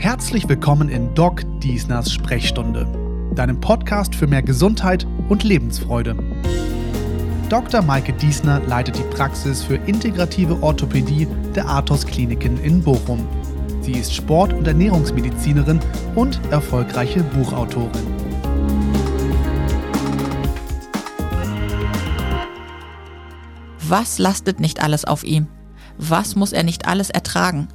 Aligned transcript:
Herzlich 0.00 0.48
willkommen 0.48 0.88
in 0.88 1.14
Doc 1.14 1.42
Diesners 1.60 2.10
Sprechstunde, 2.10 2.86
deinem 3.34 3.60
Podcast 3.60 4.14
für 4.14 4.26
mehr 4.26 4.40
Gesundheit 4.40 5.06
und 5.28 5.44
Lebensfreude. 5.44 6.16
Dr. 7.50 7.82
Maike 7.82 8.14
Diesner 8.14 8.60
leitet 8.60 8.96
die 8.96 9.14
Praxis 9.14 9.62
für 9.62 9.74
integrative 9.74 10.62
Orthopädie 10.62 11.28
der 11.54 11.68
Athos 11.68 12.06
Kliniken 12.06 12.58
in 12.64 12.82
Bochum. 12.82 13.28
Sie 13.82 13.92
ist 13.92 14.14
Sport- 14.14 14.54
und 14.54 14.66
Ernährungsmedizinerin 14.66 15.80
und 16.14 16.40
erfolgreiche 16.50 17.22
Buchautorin. 17.22 17.90
Was 23.86 24.16
lastet 24.18 24.60
nicht 24.60 24.82
alles 24.82 25.04
auf 25.04 25.24
ihm? 25.24 25.46
Was 25.98 26.36
muss 26.36 26.54
er 26.54 26.62
nicht 26.62 26.88
alles 26.88 27.10
ertragen? 27.10 27.68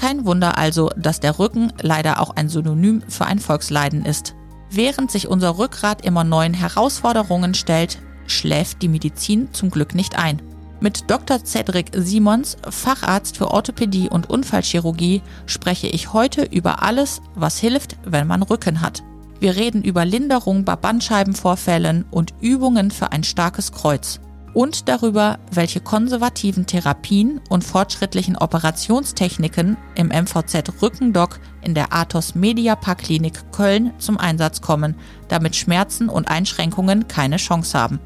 Kein 0.00 0.24
Wunder 0.24 0.56
also, 0.56 0.90
dass 0.96 1.20
der 1.20 1.38
Rücken 1.38 1.74
leider 1.82 2.20
auch 2.20 2.30
ein 2.34 2.48
Synonym 2.48 3.02
für 3.06 3.26
ein 3.26 3.38
Volksleiden 3.38 4.06
ist. 4.06 4.34
Während 4.70 5.10
sich 5.10 5.28
unser 5.28 5.58
Rückgrat 5.58 6.06
immer 6.06 6.24
neuen 6.24 6.54
Herausforderungen 6.54 7.52
stellt, 7.52 7.98
schläft 8.26 8.80
die 8.80 8.88
Medizin 8.88 9.52
zum 9.52 9.68
Glück 9.68 9.94
nicht 9.94 10.16
ein. 10.16 10.40
Mit 10.80 11.10
Dr. 11.10 11.44
Cedric 11.44 11.90
Simons, 11.94 12.56
Facharzt 12.70 13.36
für 13.36 13.50
Orthopädie 13.50 14.08
und 14.08 14.30
Unfallchirurgie, 14.30 15.20
spreche 15.44 15.88
ich 15.88 16.14
heute 16.14 16.44
über 16.44 16.82
alles, 16.82 17.20
was 17.34 17.58
hilft, 17.58 17.98
wenn 18.06 18.26
man 18.26 18.42
Rücken 18.42 18.80
hat. 18.80 19.02
Wir 19.38 19.54
reden 19.56 19.82
über 19.82 20.06
Linderung 20.06 20.64
bei 20.64 20.76
Bandscheibenvorfällen 20.76 22.06
und 22.10 22.32
Übungen 22.40 22.90
für 22.90 23.12
ein 23.12 23.22
starkes 23.22 23.70
Kreuz 23.70 24.18
und 24.52 24.88
darüber, 24.88 25.38
welche 25.52 25.80
konservativen 25.80 26.66
Therapien 26.66 27.40
und 27.48 27.64
fortschrittlichen 27.64 28.36
Operationstechniken 28.36 29.76
im 29.94 30.08
MVZ 30.08 30.82
Rückendoc 30.82 31.40
in 31.62 31.74
der 31.74 31.92
Athos 31.92 32.34
Mediapark 32.34 32.98
Klinik 32.98 33.52
Köln 33.52 33.92
zum 33.98 34.18
Einsatz 34.18 34.60
kommen, 34.60 34.96
damit 35.28 35.56
Schmerzen 35.56 36.08
und 36.08 36.28
Einschränkungen 36.28 37.08
keine 37.08 37.36
Chance 37.36 37.78
haben. 37.78 38.00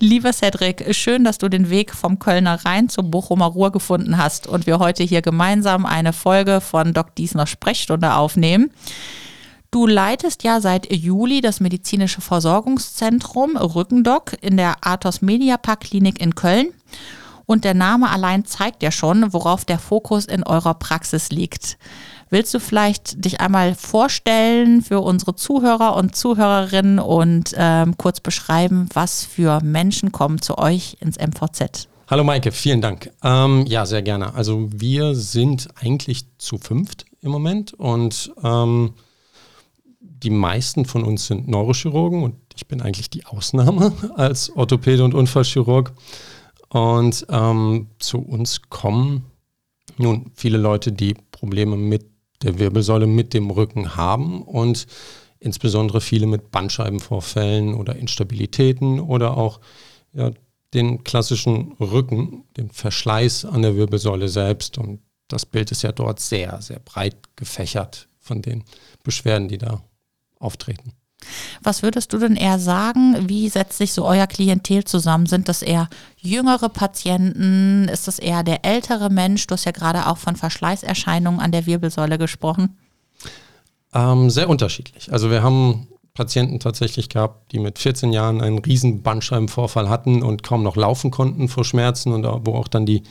Lieber 0.00 0.32
Cedric, 0.32 0.94
schön, 0.94 1.24
dass 1.24 1.38
du 1.38 1.48
den 1.48 1.70
Weg 1.70 1.94
vom 1.94 2.18
Kölner 2.18 2.64
Rhein 2.64 2.88
zur 2.88 3.04
Bochumer 3.04 3.46
Ruhr 3.46 3.72
gefunden 3.72 4.18
hast 4.18 4.46
und 4.46 4.66
wir 4.66 4.78
heute 4.78 5.02
hier 5.04 5.22
gemeinsam 5.22 5.86
eine 5.86 6.12
Folge 6.12 6.60
von 6.60 6.92
Doc 6.92 7.14
Diesner 7.14 7.46
Sprechstunde 7.46 8.14
aufnehmen. 8.14 8.70
Du 9.74 9.88
leitest 9.88 10.44
ja 10.44 10.60
seit 10.60 10.92
Juli 10.92 11.40
das 11.40 11.58
medizinische 11.58 12.20
Versorgungszentrum 12.20 13.56
Rückendoc 13.56 14.36
in 14.40 14.56
der 14.56 14.76
Athos 14.86 15.20
Mediapark 15.20 15.80
Klinik 15.80 16.20
in 16.20 16.36
Köln. 16.36 16.68
Und 17.44 17.64
der 17.64 17.74
Name 17.74 18.08
allein 18.08 18.44
zeigt 18.44 18.84
ja 18.84 18.92
schon, 18.92 19.32
worauf 19.32 19.64
der 19.64 19.80
Fokus 19.80 20.26
in 20.26 20.44
eurer 20.44 20.74
Praxis 20.74 21.30
liegt. 21.30 21.76
Willst 22.30 22.54
du 22.54 22.60
vielleicht 22.60 23.24
dich 23.24 23.40
einmal 23.40 23.74
vorstellen 23.74 24.80
für 24.80 25.00
unsere 25.00 25.34
Zuhörer 25.34 25.96
und 25.96 26.14
Zuhörerinnen 26.14 27.00
und 27.00 27.52
ähm, 27.56 27.96
kurz 27.96 28.20
beschreiben, 28.20 28.88
was 28.94 29.24
für 29.24 29.58
Menschen 29.60 30.12
kommen 30.12 30.40
zu 30.40 30.56
euch 30.56 30.98
ins 31.00 31.18
MVZ? 31.18 31.88
Hallo 32.06 32.22
Maike, 32.22 32.52
vielen 32.52 32.80
Dank. 32.80 33.10
Ähm, 33.24 33.66
ja, 33.66 33.86
sehr 33.86 34.02
gerne. 34.02 34.34
Also 34.34 34.68
wir 34.72 35.16
sind 35.16 35.66
eigentlich 35.74 36.26
zu 36.38 36.58
fünft 36.58 37.06
im 37.22 37.32
Moment 37.32 37.74
und 37.74 38.32
ähm, 38.44 38.94
die 40.24 40.30
meisten 40.30 40.86
von 40.86 41.04
uns 41.04 41.26
sind 41.26 41.48
Neurochirurgen 41.48 42.22
und 42.22 42.36
ich 42.56 42.66
bin 42.66 42.80
eigentlich 42.80 43.10
die 43.10 43.26
Ausnahme 43.26 43.92
als 44.16 44.50
Orthopäde 44.56 45.04
und 45.04 45.14
Unfallchirurg. 45.14 45.92
Und 46.70 47.26
ähm, 47.28 47.88
zu 47.98 48.18
uns 48.18 48.62
kommen 48.62 49.26
nun 49.98 50.32
viele 50.34 50.58
Leute, 50.58 50.92
die 50.92 51.14
Probleme 51.30 51.76
mit 51.76 52.06
der 52.42 52.58
Wirbelsäule, 52.58 53.06
mit 53.06 53.34
dem 53.34 53.50
Rücken 53.50 53.96
haben 53.96 54.42
und 54.42 54.86
insbesondere 55.38 56.00
viele 56.00 56.26
mit 56.26 56.50
Bandscheibenvorfällen 56.50 57.74
oder 57.74 57.96
Instabilitäten 57.96 58.98
oder 58.98 59.36
auch 59.36 59.60
ja, 60.14 60.30
den 60.72 61.04
klassischen 61.04 61.72
Rücken, 61.74 62.44
den 62.56 62.70
Verschleiß 62.70 63.44
an 63.44 63.62
der 63.62 63.76
Wirbelsäule 63.76 64.28
selbst. 64.28 64.78
Und 64.78 65.00
das 65.28 65.44
Bild 65.44 65.70
ist 65.70 65.82
ja 65.82 65.92
dort 65.92 66.18
sehr, 66.18 66.60
sehr 66.62 66.80
breit 66.80 67.16
gefächert 67.36 68.08
von 68.18 68.40
den 68.40 68.64
Beschwerden, 69.04 69.48
die 69.48 69.58
da 69.58 69.84
auftreten. 70.44 70.92
Was 71.62 71.82
würdest 71.82 72.12
du 72.12 72.18
denn 72.18 72.36
eher 72.36 72.58
sagen? 72.58 73.28
Wie 73.28 73.48
setzt 73.48 73.78
sich 73.78 73.92
so 73.92 74.04
euer 74.04 74.26
Klientel 74.26 74.84
zusammen? 74.84 75.26
Sind 75.26 75.48
das 75.48 75.62
eher 75.62 75.88
jüngere 76.18 76.68
Patienten? 76.68 77.88
Ist 77.88 78.08
das 78.08 78.18
eher 78.18 78.42
der 78.42 78.64
ältere 78.64 79.10
Mensch? 79.10 79.46
Du 79.46 79.54
hast 79.54 79.64
ja 79.64 79.72
gerade 79.72 80.06
auch 80.06 80.18
von 80.18 80.36
Verschleißerscheinungen 80.36 81.40
an 81.40 81.52
der 81.52 81.66
Wirbelsäule 81.66 82.18
gesprochen. 82.18 82.76
Ähm, 83.94 84.28
sehr 84.28 84.48
unterschiedlich. 84.48 85.12
Also 85.12 85.30
wir 85.30 85.42
haben 85.42 85.86
Patienten 86.14 86.60
tatsächlich 86.60 87.08
gehabt, 87.08 87.52
die 87.52 87.58
mit 87.58 87.78
14 87.78 88.12
Jahren 88.12 88.40
einen 88.40 88.58
riesen 88.58 89.02
Bandscheibenvorfall 89.02 89.88
hatten 89.88 90.22
und 90.22 90.42
kaum 90.42 90.62
noch 90.62 90.76
laufen 90.76 91.10
konnten 91.10 91.48
vor 91.48 91.64
Schmerzen 91.64 92.12
und 92.12 92.24
wo 92.46 92.54
auch 92.54 92.68
dann 92.68 92.86
die 92.86 93.02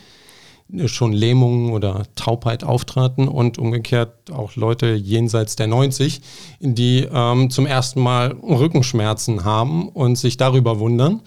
schon 0.85 1.13
Lähmungen 1.13 1.71
oder 1.71 2.03
Taubheit 2.15 2.63
auftraten 2.63 3.27
und 3.27 3.57
umgekehrt 3.57 4.31
auch 4.31 4.55
Leute 4.55 4.93
jenseits 4.93 5.55
der 5.55 5.67
90, 5.67 6.21
die 6.59 7.07
ähm, 7.11 7.49
zum 7.49 7.65
ersten 7.65 8.01
Mal 8.01 8.31
Rückenschmerzen 8.31 9.43
haben 9.43 9.89
und 9.89 10.17
sich 10.17 10.37
darüber 10.37 10.79
wundern. 10.79 11.21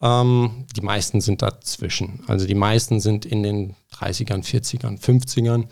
Ähm, 0.00 0.66
die 0.76 0.82
meisten 0.82 1.20
sind 1.20 1.42
dazwischen. 1.42 2.20
Also 2.26 2.46
die 2.46 2.54
meisten 2.54 3.00
sind 3.00 3.26
in 3.26 3.42
den 3.42 3.74
30ern, 3.94 4.44
40ern, 4.44 5.00
50ern 5.00 5.64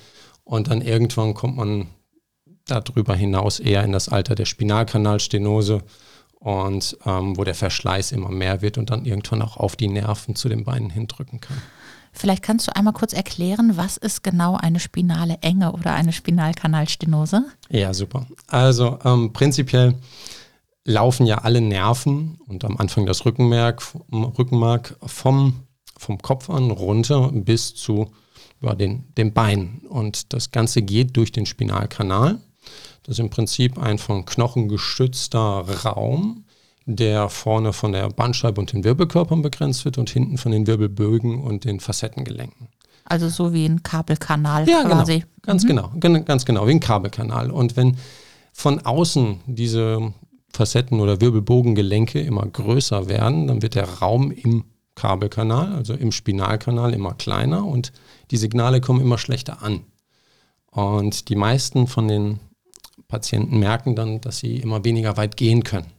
und 0.45 0.69
dann 0.69 0.83
irgendwann 0.83 1.35
kommt 1.35 1.57
man 1.57 1.89
darüber 2.67 3.15
hinaus 3.15 3.61
eher 3.61 3.85
in 3.85 3.93
das 3.93 4.09
Alter 4.09 4.35
der 4.35 4.45
Spinalkanalstenose 4.45 5.83
und 6.41 6.97
ähm, 7.07 7.37
wo 7.37 7.45
der 7.45 7.55
Verschleiß 7.55 8.13
immer 8.13 8.31
mehr 8.31 8.63
wird 8.63 8.79
und 8.79 8.91
dann 8.91 9.05
irgendwann 9.05 9.43
auch 9.43 9.57
auf 9.57 9.77
die 9.77 9.89
Nerven 9.89 10.35
zu 10.35 10.49
den 10.49 10.65
Beinen 10.65 10.91
hindrücken 10.91 11.41
kann. 11.41 11.61
Vielleicht 12.17 12.43
kannst 12.43 12.67
du 12.67 12.75
einmal 12.75 12.95
kurz 12.95 13.13
erklären, 13.13 13.77
was 13.77 13.99
ist 13.99 14.23
genau 14.23 14.57
eine 14.57 14.81
spinale 14.81 15.37
Enge 15.43 15.73
oder 15.73 15.93
eine 15.93 16.15
Spinalkanalstenose? 16.15 17.45
Ja, 17.69 17.93
super. 17.93 18.27
Also 18.47 18.99
ähm, 19.05 19.35
prinzipiell 19.35 19.95
laufen 20.87 21.27
ja 21.27 21.39
alle 21.39 21.61
Nerven 21.61 22.39
und 22.47 22.65
am 22.65 22.79
Anfang 22.79 23.05
das 23.05 23.27
Rückenmark, 23.27 23.83
Rückenmark 24.11 24.97
vom, 25.05 25.65
vom 25.99 26.17
Kopf 26.23 26.49
an 26.49 26.71
runter 26.71 27.31
bis 27.33 27.75
zu 27.75 28.11
ja, 28.63 28.75
den, 28.75 29.13
den 29.17 29.35
Beinen. 29.35 29.81
Und 29.87 30.33
das 30.33 30.53
Ganze 30.53 30.81
geht 30.81 31.19
durch 31.19 31.33
den 31.33 31.45
Spinalkanal. 31.45 32.39
Das 33.03 33.17
ist 33.17 33.19
im 33.19 33.29
Prinzip 33.29 33.79
ein 33.79 33.99
von 33.99 34.25
Knochen 34.25 34.69
gestützter 34.69 35.67
Raum, 35.85 36.46
der 36.87 37.29
vorne 37.29 37.73
von 37.73 37.93
der 37.93 38.09
Bandscheibe 38.09 38.61
und 38.61 38.73
den 38.73 38.85
Wirbelkörpern 38.85 39.43
begrenzt 39.43 39.85
wird 39.85 39.99
und 39.99 40.09
hinten 40.09 40.39
von 40.39 40.53
den 40.53 40.69
Wirbelbögen 40.69 41.43
und 41.43 41.65
den 41.65 41.81
Facettengelenken. 41.81 42.69
Also 43.05 43.29
so 43.29 43.53
wie 43.53 43.67
ein 43.67 43.83
Kabelkanal 43.83 44.69
ja, 44.69 44.85
quasi. 44.85 45.19
Genau, 45.21 45.27
ganz 45.43 45.65
mhm. 45.65 46.01
genau, 46.01 46.25
ganz 46.25 46.45
genau, 46.45 46.67
wie 46.67 46.73
ein 46.73 46.81
Kabelkanal. 46.81 47.51
Und 47.51 47.77
wenn 47.77 47.97
von 48.53 48.81
außen 48.81 49.41
diese 49.47 50.15
Facetten- 50.53 51.01
oder 51.01 51.21
Wirbelbogengelenke 51.21 52.21
immer 52.21 52.47
größer 52.47 53.09
werden, 53.09 53.49
dann 53.49 53.63
wird 53.63 53.75
der 53.75 53.89
Raum 53.99 54.31
im 54.31 54.65
Kabelkanal, 54.95 55.75
also 55.75 55.93
im 55.93 56.11
Spinalkanal, 56.11 56.95
immer 56.95 57.15
kleiner 57.15 57.67
und 57.67 57.93
die 58.31 58.39
Signale 58.39 58.81
kommen 58.81 59.01
immer 59.01 59.19
schlechter 59.19 59.63
an. 59.63 59.81
Und 60.71 61.29
die 61.29 61.37
meisten 61.37 61.87
von 61.87 62.09
den 62.09 62.39
Patienten 63.09 63.59
merken 63.59 63.95
dann, 63.95 64.21
dass 64.21 64.39
sie 64.39 64.57
immer 64.57 64.85
weniger 64.85 65.17
weit 65.17 65.37
gehen 65.37 65.65
können 65.65 65.96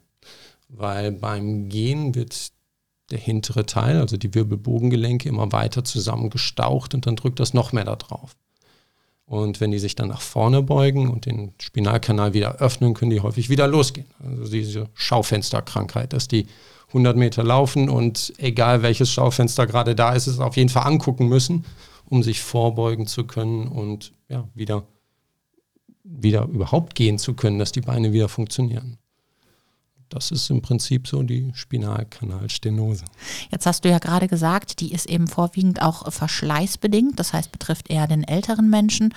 weil 0.68 1.12
beim 1.12 1.70
Gehen 1.70 2.16
wird 2.16 2.52
der 3.12 3.20
hintere 3.20 3.66
Teil, 3.66 4.02
also 4.02 4.18
die 4.18 4.34
Wirbelbogengelenke, 4.34 5.30
immer 5.30 5.52
weiter 5.52 5.84
zusammengestaucht 5.84 6.94
und 6.94 7.06
dann 7.06 7.16
drückt 7.16 7.40
das 7.40 7.54
noch 7.54 7.72
mehr 7.72 7.86
da 7.86 7.96
drauf. 7.96 8.36
Und 9.26 9.60
wenn 9.60 9.72
die 9.72 9.80
sich 9.80 9.96
dann 9.96 10.08
nach 10.08 10.22
vorne 10.22 10.62
beugen 10.64 11.10
und 11.10 11.26
den 11.26 11.54
Spinalkanal 11.62 12.34
wieder 12.34 12.56
öffnen, 12.58 12.94
können 12.94 13.12
die 13.12 13.20
häufig 13.20 13.50
wieder 13.50 13.68
losgehen. 13.68 14.08
Also 14.24 14.50
diese 14.50 14.90
Schaufensterkrankheit, 14.94 16.14
dass 16.14 16.30
die 16.30 16.48
100 16.90 17.18
Meter 17.18 17.44
laufen 17.44 17.90
und 17.90 18.34
egal 18.38 18.82
welches 18.82 19.12
Schaufenster 19.12 19.68
gerade 19.68 19.96
da 19.96 20.14
ist, 20.14 20.28
es 20.28 20.40
auf 20.40 20.56
jeden 20.56 20.70
Fall 20.70 20.88
angucken 20.88 21.28
müssen, 21.28 21.66
um 22.06 22.24
sich 22.24 22.42
vorbeugen 22.42 23.06
zu 23.06 23.26
können 23.26 23.68
und 23.68 24.14
ja, 24.30 24.48
wieder, 24.54 24.84
wieder 26.04 26.46
überhaupt 26.46 26.96
gehen 26.96 27.20
zu 27.20 27.34
können, 27.34 27.60
dass 27.60 27.74
die 27.74 27.82
Beine 27.82 28.14
wieder 28.14 28.30
funktionieren. 28.30 28.98
Das 30.10 30.32
ist 30.32 30.50
im 30.50 30.62
Prinzip 30.62 31.08
so 31.08 31.22
die 31.22 31.52
Spinalkanalstenose. 31.54 33.04
Jetzt 33.52 33.66
hast 33.66 33.84
du 33.84 33.90
ja 33.90 34.00
gerade 34.00 34.28
gesagt, 34.28 34.80
die 34.80 34.94
ist 34.94 35.08
eben 35.08 35.28
vorwiegend 35.28 35.82
auch 35.82 36.12
verschleißbedingt, 36.12 37.20
das 37.20 37.34
heißt 37.34 37.52
betrifft 37.52 37.90
eher 37.90 38.08
den 38.08 38.24
älteren 38.24 38.70
Menschen. 38.70 39.14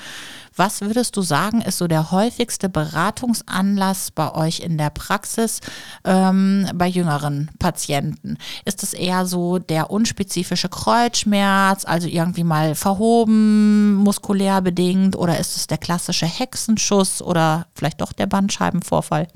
Was 0.56 0.81
würdest 0.81 1.16
du 1.16 1.22
sagen, 1.22 1.60
ist 1.60 1.78
so 1.78 1.87
der 1.87 2.10
häufigste 2.10 2.69
Beratungsanlass 2.69 4.10
bei 4.10 4.34
euch 4.34 4.60
in 4.60 4.78
der 4.78 4.90
Praxis 4.90 5.60
ähm, 6.04 6.66
bei 6.75 6.88
jüngeren 6.88 7.50
Patienten? 7.58 8.37
Ist 8.64 8.82
es 8.82 8.92
eher 8.92 9.26
so 9.26 9.58
der 9.58 9.90
unspezifische 9.90 10.69
Kreuzschmerz, 10.69 11.84
also 11.84 12.08
irgendwie 12.08 12.44
mal 12.44 12.75
verhoben, 12.75 13.94
muskulär 13.94 14.60
bedingt, 14.60 15.16
oder 15.16 15.38
ist 15.38 15.56
es 15.56 15.66
der 15.69 15.78
klassische 15.78 16.26
Hexenschuss 16.26 17.22
oder 17.22 17.66
vielleicht 17.75 18.00
doch 18.00 18.12
der 18.12 18.26
Bandscheibenvorfall? 18.26 19.28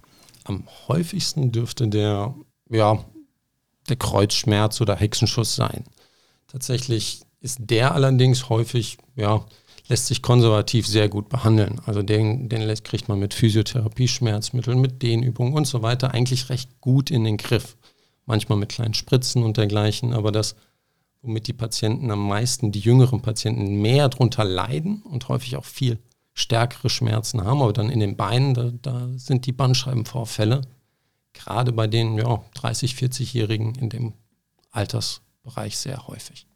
Am 0.44 0.64
häufigsten 0.88 1.52
dürfte 1.52 1.88
der, 1.88 2.34
ja, 2.70 3.04
der 3.88 3.96
Kreuzschmerz 3.96 4.80
oder 4.80 4.96
Hexenschuss 4.96 5.54
sein. 5.54 5.84
Tatsächlich 6.46 7.22
ist 7.40 7.58
der 7.60 7.94
allerdings 7.94 8.48
häufig, 8.48 8.98
ja, 9.16 9.44
lässt 9.88 10.06
sich 10.06 10.22
konservativ 10.22 10.86
sehr 10.86 11.08
gut 11.08 11.28
behandeln. 11.28 11.80
Also 11.84 12.02
den, 12.02 12.48
den 12.48 12.62
lässt, 12.62 12.84
kriegt 12.84 13.08
man 13.08 13.18
mit 13.18 13.34
Physiotherapie, 13.34 14.08
Schmerzmitteln, 14.08 14.80
mit 14.80 15.02
Dehnübungen 15.02 15.54
und 15.54 15.66
so 15.66 15.82
weiter 15.82 16.12
eigentlich 16.12 16.48
recht 16.48 16.80
gut 16.80 17.10
in 17.10 17.24
den 17.24 17.36
Griff. 17.36 17.76
Manchmal 18.26 18.58
mit 18.58 18.70
kleinen 18.70 18.94
Spritzen 18.94 19.42
und 19.42 19.58
dergleichen, 19.58 20.14
aber 20.14 20.32
das, 20.32 20.56
womit 21.20 21.46
die 21.46 21.52
Patienten 21.52 22.10
am 22.10 22.26
meisten, 22.26 22.72
die 22.72 22.80
jüngeren 22.80 23.20
Patienten 23.20 23.82
mehr 23.82 24.08
darunter 24.08 24.44
leiden 24.44 25.02
und 25.02 25.28
häufig 25.28 25.56
auch 25.56 25.66
viel 25.66 25.98
stärkere 26.34 26.90
Schmerzen 26.90 27.44
haben, 27.44 27.62
aber 27.62 27.72
dann 27.72 27.88
in 27.88 28.00
den 28.00 28.16
Beinen, 28.16 28.54
da, 28.54 28.72
da 28.82 29.08
sind 29.16 29.46
die 29.46 29.52
Bandscheibenvorfälle, 29.52 30.62
gerade 31.32 31.72
bei 31.72 31.86
den 31.86 32.18
ja, 32.18 32.44
30, 32.54 32.94
40-Jährigen 32.94 33.74
in 33.76 33.88
dem 33.88 34.12
Altersbereich 34.70 35.78
sehr 35.78 36.06
häufig. 36.08 36.46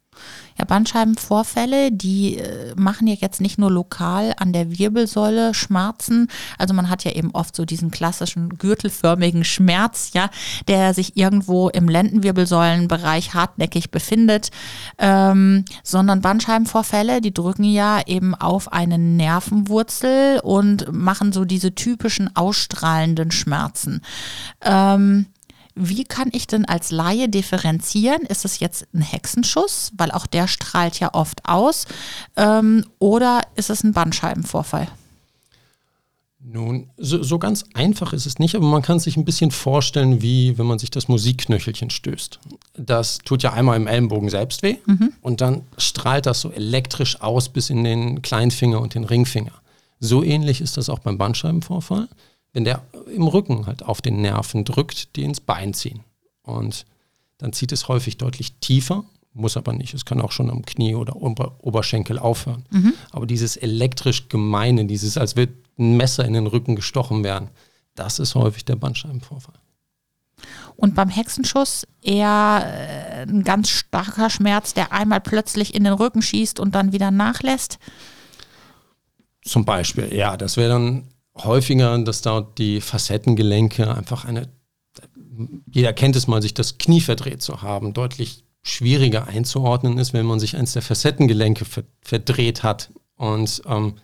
Ja, 0.57 0.65
Bandscheibenvorfälle, 0.65 1.91
die 1.91 2.37
äh, 2.37 2.73
machen 2.75 3.07
ja 3.07 3.15
jetzt 3.17 3.39
nicht 3.39 3.57
nur 3.57 3.71
lokal 3.71 4.33
an 4.37 4.51
der 4.51 4.77
Wirbelsäule 4.77 5.53
Schmerzen. 5.53 6.27
Also 6.57 6.73
man 6.73 6.89
hat 6.89 7.05
ja 7.05 7.11
eben 7.11 7.31
oft 7.31 7.55
so 7.55 7.63
diesen 7.63 7.91
klassischen 7.91 8.49
gürtelförmigen 8.57 9.45
Schmerz, 9.45 10.11
ja, 10.13 10.29
der 10.67 10.93
sich 10.93 11.15
irgendwo 11.15 11.69
im 11.69 11.87
Lendenwirbelsäulenbereich 11.87 13.33
hartnäckig 13.33 13.89
befindet, 13.89 14.49
ähm, 14.97 15.63
sondern 15.83 16.21
Bandscheibenvorfälle, 16.21 17.21
die 17.21 17.33
drücken 17.33 17.63
ja 17.63 18.01
eben 18.05 18.35
auf 18.35 18.73
eine 18.73 18.97
Nervenwurzel 18.97 20.41
und 20.43 20.91
machen 20.91 21.31
so 21.31 21.45
diese 21.45 21.73
typischen 21.73 22.35
ausstrahlenden 22.35 23.31
Schmerzen. 23.31 24.01
Ähm, 24.61 25.27
wie 25.79 26.03
kann 26.03 26.29
ich 26.33 26.45
denn 26.45 26.65
als 26.65 26.91
Laie 26.91 27.29
differenzieren? 27.29 28.23
Ist 28.23 28.43
es 28.43 28.59
jetzt 28.59 28.85
ein 28.93 29.01
Hexenschuss, 29.01 29.91
weil 29.97 30.11
auch 30.11 30.27
der 30.27 30.47
strahlt 30.47 30.99
ja 30.99 31.13
oft 31.13 31.45
aus, 31.45 31.85
ähm, 32.35 32.85
oder 32.99 33.41
ist 33.55 33.69
es 33.69 33.83
ein 33.83 33.93
Bandscheibenvorfall? 33.93 34.87
Nun, 36.41 36.89
so, 36.97 37.21
so, 37.21 37.37
ganz 37.37 37.65
einfach 37.73 38.13
ist 38.13 38.25
es 38.25 38.39
nicht, 38.39 38.55
aber 38.55 38.65
man 38.65 38.81
kann 38.81 38.99
sich 38.99 39.17
ein 39.17 39.25
bisschen 39.25 39.51
vorstellen, 39.51 40.21
wie 40.21 40.57
wenn 40.57 40.65
man 40.65 40.79
sich 40.79 40.89
das 40.89 41.07
Musikknöchelchen 41.07 41.89
stößt. 41.89 42.39
Das 42.77 43.19
tut 43.19 43.43
ja 43.43 43.53
einmal 43.53 43.77
im 43.77 43.87
Ellenbogen 43.87 44.29
selbst 44.29 44.63
weh 44.63 44.77
mhm. 44.85 45.13
und 45.21 45.41
dann 45.41 45.63
strahlt 45.77 46.25
das 46.25 46.41
so 46.41 46.51
elektrisch 46.51 47.21
aus 47.21 47.49
bis 47.49 47.69
in 47.69 47.83
den 47.83 48.21
Kleinfinger 48.21 48.79
und 48.79 48.95
den 48.95 49.03
Ringfinger. 49.03 49.51
So 49.99 50.23
ähnlich 50.23 50.61
ist 50.61 50.77
das 50.77 50.89
auch 50.89 50.99
beim 50.99 51.17
Bandscheibenvorfall 51.17 52.07
wenn 52.53 52.63
der 52.63 52.81
im 53.13 53.27
Rücken 53.27 53.65
halt 53.67 53.83
auf 53.83 54.01
den 54.01 54.21
Nerven 54.21 54.65
drückt, 54.65 55.15
die 55.15 55.23
ins 55.23 55.39
Bein 55.39 55.73
ziehen. 55.73 56.01
Und 56.43 56.85
dann 57.37 57.53
zieht 57.53 57.71
es 57.71 57.87
häufig 57.87 58.17
deutlich 58.17 58.53
tiefer, 58.59 59.03
muss 59.33 59.57
aber 59.57 59.73
nicht. 59.73 59.93
Es 59.93 60.05
kann 60.05 60.21
auch 60.21 60.31
schon 60.31 60.49
am 60.49 60.65
Knie 60.65 60.95
oder 60.95 61.15
Ober 61.15 61.55
Oberschenkel 61.59 62.17
aufhören. 62.17 62.65
Mhm. 62.71 62.93
Aber 63.11 63.25
dieses 63.25 63.55
elektrisch 63.57 64.29
Gemeine, 64.29 64.85
dieses, 64.85 65.17
als 65.17 65.35
wird 65.35 65.51
ein 65.77 65.97
Messer 65.97 66.25
in 66.25 66.33
den 66.33 66.47
Rücken 66.47 66.75
gestochen 66.75 67.23
werden, 67.23 67.49
das 67.95 68.19
ist 68.19 68.35
häufig 68.35 68.65
der 68.65 68.75
Bandscheibenvorfall. 68.75 69.55
Und 70.75 70.95
beim 70.95 71.09
Hexenschuss 71.09 71.85
eher 72.01 72.63
äh, 72.65 73.21
ein 73.23 73.43
ganz 73.43 73.69
starker 73.69 74.29
Schmerz, 74.29 74.73
der 74.73 74.93
einmal 74.93 75.19
plötzlich 75.19 75.75
in 75.75 75.83
den 75.83 75.93
Rücken 75.93 76.21
schießt 76.21 76.59
und 76.59 76.75
dann 76.75 76.93
wieder 76.93 77.11
nachlässt? 77.11 77.79
Zum 79.43 79.65
Beispiel, 79.65 80.13
ja, 80.13 80.37
das 80.37 80.57
wäre 80.57 80.69
dann 80.69 81.07
häufiger, 81.45 81.97
dass 81.99 82.21
dort 82.21 82.57
die 82.57 82.81
Facettengelenke 82.81 83.95
einfach 83.95 84.25
eine, 84.25 84.49
jeder 85.71 85.93
kennt 85.93 86.15
es 86.15 86.27
mal, 86.27 86.41
sich 86.41 86.53
das 86.53 86.77
Knie 86.77 87.01
verdreht 87.01 87.41
zu 87.41 87.61
haben, 87.61 87.93
deutlich 87.93 88.43
schwieriger 88.61 89.27
einzuordnen 89.27 89.97
ist, 89.97 90.13
wenn 90.13 90.25
man 90.25 90.39
sich 90.39 90.57
eins 90.57 90.73
der 90.73 90.81
Facettengelenke 90.81 91.65
verdreht 92.01 92.63
hat. 92.63 92.91
Und 93.15 93.61
ähm, 93.65 93.95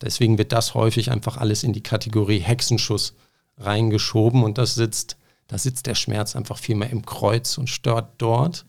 deswegen 0.00 0.38
wird 0.38 0.52
das 0.52 0.74
häufig 0.74 1.10
einfach 1.10 1.36
alles 1.36 1.62
in 1.62 1.72
die 1.72 1.82
Kategorie 1.82 2.38
Hexenschuss 2.38 3.14
reingeschoben 3.58 4.42
und 4.42 4.58
das 4.58 4.74
sitzt, 4.74 5.16
da 5.46 5.58
sitzt 5.58 5.86
der 5.86 5.94
Schmerz 5.94 6.34
einfach 6.34 6.58
viel 6.58 6.74
mehr 6.74 6.90
im 6.90 7.04
Kreuz 7.06 7.58
und 7.58 7.68
stört 7.68 8.14
dort 8.18 8.66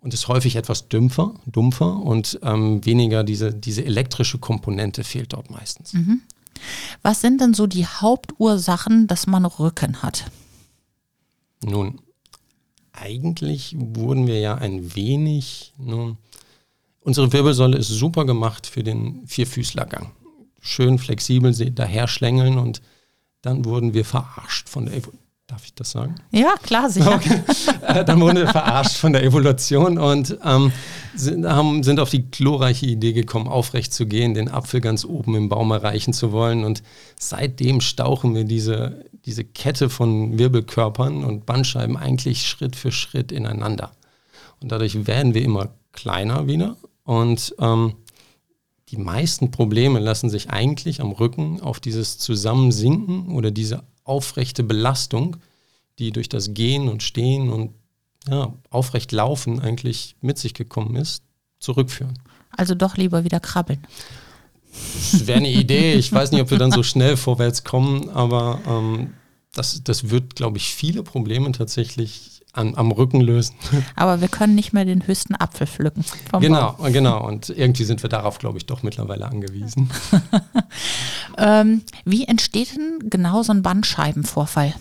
und 0.00 0.14
ist 0.14 0.28
häufig 0.28 0.56
etwas 0.56 0.88
dümpfer, 0.88 1.34
dumpfer 1.46 1.96
und 1.96 2.38
ähm, 2.42 2.84
weniger 2.84 3.24
diese, 3.24 3.52
diese 3.52 3.84
elektrische 3.84 4.38
Komponente 4.38 5.04
fehlt 5.04 5.32
dort 5.32 5.50
meistens. 5.50 5.94
Mhm. 5.94 6.22
Was 7.02 7.20
sind 7.20 7.40
denn 7.40 7.54
so 7.54 7.66
die 7.66 7.86
Hauptursachen, 7.86 9.06
dass 9.06 9.26
man 9.26 9.44
Rücken 9.44 10.02
hat? 10.02 10.30
Nun, 11.62 12.00
eigentlich 12.92 13.74
wurden 13.78 14.26
wir 14.26 14.40
ja 14.40 14.54
ein 14.54 14.94
wenig, 14.94 15.72
nun, 15.78 16.18
unsere 17.00 17.32
Wirbelsäule 17.32 17.78
ist 17.78 17.88
super 17.88 18.24
gemacht 18.24 18.66
für 18.66 18.82
den 18.82 19.26
Vierfüßlergang. 19.26 20.12
Schön 20.60 20.98
flexibel 20.98 21.52
daher 21.72 22.08
schlängeln 22.08 22.58
und 22.58 22.80
dann 23.42 23.64
wurden 23.64 23.92
wir 23.92 24.04
verarscht 24.04 24.68
von 24.68 24.86
der. 24.86 25.12
Darf 25.46 25.66
ich 25.66 25.74
das 25.74 25.90
sagen? 25.90 26.14
Ja, 26.30 26.54
klar, 26.62 26.88
sicher. 26.88 27.14
Okay. 27.14 27.42
Äh, 27.82 28.02
dann 28.02 28.18
wurden 28.18 28.38
wir 28.38 28.48
verarscht 28.48 28.96
von 28.96 29.12
der 29.12 29.22
Evolution 29.22 29.98
und 29.98 30.38
ähm, 30.42 30.72
sind, 31.14 31.46
haben, 31.46 31.82
sind 31.82 32.00
auf 32.00 32.08
die 32.08 32.30
glorreiche 32.30 32.86
Idee 32.86 33.12
gekommen, 33.12 33.46
aufrecht 33.46 33.92
zu 33.92 34.06
gehen, 34.06 34.32
den 34.32 34.48
Apfel 34.48 34.80
ganz 34.80 35.04
oben 35.04 35.34
im 35.34 35.50
Baum 35.50 35.70
erreichen 35.70 36.14
zu 36.14 36.32
wollen. 36.32 36.64
Und 36.64 36.82
seitdem 37.20 37.82
stauchen 37.82 38.34
wir 38.34 38.44
diese, 38.44 39.04
diese 39.26 39.44
Kette 39.44 39.90
von 39.90 40.38
Wirbelkörpern 40.38 41.22
und 41.22 41.44
Bandscheiben 41.44 41.98
eigentlich 41.98 42.46
Schritt 42.46 42.74
für 42.74 42.90
Schritt 42.90 43.30
ineinander. 43.30 43.92
Und 44.60 44.72
dadurch 44.72 45.06
werden 45.06 45.34
wir 45.34 45.42
immer 45.42 45.74
kleiner 45.92 46.46
wieder. 46.46 46.78
Und 47.04 47.54
ähm, 47.58 47.96
die 48.88 48.96
meisten 48.96 49.50
Probleme 49.50 49.98
lassen 49.98 50.30
sich 50.30 50.48
eigentlich 50.48 51.02
am 51.02 51.12
Rücken 51.12 51.60
auf 51.60 51.80
dieses 51.80 52.16
Zusammensinken 52.16 53.28
oder 53.28 53.50
diese 53.50 53.82
aufrechte 54.04 54.62
Belastung, 54.62 55.38
die 55.98 56.12
durch 56.12 56.28
das 56.28 56.54
Gehen 56.54 56.88
und 56.88 57.02
Stehen 57.02 57.50
und 57.50 57.72
ja, 58.28 58.52
aufrecht 58.70 59.12
Laufen 59.12 59.60
eigentlich 59.60 60.16
mit 60.20 60.38
sich 60.38 60.54
gekommen 60.54 60.96
ist, 60.96 61.22
zurückführen. 61.58 62.18
Also 62.50 62.74
doch 62.74 62.96
lieber 62.96 63.24
wieder 63.24 63.40
krabbeln. 63.40 63.84
Das 65.12 65.26
wäre 65.26 65.38
eine 65.38 65.50
Idee. 65.50 65.94
Ich 65.94 66.12
weiß 66.12 66.32
nicht, 66.32 66.40
ob 66.40 66.50
wir 66.50 66.58
dann 66.58 66.72
so 66.72 66.82
schnell 66.82 67.16
vorwärts 67.16 67.64
kommen, 67.64 68.08
aber 68.10 68.60
ähm, 68.66 69.14
das, 69.52 69.82
das 69.84 70.10
wird, 70.10 70.34
glaube 70.34 70.58
ich, 70.58 70.74
viele 70.74 71.02
Probleme 71.02 71.52
tatsächlich 71.52 72.33
an, 72.54 72.74
am 72.76 72.92
Rücken 72.92 73.20
lösen. 73.20 73.54
Aber 73.96 74.20
wir 74.20 74.28
können 74.28 74.54
nicht 74.54 74.72
mehr 74.72 74.84
den 74.84 75.06
höchsten 75.06 75.34
Apfel 75.34 75.66
pflücken. 75.66 76.04
genau, 76.40 76.72
Baum. 76.72 76.92
genau. 76.92 77.26
Und 77.26 77.50
irgendwie 77.50 77.84
sind 77.84 78.02
wir 78.02 78.08
darauf, 78.08 78.38
glaube 78.38 78.58
ich, 78.58 78.66
doch 78.66 78.82
mittlerweile 78.82 79.26
angewiesen. 79.26 79.90
ähm, 81.38 81.82
wie 82.04 82.24
entsteht 82.24 82.76
denn 82.76 83.10
genau 83.10 83.42
so 83.42 83.52
ein 83.52 83.62
Bandscheibenvorfall? 83.62 84.74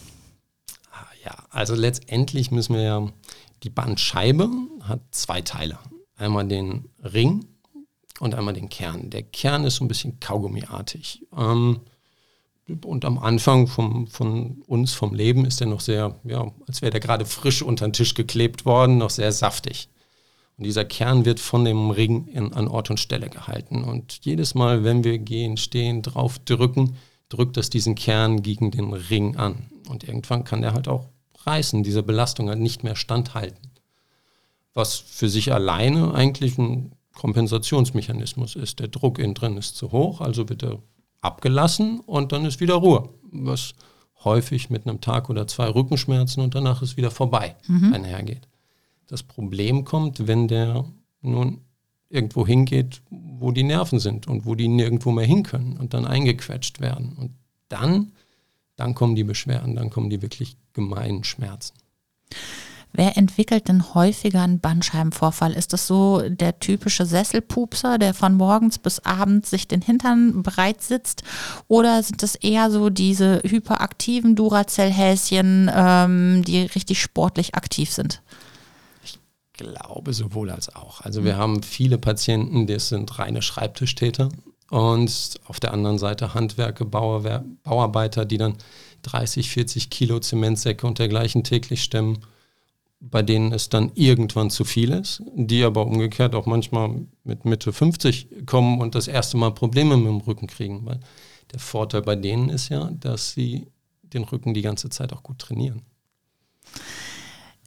Ah, 0.91 1.05
ja, 1.25 1.35
also 1.49 1.75
letztendlich 1.75 2.51
müssen 2.51 2.75
wir 2.75 2.81
ja, 2.81 3.07
die 3.63 3.69
Bandscheibe 3.69 4.49
hat 4.83 5.01
zwei 5.11 5.41
Teile. 5.41 5.79
Einmal 6.15 6.47
den 6.47 6.89
Ring 7.03 7.45
und 8.19 8.35
einmal 8.35 8.53
den 8.53 8.69
Kern. 8.69 9.09
Der 9.09 9.23
Kern 9.23 9.65
ist 9.65 9.77
so 9.77 9.85
ein 9.85 9.87
bisschen 9.87 10.19
kaugummiartig. 10.19 11.25
Ähm, 11.35 11.81
und 12.86 13.03
am 13.05 13.17
Anfang 13.17 13.67
vom, 13.67 14.08
von 14.08 14.63
uns, 14.67 14.93
vom 14.93 15.13
Leben, 15.13 15.46
ist 15.46 15.60
er 15.60 15.67
noch 15.67 15.82
sehr, 15.82 16.20
ja, 16.24 16.51
als 16.67 16.82
wäre 16.82 16.91
der 16.91 17.01
gerade 17.01 17.25
frisch 17.25 17.62
unter 17.62 17.88
den 17.88 17.93
Tisch 17.93 18.13
geklebt 18.13 18.65
worden, 18.65 18.98
noch 18.98 19.10
sehr 19.10 19.32
saftig. 19.32 19.89
Und 20.58 20.65
dieser 20.65 20.86
Kern 20.86 21.25
wird 21.25 21.39
von 21.39 21.65
dem 21.65 21.89
Ring 21.89 22.27
in, 22.27 22.53
an 22.53 22.67
Ort 22.67 22.89
und 22.89 23.00
Stelle 23.00 23.29
gehalten. 23.29 23.84
Und 23.84 24.20
jedes 24.22 24.55
Mal, 24.55 24.84
wenn 24.84 25.03
wir 25.03 25.17
gehen, 25.17 25.58
stehen, 25.58 26.01
drauf 26.01 26.39
drücken, 26.39 26.96
drückt 27.29 27.58
das 27.58 27.70
diesen 27.70 27.96
Kern 27.96 28.43
gegen 28.43 28.72
den 28.72 28.93
Ring 28.93 29.36
an. 29.36 29.70
Und 29.89 30.03
irgendwann 30.03 30.43
kann 30.43 30.62
der 30.62 30.74
halt 30.74 30.88
auch 30.88 31.10
reißen, 31.46 31.84
diese 31.84 32.03
Belastung 32.03 32.50
halt 32.50 32.60
nicht 32.60 32.84
mehr 32.84 32.96
standhalten. 32.96 33.72
Was 34.74 34.96
für 34.96 35.27
sich 35.27 35.51
alleine 35.51 36.13
eigentlich 36.13 36.58
ein 36.58 36.93
Kompensationsmechanismus 37.13 38.55
ist. 38.55 38.79
Der 38.79 38.88
Druck 38.88 39.20
innen 39.20 39.34
drin 39.34 39.58
ist 39.58 39.75
zu 39.75 39.91
hoch, 39.91 40.22
also 40.22 40.50
wird 40.50 40.63
er 40.63 40.79
abgelassen 41.23 41.99
und 42.01 42.31
dann 42.31 42.45
ist 42.45 42.59
wieder 42.59 42.75
Ruhe. 42.75 43.09
Was 43.31 43.73
häufig 44.23 44.69
mit 44.69 44.87
einem 44.87 45.01
Tag 45.01 45.29
oder 45.29 45.47
zwei 45.47 45.67
Rückenschmerzen 45.67 46.41
und 46.43 46.55
danach 46.55 46.81
ist 46.81 46.97
wieder 46.97 47.11
vorbei 47.11 47.55
Mhm. 47.67 47.93
einhergeht. 47.93 48.47
Das 49.07 49.23
Problem 49.23 49.83
kommt, 49.83 50.27
wenn 50.27 50.47
der 50.47 50.85
nun 51.21 51.61
irgendwo 52.09 52.45
hingeht, 52.47 53.01
wo 53.09 53.51
die 53.51 53.63
Nerven 53.63 53.99
sind 53.99 54.27
und 54.27 54.45
wo 54.45 54.55
die 54.55 54.67
nirgendwo 54.67 55.11
mehr 55.11 55.25
hin 55.25 55.43
können 55.43 55.77
und 55.77 55.93
dann 55.93 56.05
eingequetscht 56.05 56.79
werden. 56.79 57.13
Und 57.17 57.31
dann, 57.69 58.11
dann 58.75 58.93
kommen 58.93 59.15
die 59.15 59.23
Beschwerden, 59.23 59.75
dann 59.75 59.89
kommen 59.89 60.09
die 60.09 60.21
wirklich 60.21 60.55
gemeinen 60.73 61.23
Schmerzen. 61.23 61.73
Wer 62.95 63.17
entwickelt 63.17 63.67
denn 63.67 63.95
häufiger 63.95 64.43
einen 64.43 64.59
Bandscheibenvorfall? 64.59 65.53
Ist 65.53 65.73
das 65.73 65.88
so 65.88 66.21
der 66.29 66.59
typische 66.59 67.07
Sesselpupser, 67.07 67.97
der 67.97 68.13
von 68.13 68.35
morgens 68.35 68.77
bis 68.77 69.00
abends 69.00 69.50
sich 69.50 69.67
den 69.67 69.81
Hintern 69.81 70.43
breit 70.43 70.81
sitzt? 70.81 71.23
Oder 71.67 72.03
sind 72.03 72.21
es 72.21 72.35
eher 72.35 72.69
so 72.69 72.91
diese 72.91 73.41
hyperaktiven 73.43 74.35
Duracell-Häschen, 74.35 75.71
ähm, 75.73 76.43
die 76.45 76.62
richtig 76.62 77.01
sportlich 77.01 77.55
aktiv 77.55 77.91
sind? 77.91 78.21
glaube 79.53 80.13
sowohl 80.13 80.50
als 80.50 80.75
auch. 80.75 81.01
Also 81.01 81.23
wir 81.23 81.38
haben 81.38 81.63
viele 81.63 81.97
Patienten, 81.97 82.67
das 82.67 82.89
sind 82.89 83.19
reine 83.19 83.41
Schreibtischtäter 83.41 84.29
und 84.69 85.39
auf 85.45 85.59
der 85.59 85.73
anderen 85.73 86.00
Seite 86.00 86.33
Handwerker, 86.33 86.85
Bauerwer 86.85 87.43
Bauarbeiter, 87.63 88.25
die 88.25 88.38
dann 88.38 88.57
30, 89.03 89.50
40 89.50 89.89
Kilo 89.89 90.19
Zementsäcke 90.19 90.88
und 90.88 91.00
dergleichen 91.00 91.43
täglich 91.43 91.83
stemmen, 91.83 92.25
bei 93.05 93.22
denen 93.22 93.51
es 93.51 93.67
dann 93.67 93.91
irgendwann 93.95 94.50
zu 94.50 94.63
viel 94.63 94.91
ist, 94.91 95.22
die 95.36 95.63
aber 95.63 95.86
umgekehrt 95.86 96.36
auch 96.36 96.45
manchmal 96.45 97.01
mit 97.25 97.43
Mitte 97.43 97.74
50 97.74 98.45
kommen 98.45 98.79
und 98.79 98.95
das 98.95 99.10
erste 99.10 99.36
Mal 99.36 99.51
Probleme 99.51 99.98
mit 99.98 100.07
dem 100.07 100.22
Rücken 100.22 100.48
kriegen, 100.48 100.86
weil 100.86 101.01
der 101.51 101.60
Vorteil 101.60 102.01
bei 102.01 102.15
denen 102.15 102.48
ist 102.48 102.69
ja, 102.69 102.89
dass 102.91 103.31
sie 103.31 103.67
den 104.01 104.24
Rücken 104.24 104.53
die 104.53 104.62
ganze 104.62 104.89
Zeit 104.89 105.12
auch 105.12 105.22
gut 105.22 105.39
trainieren. 105.39 105.81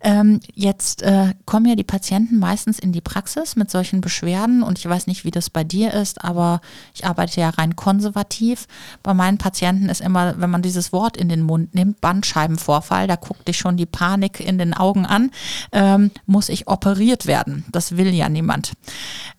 Ähm, 0.02 0.40
jetzt 0.54 1.02
äh, 1.02 1.32
kommen 1.46 1.66
ja 1.66 1.74
die 1.74 1.82
Patienten 1.82 2.38
meistens 2.38 2.78
in 2.78 2.92
die 2.92 3.00
Praxis 3.00 3.56
mit 3.56 3.70
solchen 3.70 4.02
Beschwerden 4.02 4.62
und 4.62 4.78
ich 4.78 4.86
weiß 4.86 5.06
nicht, 5.06 5.24
wie 5.24 5.30
das 5.30 5.48
bei 5.48 5.64
dir 5.64 5.94
ist, 5.94 6.22
aber 6.22 6.60
ich 6.94 7.06
arbeite 7.06 7.40
ja 7.40 7.48
rein 7.50 7.76
konservativ. 7.76 8.66
Bei 9.02 9.14
meinen 9.14 9.38
Patienten 9.38 9.88
ist 9.88 10.02
immer, 10.02 10.38
wenn 10.38 10.50
man 10.50 10.60
dieses 10.60 10.92
Wort 10.92 11.16
in 11.16 11.30
den 11.30 11.42
Mund 11.42 11.74
nimmt, 11.74 12.02
Bandscheibenvorfall, 12.02 13.06
da 13.06 13.16
guckt 13.16 13.48
dich 13.48 13.56
schon 13.56 13.78
die 13.78 13.86
Panik 13.86 14.40
in 14.40 14.58
den 14.58 14.74
Augen 14.74 15.06
an, 15.06 15.30
ähm, 15.72 16.10
muss 16.26 16.50
ich 16.50 16.68
operiert 16.68 17.26
werden. 17.26 17.64
Das 17.72 17.96
will 17.96 18.12
ja 18.12 18.28
niemand. 18.28 18.74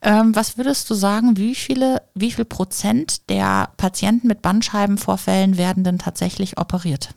Ähm, 0.02 0.36
was 0.36 0.58
würdest 0.58 0.90
du 0.90 0.96
sagen, 0.96 1.38
wie 1.38 1.54
viele, 1.54 2.02
wie 2.16 2.32
viel 2.32 2.46
Prozent 2.46 3.30
der 3.30 3.70
Patienten 3.78 4.28
mit 4.28 4.42
Bandscheibenvorfällen 4.42 5.58
werden 5.58 5.84
denn 5.84 6.00
tatsächlich 6.00 6.58
operiert? 6.58 7.12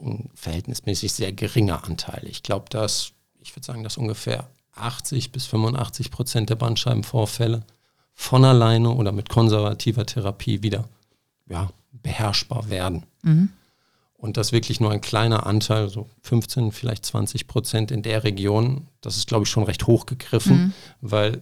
Ein 0.00 0.30
verhältnismäßig 0.34 1.12
sehr 1.12 1.32
geringer 1.32 1.84
Anteil. 1.84 2.22
Ich 2.26 2.42
glaube, 2.42 2.66
dass, 2.70 3.12
ich 3.40 3.54
würde 3.54 3.66
sagen, 3.66 3.82
dass 3.82 3.96
ungefähr 3.96 4.48
80 4.74 5.32
bis 5.32 5.46
85 5.46 6.10
Prozent 6.10 6.50
der 6.50 6.56
Bandscheibenvorfälle 6.56 7.62
von 8.14 8.44
alleine 8.44 8.90
oder 8.90 9.12
mit 9.12 9.28
konservativer 9.28 10.06
Therapie 10.06 10.62
wieder 10.62 10.88
ja, 11.48 11.70
beherrschbar 11.92 12.70
werden. 12.70 13.04
Mhm. 13.22 13.50
Und 14.14 14.36
das 14.36 14.52
wirklich 14.52 14.80
nur 14.80 14.92
ein 14.92 15.00
kleiner 15.00 15.46
Anteil, 15.46 15.88
so 15.88 16.08
15, 16.22 16.70
vielleicht 16.70 17.04
20 17.04 17.48
Prozent 17.48 17.90
in 17.90 18.02
der 18.02 18.22
Region, 18.22 18.86
das 19.00 19.16
ist, 19.16 19.26
glaube 19.26 19.44
ich, 19.44 19.50
schon 19.50 19.64
recht 19.64 19.86
hoch 19.86 20.06
gegriffen, 20.06 20.56
Mhm. 20.56 20.72
weil 21.00 21.40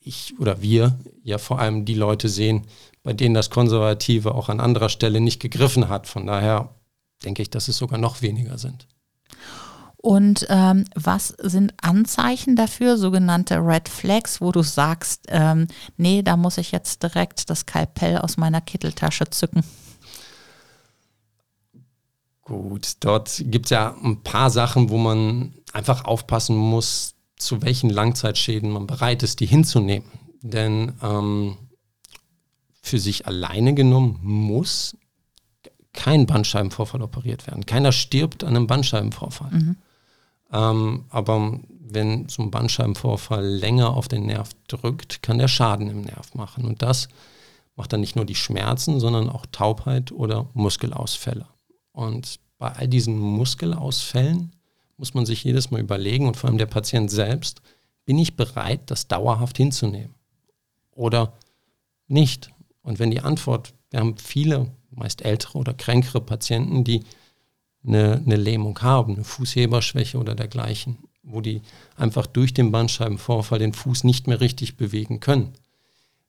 ich 0.00 0.38
oder 0.38 0.62
wir 0.62 0.96
ja 1.24 1.38
vor 1.38 1.58
allem 1.58 1.84
die 1.84 1.94
Leute 1.94 2.28
sehen, 2.28 2.62
bei 3.02 3.12
denen 3.12 3.34
das 3.34 3.50
Konservative 3.50 4.34
auch 4.34 4.48
an 4.48 4.60
anderer 4.60 4.88
Stelle 4.88 5.20
nicht 5.20 5.40
gegriffen 5.40 5.88
hat. 5.88 6.06
Von 6.06 6.26
daher 6.26 6.70
denke 7.24 7.42
ich, 7.42 7.50
dass 7.50 7.68
es 7.68 7.76
sogar 7.76 7.98
noch 7.98 8.22
weniger 8.22 8.58
sind. 8.58 8.86
Und 10.00 10.46
ähm, 10.48 10.84
was 10.94 11.34
sind 11.40 11.74
Anzeichen 11.82 12.54
dafür, 12.54 12.96
sogenannte 12.96 13.56
Red 13.56 13.88
Flags, 13.88 14.40
wo 14.40 14.52
du 14.52 14.62
sagst, 14.62 15.26
ähm, 15.28 15.66
nee, 15.96 16.22
da 16.22 16.36
muss 16.36 16.56
ich 16.56 16.70
jetzt 16.70 17.02
direkt 17.02 17.50
das 17.50 17.66
Kalpell 17.66 18.18
aus 18.18 18.36
meiner 18.36 18.60
Kitteltasche 18.60 19.28
zücken? 19.28 19.64
Gut, 22.42 22.92
dort 23.00 23.42
gibt 23.46 23.66
es 23.66 23.70
ja 23.70 23.96
ein 24.02 24.22
paar 24.22 24.50
Sachen, 24.50 24.88
wo 24.88 24.98
man 24.98 25.52
einfach 25.72 26.04
aufpassen 26.04 26.56
muss, 26.56 27.14
zu 27.36 27.60
welchen 27.62 27.90
Langzeitschäden 27.90 28.70
man 28.70 28.86
bereit 28.86 29.22
ist, 29.22 29.40
die 29.40 29.46
hinzunehmen. 29.46 30.08
Denn 30.42 30.92
ähm, 31.02 31.56
für 32.80 32.98
sich 32.98 33.26
alleine 33.26 33.74
genommen 33.74 34.20
muss 34.22 34.96
kein 35.98 36.26
Bandscheibenvorfall 36.26 37.02
operiert 37.02 37.48
werden. 37.48 37.66
Keiner 37.66 37.90
stirbt 37.90 38.44
an 38.44 38.54
einem 38.54 38.68
Bandscheibenvorfall. 38.68 39.50
Mhm. 39.50 39.76
Ähm, 40.52 41.04
aber 41.08 41.58
wenn 41.80 42.28
so 42.28 42.42
ein 42.42 42.52
Bandscheibenvorfall 42.52 43.44
länger 43.44 43.96
auf 43.96 44.06
den 44.06 44.26
Nerv 44.26 44.50
drückt, 44.68 45.24
kann 45.24 45.38
der 45.38 45.48
Schaden 45.48 45.90
im 45.90 46.02
Nerv 46.02 46.34
machen. 46.34 46.64
Und 46.64 46.82
das 46.82 47.08
macht 47.74 47.92
dann 47.92 48.00
nicht 48.00 48.14
nur 48.14 48.24
die 48.24 48.36
Schmerzen, 48.36 49.00
sondern 49.00 49.28
auch 49.28 49.44
Taubheit 49.50 50.12
oder 50.12 50.48
Muskelausfälle. 50.54 51.48
Und 51.90 52.38
bei 52.58 52.70
all 52.70 52.86
diesen 52.86 53.18
Muskelausfällen 53.18 54.52
muss 54.98 55.14
man 55.14 55.26
sich 55.26 55.42
jedes 55.42 55.72
Mal 55.72 55.80
überlegen 55.80 56.28
und 56.28 56.36
vor 56.36 56.48
allem 56.48 56.58
der 56.58 56.66
Patient 56.66 57.10
selbst, 57.10 57.60
bin 58.04 58.18
ich 58.18 58.36
bereit, 58.36 58.82
das 58.86 59.08
dauerhaft 59.08 59.56
hinzunehmen 59.56 60.14
oder 60.92 61.32
nicht? 62.06 62.50
Und 62.82 63.00
wenn 63.00 63.10
die 63.10 63.20
Antwort, 63.20 63.74
wir 63.90 64.00
haben 64.00 64.16
viele, 64.18 64.70
meist 64.90 65.22
ältere 65.22 65.58
oder 65.58 65.74
kränkere 65.74 66.20
Patienten, 66.20 66.84
die 66.84 67.04
eine, 67.86 68.22
eine 68.24 68.36
Lähmung 68.36 68.78
haben, 68.80 69.14
eine 69.14 69.24
Fußheberschwäche 69.24 70.18
oder 70.18 70.34
dergleichen, 70.34 70.98
wo 71.22 71.40
die 71.40 71.62
einfach 71.96 72.26
durch 72.26 72.54
den 72.54 72.70
Bandscheibenvorfall 72.70 73.58
den 73.58 73.72
Fuß 73.72 74.04
nicht 74.04 74.26
mehr 74.26 74.40
richtig 74.40 74.76
bewegen 74.76 75.20
können, 75.20 75.52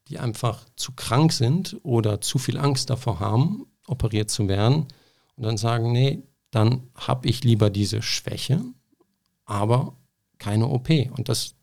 die 0.08 0.20
einfach 0.20 0.66
zu 0.76 0.94
krank 0.94 1.34
sind 1.34 1.78
oder 1.84 2.22
zu 2.22 2.38
viel 2.38 2.58
Angst 2.58 2.90
davor 2.90 3.20
haben, 3.20 3.66
operiert 3.88 4.30
zu 4.30 4.48
werden 4.48 4.86
und 5.36 5.44
dann 5.44 5.58
sagen, 5.58 5.92
nee, 5.92 6.24
dann 6.52 6.84
habe 6.96 7.28
ich 7.28 7.44
lieber 7.44 7.70
diese 7.70 8.02
Schwäche, 8.02 8.62
aber 9.46 9.96
keine 10.38 10.68
OP. 10.68 10.90
Und 10.90 11.30
das, 11.30 11.56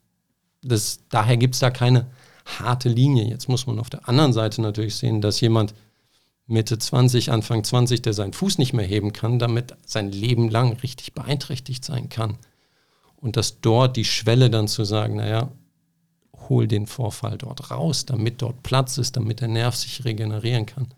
das, 0.62 1.00
daher 1.08 1.36
gibt 1.36 1.54
es 1.54 1.60
da 1.60 1.70
keine 1.70 2.10
harte 2.44 2.88
Linie. 2.88 3.24
Jetzt 3.24 3.48
muss 3.48 3.66
man 3.66 3.78
auf 3.78 3.90
der 3.90 4.08
anderen 4.08 4.32
Seite 4.32 4.62
natürlich 4.62 4.96
sehen, 4.96 5.20
dass 5.20 5.40
jemand 5.40 5.74
Mitte 6.46 6.78
20, 6.78 7.32
Anfang 7.32 7.64
20, 7.64 8.02
der 8.02 8.12
seinen 8.12 8.32
Fuß 8.32 8.58
nicht 8.58 8.72
mehr 8.72 8.86
heben 8.86 9.12
kann, 9.12 9.38
damit 9.38 9.76
sein 9.84 10.12
Leben 10.12 10.48
lang 10.48 10.74
richtig 10.74 11.12
beeinträchtigt 11.12 11.84
sein 11.84 12.08
kann. 12.08 12.38
Und 13.16 13.36
dass 13.36 13.60
dort 13.60 13.96
die 13.96 14.04
Schwelle 14.04 14.50
dann 14.50 14.68
zu 14.68 14.84
sagen, 14.84 15.16
naja, 15.16 15.50
hol 16.48 16.68
den 16.68 16.86
Vorfall 16.86 17.38
dort 17.38 17.70
raus, 17.70 18.06
damit 18.06 18.42
dort 18.42 18.62
Platz 18.62 18.98
ist, 18.98 19.16
damit 19.16 19.40
der 19.40 19.48
Nerv 19.48 19.74
sich 19.74 20.04
regenerieren 20.04 20.66
kann, 20.66 20.88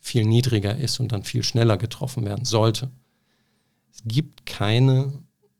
viel 0.00 0.24
niedriger 0.24 0.76
ist 0.76 1.00
und 1.00 1.12
dann 1.12 1.24
viel 1.24 1.42
schneller 1.42 1.76
getroffen 1.76 2.24
werden 2.24 2.44
sollte. 2.44 2.90
Es 3.92 4.02
gibt 4.06 4.46
keine 4.46 5.12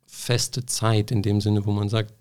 feste 0.06 0.64
Zeit 0.64 1.10
in 1.10 1.22
dem 1.22 1.40
Sinne, 1.40 1.66
wo 1.66 1.72
man 1.72 1.88
sagt, 1.88 2.14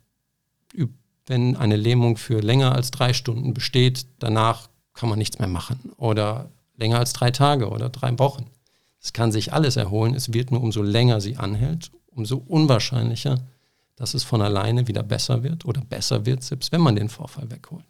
wenn 1.26 1.56
eine 1.56 1.78
Lähmung 1.78 2.18
für 2.18 2.42
länger 2.42 2.74
als 2.76 2.92
drei 2.92 3.14
Stunden 3.14 3.54
besteht, 3.54 4.08
danach 4.20 4.70
kann 4.94 5.08
man 5.08 5.18
nichts 5.18 5.40
mehr 5.40 5.48
machen. 5.48 5.94
Oder 5.96 6.52
länger 6.84 7.00
als 7.00 7.14
drei 7.14 7.32
Tage 7.32 7.70
oder 7.70 7.90
drei 7.90 8.20
Wochen. 8.20 8.46
Es 9.02 9.14
kann 9.14 9.32
sich 9.32 9.54
alles 9.54 9.78
erholen. 9.78 10.16
Es 10.16 10.34
wird 10.34 10.52
nur 10.52 10.62
umso 10.62 10.82
länger 10.84 11.22
sie 11.22 11.38
anhält, 11.38 11.92
umso 12.12 12.38
unwahrscheinlicher, 12.38 13.40
dass 13.96 14.14
es 14.14 14.24
von 14.26 14.42
alleine 14.42 14.88
wieder 14.88 15.02
besser 15.02 15.44
wird 15.44 15.64
oder 15.66 15.82
besser 15.82 16.26
wird, 16.26 16.44
selbst 16.44 16.74
wenn 16.74 16.82
man 16.82 16.98
den 16.98 17.08
Vorfall 17.08 17.50
wegholt. 17.50 17.86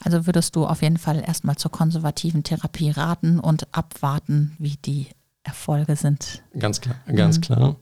Also 0.00 0.26
würdest 0.26 0.56
du 0.56 0.66
auf 0.66 0.82
jeden 0.82 0.98
Fall 0.98 1.22
erstmal 1.26 1.56
zur 1.56 1.70
konservativen 1.70 2.42
Therapie 2.42 2.90
raten 2.90 3.38
und 3.38 3.74
abwarten, 3.74 4.56
wie 4.58 4.76
die 4.76 5.08
Erfolge 5.42 5.96
sind. 5.96 6.42
Ganz 6.58 6.80
klar, 6.80 6.96
ganz 7.14 7.36
mhm. 7.36 7.42
klar. 7.42 7.76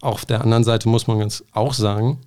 Auf 0.00 0.24
der 0.24 0.40
anderen 0.42 0.64
Seite 0.64 0.88
muss 0.88 1.06
man 1.06 1.18
ganz 1.18 1.44
auch 1.52 1.74
sagen, 1.74 2.20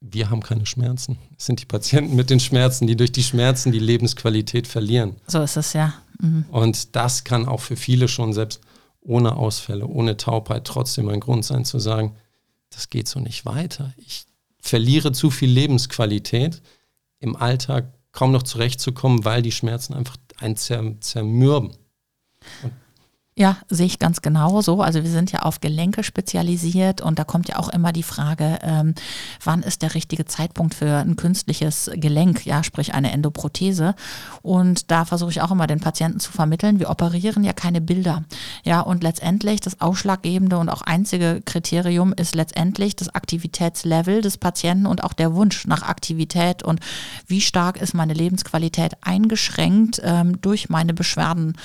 wir 0.00 0.28
haben 0.30 0.42
keine 0.42 0.66
Schmerzen. 0.66 1.18
Es 1.38 1.46
sind 1.46 1.60
die 1.60 1.66
Patienten 1.66 2.14
mit 2.14 2.28
den 2.28 2.40
Schmerzen, 2.40 2.86
die 2.86 2.96
durch 2.96 3.12
die 3.12 3.22
Schmerzen 3.22 3.72
die 3.72 3.78
Lebensqualität 3.78 4.66
verlieren. 4.66 5.16
So 5.26 5.40
ist 5.42 5.56
es 5.56 5.72
ja. 5.72 5.94
Mhm. 6.20 6.46
Und 6.50 6.96
das 6.96 7.24
kann 7.24 7.46
auch 7.46 7.60
für 7.60 7.76
viele 7.76 8.08
schon 8.08 8.32
selbst 8.32 8.60
ohne 9.00 9.36
Ausfälle, 9.36 9.86
ohne 9.86 10.16
Taubheit 10.16 10.64
trotzdem 10.64 11.08
ein 11.08 11.20
Grund 11.20 11.44
sein 11.44 11.64
zu 11.64 11.78
sagen, 11.78 12.16
das 12.70 12.90
geht 12.90 13.08
so 13.08 13.20
nicht 13.20 13.44
weiter. 13.44 13.92
Ich 13.96 14.26
verliere 14.60 15.12
zu 15.12 15.30
viel 15.30 15.50
Lebensqualität 15.50 16.62
im 17.20 17.36
Alltag 17.36 17.92
kaum 18.12 18.32
noch 18.32 18.42
zurechtzukommen, 18.42 19.24
weil 19.24 19.42
die 19.42 19.52
Schmerzen 19.52 19.94
einfach 19.94 20.16
zer 20.54 21.00
zermürben. 21.00 21.76
Und 22.62 22.72
Ja, 23.36 23.56
sehe 23.68 23.86
ich 23.86 23.98
ganz 23.98 24.22
genau 24.22 24.62
so. 24.62 24.80
Also 24.80 25.02
wir 25.02 25.10
sind 25.10 25.32
ja 25.32 25.40
auf 25.40 25.60
Gelenke 25.60 26.04
spezialisiert 26.04 27.00
und 27.00 27.18
da 27.18 27.24
kommt 27.24 27.48
ja 27.48 27.58
auch 27.58 27.68
immer 27.68 27.92
die 27.92 28.04
Frage, 28.04 28.60
ähm, 28.62 28.94
wann 29.42 29.64
ist 29.64 29.82
der 29.82 29.96
richtige 29.96 30.24
Zeitpunkt 30.24 30.72
für 30.72 30.98
ein 30.98 31.16
künstliches 31.16 31.90
Gelenk, 31.96 32.46
ja, 32.46 32.62
sprich 32.62 32.94
eine 32.94 33.10
Endoprothese. 33.10 33.96
Und 34.42 34.92
da 34.92 35.04
versuche 35.04 35.32
ich 35.32 35.40
auch 35.40 35.50
immer 35.50 35.66
den 35.66 35.80
Patienten 35.80 36.20
zu 36.20 36.30
vermitteln, 36.30 36.78
wir 36.78 36.90
operieren 36.90 37.42
ja 37.42 37.52
keine 37.52 37.80
Bilder. 37.80 38.22
Ja, 38.62 38.82
und 38.82 39.02
letztendlich 39.02 39.60
das 39.60 39.80
ausschlaggebende 39.80 40.56
und 40.56 40.68
auch 40.68 40.82
einzige 40.82 41.42
Kriterium 41.44 42.12
ist 42.12 42.36
letztendlich 42.36 42.94
das 42.94 43.16
Aktivitätslevel 43.16 44.20
des 44.20 44.38
Patienten 44.38 44.86
und 44.86 45.02
auch 45.02 45.12
der 45.12 45.34
Wunsch 45.34 45.66
nach 45.66 45.82
Aktivität 45.82 46.62
und 46.62 46.78
wie 47.26 47.40
stark 47.40 47.80
ist 47.80 47.94
meine 47.94 48.14
Lebensqualität 48.14 48.92
eingeschränkt 49.00 50.00
ähm, 50.04 50.40
durch 50.40 50.68
meine 50.68 50.94
Beschwerden. 50.94 51.56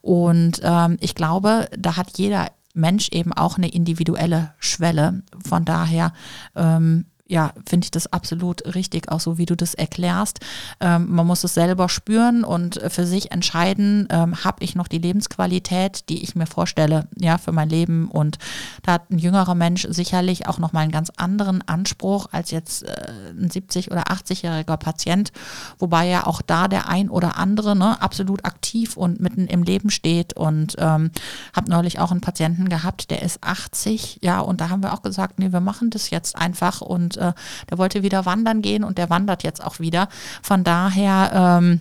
Und 0.00 0.60
ähm, 0.62 0.96
ich 1.00 1.14
glaube, 1.14 1.68
da 1.76 1.96
hat 1.96 2.18
jeder 2.18 2.48
Mensch 2.74 3.08
eben 3.10 3.32
auch 3.32 3.58
eine 3.58 3.68
individuelle 3.68 4.54
Schwelle. 4.58 5.22
Von 5.46 5.64
daher 5.64 6.12
ähm, 6.54 7.06
ja, 7.30 7.52
finde 7.66 7.84
ich 7.84 7.90
das 7.90 8.10
absolut 8.10 8.74
richtig, 8.74 9.12
auch 9.12 9.20
so 9.20 9.36
wie 9.36 9.44
du 9.44 9.54
das 9.54 9.74
erklärst. 9.74 10.40
Ähm, 10.80 11.08
man 11.10 11.26
muss 11.26 11.44
es 11.44 11.52
selber 11.52 11.90
spüren 11.90 12.42
und 12.42 12.80
für 12.88 13.06
sich 13.06 13.32
entscheiden, 13.32 14.08
ähm, 14.10 14.44
habe 14.44 14.64
ich 14.64 14.74
noch 14.74 14.88
die 14.88 14.98
Lebensqualität, 14.98 16.08
die 16.08 16.22
ich 16.22 16.34
mir 16.34 16.46
vorstelle, 16.46 17.06
ja, 17.18 17.36
für 17.36 17.52
mein 17.52 17.68
Leben. 17.68 18.10
Und 18.10 18.38
da 18.82 18.92
hat 18.92 19.10
ein 19.10 19.18
jüngerer 19.18 19.54
Mensch 19.54 19.86
sicherlich 19.90 20.46
auch 20.46 20.58
noch 20.58 20.72
mal 20.72 20.80
einen 20.80 20.90
ganz 20.90 21.12
anderen 21.16 21.60
Anspruch 21.68 22.28
als 22.32 22.50
jetzt 22.50 22.84
äh, 22.84 23.12
ein 23.30 23.50
70- 23.50 23.90
oder 23.90 24.04
80-jähriger 24.04 24.78
Patient, 24.78 25.30
wobei 25.78 26.08
ja 26.08 26.26
auch 26.26 26.40
da 26.40 26.66
der 26.66 26.88
ein 26.88 27.10
oder 27.10 27.36
andere 27.36 27.76
ne, 27.76 28.00
absolut 28.00 28.46
aktiv 28.46 28.96
und 28.96 29.20
mitten 29.20 29.46
im 29.48 29.62
Leben 29.62 29.90
steht. 29.90 30.32
Und 30.32 30.76
ähm, 30.78 31.10
habe 31.54 31.70
neulich 31.70 31.98
auch 31.98 32.10
einen 32.10 32.22
Patienten 32.22 32.70
gehabt, 32.70 33.10
der 33.10 33.20
ist 33.20 33.44
80, 33.44 34.20
ja, 34.22 34.40
und 34.40 34.62
da 34.62 34.70
haben 34.70 34.82
wir 34.82 34.94
auch 34.94 35.02
gesagt, 35.02 35.38
nee, 35.38 35.52
wir 35.52 35.60
machen 35.60 35.90
das 35.90 36.08
jetzt 36.08 36.34
einfach 36.34 36.80
und 36.80 37.17
äh, 37.18 37.32
der 37.70 37.78
wollte 37.78 38.02
wieder 38.02 38.26
wandern 38.26 38.62
gehen 38.62 38.84
und 38.84 38.98
der 38.98 39.10
wandert 39.10 39.42
jetzt 39.42 39.64
auch 39.64 39.78
wieder. 39.78 40.08
Von 40.42 40.64
daher 40.64 41.58
ähm, 41.60 41.80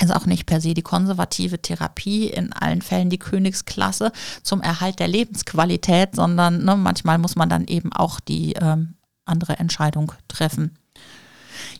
ist 0.00 0.14
auch 0.14 0.26
nicht 0.26 0.46
per 0.46 0.60
se 0.60 0.74
die 0.74 0.82
konservative 0.82 1.60
Therapie 1.60 2.28
in 2.28 2.52
allen 2.52 2.82
Fällen 2.82 3.10
die 3.10 3.18
Königsklasse 3.18 4.12
zum 4.42 4.62
Erhalt 4.62 5.00
der 5.00 5.08
Lebensqualität, 5.08 6.14
sondern 6.14 6.64
ne, 6.64 6.76
manchmal 6.76 7.18
muss 7.18 7.36
man 7.36 7.48
dann 7.48 7.66
eben 7.66 7.92
auch 7.92 8.20
die 8.20 8.52
ähm, 8.54 8.94
andere 9.24 9.58
Entscheidung 9.58 10.12
treffen. 10.28 10.78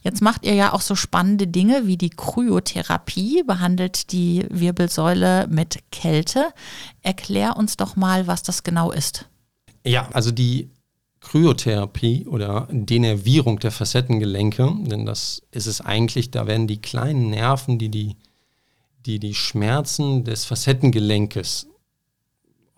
Jetzt 0.03 0.23
macht 0.23 0.45
ihr 0.45 0.55
ja 0.55 0.73
auch 0.73 0.81
so 0.81 0.95
spannende 0.95 1.47
Dinge 1.47 1.87
wie 1.87 1.97
die 1.97 2.11
Kryotherapie, 2.11 3.43
behandelt 3.45 4.12
die 4.12 4.47
Wirbelsäule 4.50 5.47
mit 5.49 5.79
Kälte. 5.91 6.49
Erklär 7.03 7.57
uns 7.57 7.77
doch 7.77 7.97
mal, 7.97 8.27
was 8.27 8.43
das 8.43 8.62
genau 8.62 8.91
ist. 8.91 9.27
Ja, 9.85 10.09
also 10.12 10.31
die 10.31 10.71
Kryotherapie 11.28 12.26
oder 12.26 12.68
Denervierung 12.70 13.58
der 13.58 13.70
Facettengelenke, 13.70 14.75
denn 14.87 15.04
das 15.04 15.42
ist 15.50 15.66
es 15.66 15.82
eigentlich, 15.82 16.30
da 16.30 16.47
werden 16.47 16.66
die 16.66 16.80
kleinen 16.80 17.28
Nerven, 17.28 17.78
die 17.78 17.90
die, 17.90 18.16
die, 19.04 19.18
die 19.18 19.35
Schmerzen 19.35 20.25
des 20.25 20.47
Facettengelenkes 20.47 21.68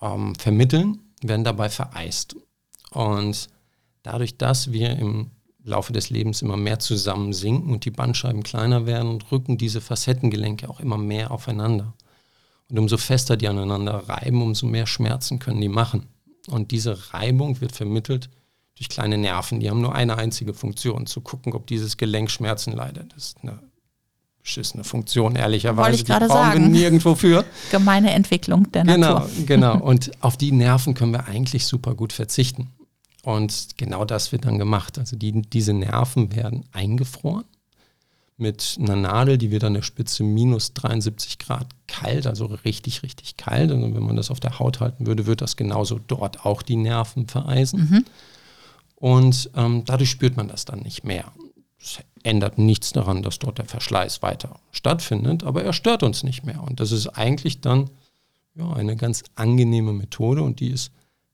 ähm, 0.02 0.35
vermitteln, 0.35 0.99
werden 1.23 1.45
dabei 1.45 1.69
vereist. 1.69 2.35
Und 2.90 3.49
dadurch, 4.02 4.37
dass 4.37 4.73
wir 4.73 4.97
im 4.99 5.30
Laufe 5.62 5.92
des 5.92 6.11
Lebens 6.11 6.42
immer 6.42 6.57
mehr 6.57 6.80
zusammensinken 6.80 7.73
und 7.73 7.85
die 7.85 7.92
Bandscheiben 7.92 8.42
kleiner 8.42 8.85
werden, 8.85 9.23
rücken 9.30 9.59
diese 9.59 9.80
Facettengelenke 9.80 10.69
auch 10.69 10.80
immer 10.80 10.99
mehr 10.99 11.30
aufeinander. 11.30 11.95
Und 12.69 12.80
umso 12.80 12.97
fester 12.97 13.37
die 13.37 13.47
aneinander 13.47 14.09
reiben, 14.09 14.42
umso 14.42 14.66
mehr 14.66 14.88
Schmerzen 14.88 15.38
können 15.38 15.61
die 15.61 15.69
machen. 15.69 16.07
Und 16.49 16.73
diese 16.73 17.12
Reibung 17.12 17.61
wird 17.61 17.71
vermittelt 17.71 18.28
durch 18.81 18.89
kleine 18.89 19.19
Nerven. 19.19 19.61
Die 19.61 19.69
haben 19.69 19.83
nur 19.83 19.95
eine 19.95 20.17
einzige 20.17 20.55
Funktion, 20.55 21.05
zu 21.05 21.21
gucken, 21.21 21.53
ob 21.53 21.67
dieses 21.67 21.99
Gelenk 21.99 22.31
Schmerzen 22.31 22.73
leidet. 22.73 23.13
Das 23.15 23.27
ist 23.27 23.39
eine 23.43 23.59
beschissene 24.43 24.85
Funktion, 24.85 25.37
ehrlicherweise. 25.37 25.89
Wollte 25.89 25.97
ich 25.97 26.05
gerade 26.07 26.29
sagen. 26.29 26.73
Wir 26.73 26.81
nirgendwo 26.81 27.15
für. 27.15 27.45
Gemeine 27.71 28.11
Entwicklung 28.13 28.73
der 28.73 28.85
genau, 28.85 29.19
Natur. 29.19 29.31
Genau, 29.45 29.79
Und 29.83 30.11
auf 30.23 30.39
die 30.39 30.51
Nerven 30.51 30.95
können 30.95 31.13
wir 31.13 31.27
eigentlich 31.27 31.67
super 31.67 31.95
gut 31.95 32.15
verzichten. 32.15 32.71
Und 33.23 33.77
genau 33.77 34.07
das 34.07 34.33
wird 34.33 34.47
dann 34.47 34.59
gemacht. 34.59 34.99
Also 34.99 35.15
die, 35.15 35.43
diese 35.43 35.75
Nerven 35.75 36.35
werden 36.35 36.65
eingefroren 36.73 37.45
mit 38.39 38.79
einer 38.81 38.97
Nadel, 38.97 39.37
die 39.37 39.51
wird 39.51 39.65
an 39.65 39.75
der 39.75 39.83
Spitze 39.83 40.23
minus 40.23 40.73
73 40.73 41.39
Grad 41.39 41.67
kalt, 41.87 42.27
also 42.27 42.47
richtig, 42.47 43.03
richtig 43.03 43.37
kalt. 43.37 43.71
Und 43.73 43.95
wenn 43.95 44.03
man 44.03 44.17
das 44.17 44.31
auf 44.31 44.41
der 44.41 44.59
Haut 44.59 44.81
halten 44.81 45.07
würde, 45.07 45.27
wird 45.27 45.43
das 45.43 45.57
genauso 45.57 46.01
dort 46.07 46.47
auch 46.47 46.63
die 46.63 46.77
Nerven 46.77 47.27
vereisen. 47.27 47.91
Mhm. 47.91 48.05
Und 49.00 49.50
ähm, 49.57 49.85
dadurch 49.87 50.11
spürt 50.11 50.37
man 50.37 50.47
das 50.47 50.66
dann 50.66 50.80
nicht 50.80 51.04
mehr. 51.04 51.33
Es 51.80 51.99
ändert 52.23 52.59
nichts 52.59 52.92
daran, 52.92 53.23
dass 53.23 53.38
dort 53.38 53.59
der 53.59 53.64
Verschleiß 53.64 54.23
weiter 54.23 54.61
stattfindet, 54.71 55.42
aber 55.42 55.64
er 55.64 55.73
stört 55.73 56.02
uns 56.02 56.23
nicht 56.23 56.45
mehr. 56.45 56.62
Und 56.62 56.78
das 56.78 56.92
ist 56.92 57.09
eigentlich 57.09 57.62
dann 57.62 57.90
ja, 58.54 58.71
eine 58.75 58.97
ganz 58.97 59.25
angenehme 59.35 59.95
Methode 59.95 60.42
und 60.42 60.61
die 60.61 60.69
ist 60.69 60.92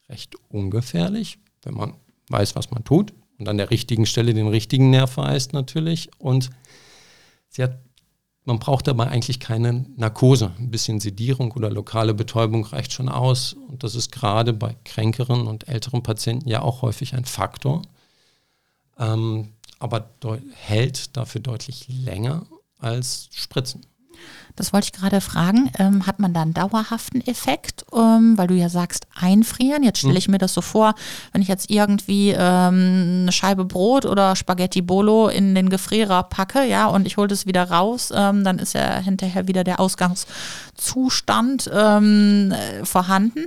recht 0.08 0.36
ungefährlich, 0.48 1.38
wenn 1.62 1.74
man 1.74 1.94
weiß, 2.28 2.54
was 2.54 2.70
man 2.70 2.84
tut 2.84 3.12
und 3.38 3.48
an 3.48 3.58
der 3.58 3.70
richtigen 3.70 4.06
Stelle 4.06 4.32
den 4.32 4.48
richtigen 4.48 4.90
Nerv 4.90 5.12
vereist 5.12 5.52
natürlich. 5.52 6.10
Und 6.18 6.50
Sie 7.48 7.62
hat, 7.62 7.78
man 8.46 8.60
braucht 8.60 8.86
dabei 8.86 9.08
eigentlich 9.08 9.40
keine 9.40 9.84
Narkose. 9.96 10.52
Ein 10.58 10.70
bisschen 10.70 11.00
Sedierung 11.00 11.50
oder 11.52 11.68
lokale 11.68 12.14
Betäubung 12.14 12.64
reicht 12.64 12.92
schon 12.92 13.08
aus. 13.08 13.54
Und 13.54 13.82
das 13.82 13.96
ist 13.96 14.12
gerade 14.12 14.52
bei 14.52 14.76
kränkeren 14.84 15.48
und 15.48 15.68
älteren 15.68 16.04
Patienten 16.04 16.48
ja 16.48 16.62
auch 16.62 16.80
häufig 16.80 17.14
ein 17.14 17.24
Faktor. 17.24 17.82
Ähm, 18.98 19.52
aber 19.80 20.10
hält 20.54 21.16
dafür 21.16 21.40
deutlich 21.40 21.86
länger 21.88 22.46
als 22.78 23.28
Spritzen. 23.32 23.84
Das 24.56 24.72
wollte 24.72 24.86
ich 24.86 24.92
gerade 24.92 25.20
fragen. 25.20 25.70
Ähm, 25.78 26.06
hat 26.06 26.18
man 26.18 26.32
da 26.32 26.42
einen 26.42 26.54
dauerhaften 26.54 27.20
Effekt? 27.26 27.84
Ähm, 27.94 28.38
weil 28.38 28.46
du 28.46 28.54
ja 28.54 28.70
sagst, 28.70 29.06
einfrieren. 29.14 29.82
Jetzt 29.82 29.98
stelle 29.98 30.18
ich 30.18 30.28
mir 30.28 30.38
das 30.38 30.54
so 30.54 30.62
vor, 30.62 30.94
wenn 31.32 31.42
ich 31.42 31.48
jetzt 31.48 31.70
irgendwie 31.70 32.30
ähm, 32.30 33.22
eine 33.22 33.32
Scheibe 33.32 33.66
Brot 33.66 34.06
oder 34.06 34.34
Spaghetti 34.34 34.80
Bolo 34.80 35.28
in 35.28 35.54
den 35.54 35.68
Gefrierer 35.68 36.22
packe, 36.24 36.64
ja, 36.64 36.86
und 36.86 37.06
ich 37.06 37.18
hole 37.18 37.28
das 37.28 37.46
wieder 37.46 37.70
raus, 37.70 38.12
ähm, 38.14 38.44
dann 38.44 38.58
ist 38.58 38.72
ja 38.72 38.96
hinterher 38.98 39.46
wieder 39.46 39.62
der 39.62 39.78
Ausgangszustand 39.78 41.70
ähm, 41.72 42.54
vorhanden. 42.82 43.46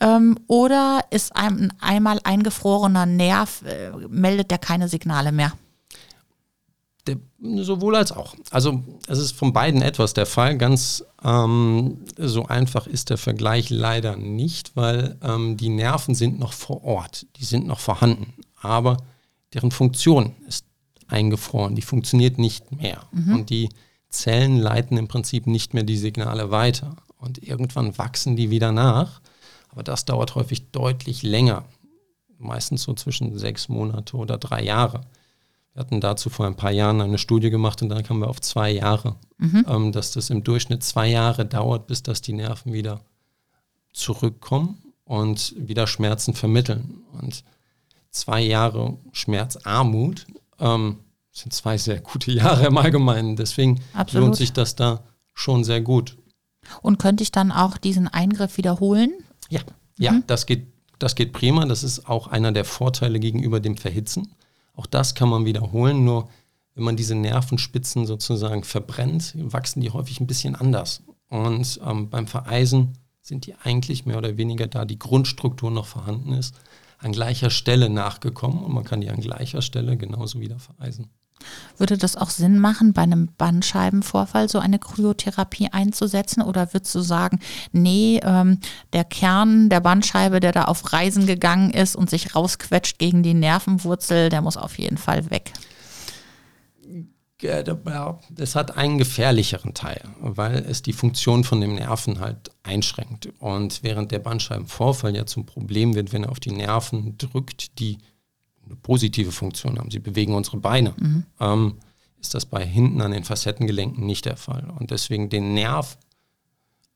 Ähm, 0.00 0.38
oder 0.46 1.00
ist 1.10 1.36
ein 1.36 1.72
einmal 1.80 2.18
eingefrorener 2.24 3.04
Nerv, 3.04 3.62
äh, 3.66 3.90
meldet 4.08 4.50
der 4.50 4.58
keine 4.58 4.88
Signale 4.88 5.32
mehr? 5.32 5.52
Sowohl 7.62 7.96
als 7.96 8.12
auch. 8.12 8.34
Also 8.50 8.82
es 9.06 9.18
ist 9.18 9.32
von 9.32 9.52
beiden 9.52 9.82
etwas 9.82 10.14
der 10.14 10.26
Fall. 10.26 10.56
Ganz 10.58 11.04
ähm, 11.24 11.98
so 12.16 12.46
einfach 12.46 12.86
ist 12.86 13.10
der 13.10 13.18
Vergleich 13.18 13.70
leider 13.70 14.16
nicht, 14.16 14.76
weil 14.76 15.16
ähm, 15.22 15.56
die 15.56 15.68
Nerven 15.68 16.14
sind 16.14 16.38
noch 16.38 16.52
vor 16.52 16.84
Ort, 16.84 17.26
die 17.36 17.44
sind 17.44 17.66
noch 17.66 17.80
vorhanden, 17.80 18.34
aber 18.60 18.98
deren 19.54 19.70
Funktion 19.70 20.34
ist 20.46 20.66
eingefroren, 21.08 21.74
die 21.74 21.82
funktioniert 21.82 22.38
nicht 22.38 22.72
mehr. 22.72 23.02
Mhm. 23.12 23.34
Und 23.34 23.50
die 23.50 23.68
Zellen 24.08 24.56
leiten 24.56 24.96
im 24.96 25.08
Prinzip 25.08 25.46
nicht 25.46 25.74
mehr 25.74 25.84
die 25.84 25.96
Signale 25.96 26.50
weiter. 26.50 26.96
Und 27.18 27.42
irgendwann 27.42 27.96
wachsen 27.98 28.36
die 28.36 28.50
wieder 28.50 28.72
nach, 28.72 29.20
aber 29.70 29.82
das 29.82 30.04
dauert 30.04 30.34
häufig 30.34 30.70
deutlich 30.70 31.22
länger, 31.22 31.64
meistens 32.38 32.82
so 32.82 32.94
zwischen 32.94 33.38
sechs 33.38 33.68
Monate 33.68 34.16
oder 34.16 34.38
drei 34.38 34.62
Jahre. 34.62 35.02
Wir 35.76 35.80
hatten 35.80 36.00
dazu 36.00 36.30
vor 36.30 36.46
ein 36.46 36.56
paar 36.56 36.70
Jahren 36.70 37.02
eine 37.02 37.18
Studie 37.18 37.50
gemacht 37.50 37.82
und 37.82 37.90
dann 37.90 38.02
kamen 38.02 38.22
wir 38.22 38.30
auf 38.30 38.40
zwei 38.40 38.70
Jahre, 38.70 39.16
mhm. 39.36 39.66
ähm, 39.68 39.92
dass 39.92 40.10
das 40.10 40.30
im 40.30 40.42
Durchschnitt 40.42 40.82
zwei 40.82 41.06
Jahre 41.06 41.44
dauert, 41.44 41.86
bis 41.86 42.02
dass 42.02 42.22
die 42.22 42.32
Nerven 42.32 42.72
wieder 42.72 43.02
zurückkommen 43.92 44.82
und 45.04 45.54
wieder 45.58 45.86
Schmerzen 45.86 46.32
vermitteln. 46.32 47.02
Und 47.12 47.44
zwei 48.10 48.40
Jahre 48.40 48.96
Schmerzarmut 49.12 50.26
ähm, 50.60 51.00
sind 51.30 51.52
zwei 51.52 51.76
sehr 51.76 52.00
gute 52.00 52.32
Jahre 52.32 52.68
im 52.68 52.78
Allgemeinen. 52.78 53.36
Deswegen 53.36 53.82
Absolut. 53.92 54.24
lohnt 54.24 54.36
sich 54.36 54.54
das 54.54 54.76
da 54.76 55.04
schon 55.34 55.62
sehr 55.62 55.82
gut. 55.82 56.16
Und 56.80 56.98
könnte 56.98 57.22
ich 57.22 57.32
dann 57.32 57.52
auch 57.52 57.76
diesen 57.76 58.08
Eingriff 58.08 58.56
wiederholen? 58.56 59.12
Ja, 59.50 59.60
ja, 59.98 60.12
mhm. 60.12 60.24
das 60.26 60.46
geht, 60.46 60.68
das 60.98 61.16
geht 61.16 61.34
prima. 61.34 61.66
Das 61.66 61.84
ist 61.84 62.08
auch 62.08 62.28
einer 62.28 62.52
der 62.52 62.64
Vorteile 62.64 63.20
gegenüber 63.20 63.60
dem 63.60 63.76
Verhitzen. 63.76 64.32
Auch 64.76 64.86
das 64.86 65.14
kann 65.14 65.28
man 65.28 65.44
wiederholen, 65.44 66.04
nur 66.04 66.28
wenn 66.74 66.84
man 66.84 66.96
diese 66.96 67.14
Nervenspitzen 67.14 68.06
sozusagen 68.06 68.62
verbrennt, 68.62 69.34
wachsen 69.36 69.80
die 69.80 69.90
häufig 69.90 70.20
ein 70.20 70.26
bisschen 70.26 70.54
anders. 70.54 71.02
Und 71.28 71.80
ähm, 71.84 72.10
beim 72.10 72.26
Vereisen 72.26 72.92
sind 73.22 73.46
die 73.46 73.54
eigentlich 73.54 74.06
mehr 74.06 74.18
oder 74.18 74.36
weniger 74.36 74.66
da 74.68 74.84
die 74.84 74.98
Grundstruktur 74.98 75.70
noch 75.70 75.86
vorhanden 75.86 76.32
ist, 76.32 76.54
an 76.98 77.12
gleicher 77.12 77.50
Stelle 77.50 77.90
nachgekommen 77.90 78.62
und 78.62 78.72
man 78.72 78.84
kann 78.84 79.00
die 79.00 79.10
an 79.10 79.20
gleicher 79.20 79.62
Stelle 79.62 79.96
genauso 79.96 80.40
wieder 80.40 80.58
vereisen. 80.58 81.10
Würde 81.76 81.98
das 81.98 82.16
auch 82.16 82.30
Sinn 82.30 82.58
machen, 82.58 82.92
bei 82.92 83.02
einem 83.02 83.28
Bandscheibenvorfall 83.36 84.48
so 84.48 84.58
eine 84.58 84.78
Kryotherapie 84.78 85.68
einzusetzen? 85.72 86.42
Oder 86.42 86.72
würdest 86.72 86.94
du 86.94 87.00
sagen, 87.00 87.40
nee, 87.72 88.20
ähm, 88.22 88.60
der 88.92 89.04
Kern 89.04 89.68
der 89.68 89.80
Bandscheibe, 89.80 90.40
der 90.40 90.52
da 90.52 90.64
auf 90.64 90.92
Reisen 90.92 91.26
gegangen 91.26 91.70
ist 91.70 91.96
und 91.96 92.10
sich 92.10 92.34
rausquetscht 92.34 92.98
gegen 92.98 93.22
die 93.22 93.34
Nervenwurzel, 93.34 94.28
der 94.30 94.42
muss 94.42 94.56
auf 94.56 94.78
jeden 94.78 94.98
Fall 94.98 95.30
weg? 95.30 95.52
Es 98.38 98.56
hat 98.56 98.78
einen 98.78 98.96
gefährlicheren 98.96 99.74
Teil, 99.74 100.00
weil 100.20 100.64
es 100.68 100.80
die 100.80 100.94
Funktion 100.94 101.44
von 101.44 101.60
dem 101.60 101.74
Nerven 101.74 102.18
halt 102.18 102.50
einschränkt. 102.62 103.28
Und 103.38 103.82
während 103.82 104.10
der 104.10 104.20
Bandscheibenvorfall 104.20 105.14
ja 105.14 105.26
zum 105.26 105.44
Problem 105.44 105.94
wird, 105.94 106.14
wenn 106.14 106.24
er 106.24 106.30
auf 106.30 106.40
die 106.40 106.52
Nerven 106.52 107.18
drückt, 107.18 107.78
die 107.78 107.98
eine 108.66 108.76
positive 108.76 109.32
Funktion 109.32 109.78
haben, 109.78 109.90
sie 109.90 109.98
bewegen 109.98 110.34
unsere 110.34 110.58
Beine, 110.58 110.94
mhm. 110.98 111.24
ähm, 111.40 111.74
ist 112.20 112.34
das 112.34 112.46
bei 112.46 112.64
hinten 112.64 113.00
an 113.00 113.12
den 113.12 113.24
Facettengelenken 113.24 114.04
nicht 114.04 114.24
der 114.24 114.36
Fall. 114.36 114.72
Und 114.78 114.90
deswegen 114.90 115.28
den 115.28 115.54
Nerv 115.54 115.98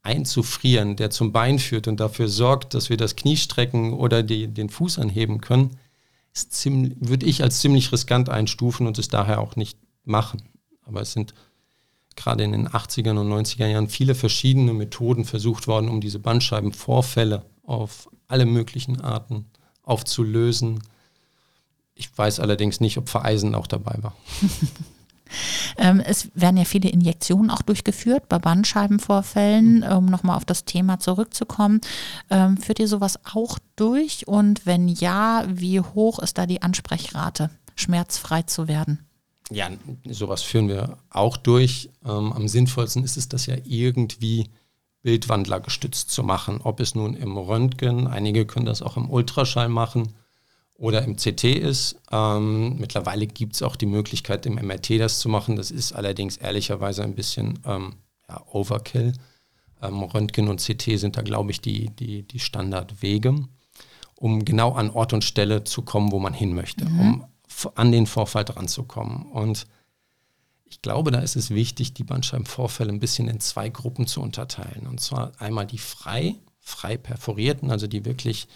einzufrieren, 0.02 0.96
der 0.96 1.10
zum 1.10 1.32
Bein 1.32 1.58
führt 1.58 1.86
und 1.86 2.00
dafür 2.00 2.28
sorgt, 2.28 2.74
dass 2.74 2.90
wir 2.90 2.96
das 2.96 3.16
Knie 3.16 3.36
strecken 3.36 3.92
oder 3.92 4.22
die, 4.22 4.48
den 4.48 4.70
Fuß 4.70 4.98
anheben 4.98 5.40
können, 5.40 5.76
ist 6.32 6.52
ziemlich, 6.52 6.96
würde 7.00 7.26
ich 7.26 7.42
als 7.42 7.60
ziemlich 7.60 7.92
riskant 7.92 8.28
einstufen 8.28 8.86
und 8.86 8.98
es 8.98 9.08
daher 9.08 9.40
auch 9.40 9.56
nicht 9.56 9.78
machen. 10.04 10.42
Aber 10.82 11.02
es 11.02 11.12
sind 11.12 11.34
gerade 12.16 12.44
in 12.44 12.52
den 12.52 12.68
80er 12.68 13.10
und 13.10 13.30
90er 13.30 13.66
Jahren 13.66 13.88
viele 13.88 14.14
verschiedene 14.14 14.72
Methoden 14.72 15.24
versucht 15.24 15.66
worden, 15.66 15.88
um 15.88 16.00
diese 16.00 16.18
Bandscheibenvorfälle 16.18 17.44
auf 17.62 18.08
alle 18.28 18.46
möglichen 18.46 19.00
Arten 19.00 19.46
aufzulösen. 19.82 20.82
Ich 22.00 22.16
weiß 22.16 22.40
allerdings 22.40 22.80
nicht, 22.80 22.96
ob 22.96 23.10
Vereisen 23.10 23.54
auch 23.54 23.66
dabei 23.66 23.98
war. 24.00 24.14
Ähm, 25.78 26.00
es 26.00 26.28
werden 26.34 26.56
ja 26.56 26.64
viele 26.64 26.88
Injektionen 26.88 27.52
auch 27.52 27.62
durchgeführt 27.62 28.28
bei 28.28 28.40
Bandscheibenvorfällen, 28.40 29.76
mhm. 29.76 29.84
um 29.84 30.06
nochmal 30.06 30.36
auf 30.36 30.44
das 30.44 30.64
Thema 30.64 30.98
zurückzukommen. 30.98 31.80
Ähm, 32.30 32.56
führt 32.56 32.80
ihr 32.80 32.88
sowas 32.88 33.20
auch 33.32 33.60
durch? 33.76 34.26
Und 34.26 34.66
wenn 34.66 34.88
ja, 34.88 35.44
wie 35.46 35.80
hoch 35.80 36.18
ist 36.18 36.36
da 36.36 36.46
die 36.46 36.62
Ansprechrate, 36.62 37.48
schmerzfrei 37.76 38.42
zu 38.42 38.66
werden? 38.66 39.06
Ja, 39.52 39.70
sowas 40.04 40.42
führen 40.42 40.66
wir 40.66 40.98
auch 41.10 41.36
durch. 41.36 41.90
Ähm, 42.04 42.32
am 42.32 42.48
sinnvollsten 42.48 43.04
ist 43.04 43.16
es, 43.16 43.28
das 43.28 43.46
ja 43.46 43.54
irgendwie 43.62 44.50
Bildwandler 45.02 45.60
gestützt 45.60 46.10
zu 46.10 46.24
machen. 46.24 46.60
Ob 46.60 46.80
es 46.80 46.96
nun 46.96 47.14
im 47.14 47.36
Röntgen, 47.36 48.08
einige 48.08 48.46
können 48.46 48.66
das 48.66 48.82
auch 48.82 48.96
im 48.96 49.08
Ultraschall 49.08 49.68
machen 49.68 50.14
oder 50.80 51.04
im 51.04 51.16
CT 51.16 51.44
ist. 51.44 51.96
Ähm, 52.10 52.78
mittlerweile 52.78 53.26
gibt 53.26 53.54
es 53.54 53.62
auch 53.62 53.76
die 53.76 53.86
Möglichkeit, 53.86 54.46
im 54.46 54.54
MRT 54.54 54.98
das 54.98 55.20
zu 55.20 55.28
machen. 55.28 55.56
Das 55.56 55.70
ist 55.70 55.92
allerdings 55.92 56.38
ehrlicherweise 56.38 57.04
ein 57.04 57.14
bisschen 57.14 57.58
ähm, 57.66 57.96
ja, 58.28 58.42
Overkill. 58.50 59.12
Ähm, 59.82 60.02
Röntgen 60.02 60.48
und 60.48 60.60
CT 60.60 60.98
sind 60.98 61.18
da, 61.18 61.22
glaube 61.22 61.50
ich, 61.50 61.60
die, 61.60 61.90
die, 61.90 62.22
die 62.22 62.38
Standardwege, 62.38 63.46
um 64.14 64.44
genau 64.46 64.72
an 64.72 64.88
Ort 64.88 65.12
und 65.12 65.22
Stelle 65.22 65.64
zu 65.64 65.82
kommen, 65.82 66.12
wo 66.12 66.18
man 66.18 66.32
hin 66.32 66.54
möchte, 66.54 66.86
mhm. 66.86 67.00
um 67.00 67.24
an 67.74 67.92
den 67.92 68.06
Vorfall 68.06 68.46
dran 68.46 68.66
zu 68.66 68.84
kommen. 68.84 69.26
Und 69.32 69.66
ich 70.64 70.80
glaube, 70.80 71.10
da 71.10 71.18
ist 71.18 71.36
es 71.36 71.50
wichtig, 71.50 71.92
die 71.92 72.04
Bandscheibenvorfälle 72.04 72.90
ein 72.90 73.00
bisschen 73.00 73.28
in 73.28 73.40
zwei 73.40 73.68
Gruppen 73.68 74.06
zu 74.06 74.22
unterteilen. 74.22 74.86
Und 74.86 75.00
zwar 75.00 75.32
einmal 75.38 75.66
die 75.66 75.78
frei, 75.78 76.36
frei 76.58 76.96
perforierten, 76.96 77.70
also 77.70 77.86
die 77.86 78.06
wirklich 78.06 78.48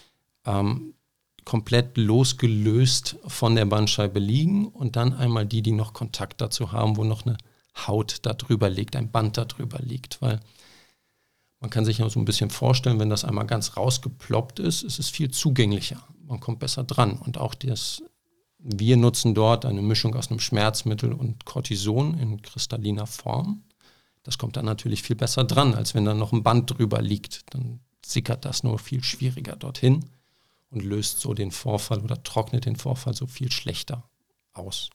ähm, 0.47 0.95
komplett 1.45 1.97
losgelöst 1.97 3.17
von 3.27 3.55
der 3.55 3.67
Bandscheibe 3.67 4.19
liegen 4.19 4.69
und 4.69 4.97
dann 4.97 5.13
einmal 5.13 5.47
die, 5.47 5.63
die 5.63 5.73
noch 5.73 5.93
Kontakt 5.93 6.41
dazu 6.41 6.73
haben, 6.73 6.97
wo 6.97 7.05
noch 7.05 7.27
eine 7.27 7.37
Haut 7.87 8.21
darüber 8.23 8.71
liegt, 8.71 8.97
ein 8.97 9.11
Band 9.11 9.37
darüber 9.37 9.79
liegt, 9.79 10.23
weil 10.23 10.41
man 11.61 11.71
kann 11.71 11.85
sich 11.85 11.99
ja 11.99 12.09
so 12.09 12.21
ein 12.21 12.25
bisschen 12.25 12.51
vorstellen, 12.51 13.01
wenn 13.01 13.11
das 13.11 13.25
einmal 13.25 13.47
ganz 13.47 13.77
rausgeploppt 13.77 14.59
ist, 14.59 14.83
ist 14.83 14.99
es 14.99 15.09
viel 15.09 15.31
zugänglicher. 15.31 16.07
Man 16.27 16.41
kommt 16.41 16.61
besser 16.61 16.85
dran 16.85 17.19
und 17.19 17.39
auch 17.39 17.55
das 17.55 18.03
wir 18.67 18.97
nutzen 18.97 19.35
dort 19.35 19.67
eine 19.67 19.83
Mischung 19.83 20.15
aus 20.15 20.31
einem 20.31 20.41
Schmerzmittel 20.41 21.13
und 21.13 21.45
Cortison 21.45 22.19
in 22.19 22.41
kristalliner 22.41 23.07
Form. 23.07 23.63
Das 24.23 24.39
kommt 24.39 24.57
dann 24.57 24.65
natürlich 24.65 25.03
viel 25.03 25.17
besser 25.17 25.45
dran, 25.45 25.75
als 25.75 25.95
wenn 25.95 26.07
da 26.07 26.15
noch 26.15 26.33
ein 26.33 26.43
Band 26.43 26.71
drüber 26.71 27.03
liegt. 27.03 27.53
Dann 27.53 27.81
sickert 28.05 28.47
das 28.47 28.63
nur 28.63 28.79
viel 28.79 29.05
schwieriger 29.05 29.55
dorthin 29.57 30.07
und 30.75 30.85
löst 30.85 31.21
so 31.21 31.35
den 31.35 31.51
Vorfall 31.51 32.01
oder 32.01 32.23
trocknet 32.23 32.67
den 32.67 32.77
Vorfall 32.77 33.15
so 33.15 33.27
viel 33.27 33.51
schlechter 33.51 34.05
aus. 34.53 34.91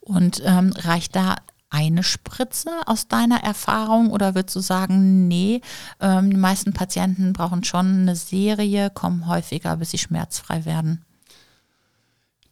Und 0.00 0.42
ähm, 0.44 0.72
reicht 0.76 1.14
da 1.16 1.36
eine 1.70 2.04
Spritze 2.04 2.70
aus 2.86 3.08
deiner 3.08 3.42
Erfahrung 3.42 4.10
oder 4.10 4.34
würdest 4.34 4.54
du 4.54 4.60
sagen, 4.60 5.26
nee, 5.26 5.60
ähm, 6.00 6.30
die 6.30 6.36
meisten 6.36 6.72
Patienten 6.72 7.32
brauchen 7.32 7.64
schon 7.64 8.02
eine 8.02 8.16
Serie, 8.16 8.90
kommen 8.90 9.26
häufiger, 9.26 9.76
bis 9.76 9.90
sie 9.90 9.98
schmerzfrei 9.98 10.64
werden? 10.64 11.04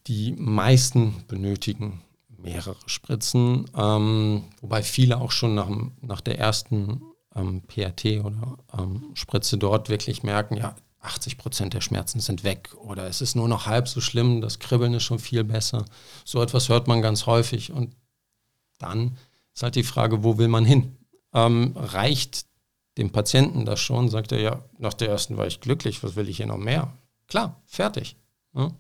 Die 0.09 0.33
meisten 0.33 1.25
benötigen 1.29 2.03
mehrere 2.37 2.77
Spritzen, 2.87 3.71
ähm, 3.77 4.45
wobei 4.61 4.83
viele 4.83 5.19
auch 5.19 5.31
schon 5.31 5.55
nach, 5.55 5.69
nach 6.01 6.21
der 6.21 6.41
ersten 6.41 7.03
ähm, 7.37 7.63
PRT 7.63 8.25
oder 8.25 8.59
ähm, 8.77 9.11
Spritze 9.15 9.59
dort 9.59 9.89
wirklich 9.89 10.25
merken, 10.25 10.57
ja, 10.57 10.75
80 11.03 11.37
Prozent 11.37 11.75
der 11.75 11.81
Schmerzen 11.81 12.21
sind 12.21 12.45
weg 12.45 12.71
oder 12.79 13.07
es 13.07 13.21
ist 13.21 13.35
nur 13.35 13.49
noch 13.49 13.67
halb 13.67 13.89
so 13.89 14.01
schlimm, 14.01 14.41
das 14.41 14.61
Kribbeln 14.61 14.95
ist 14.95 15.03
schon 15.03 15.19
viel 15.19 15.45
besser. 15.45 15.85
So 16.25 16.41
etwas 16.41 16.69
hört 16.69 16.87
man 16.87 17.03
ganz 17.03 17.27
häufig 17.27 17.73
und 17.73 17.95
dann 18.79 19.17
ist 19.55 19.63
halt 19.63 19.75
die 19.75 19.83
Frage, 19.83 20.25
wo 20.25 20.39
will 20.39 20.49
man 20.49 20.65
hin? 20.65 20.97
Ähm, 21.35 21.75
reicht 21.77 22.47
dem 22.99 23.11
Patienten 23.11 23.65
das 23.65 23.81
schon? 23.81 24.09
Sagt 24.09 24.33
er, 24.33 24.41
ja, 24.41 24.65
nach 24.79 24.95
der 24.95 25.09
ersten 25.09 25.37
war 25.37 25.47
ich 25.47 25.61
glücklich, 25.61 26.03
was 26.03 26.17
will 26.17 26.29
ich 26.29 26.37
hier 26.37 26.47
noch 26.47 26.59
mehr? 26.59 26.93
Klar, 27.27 27.61
fertig. 27.67 28.17
Ja? 28.55 28.73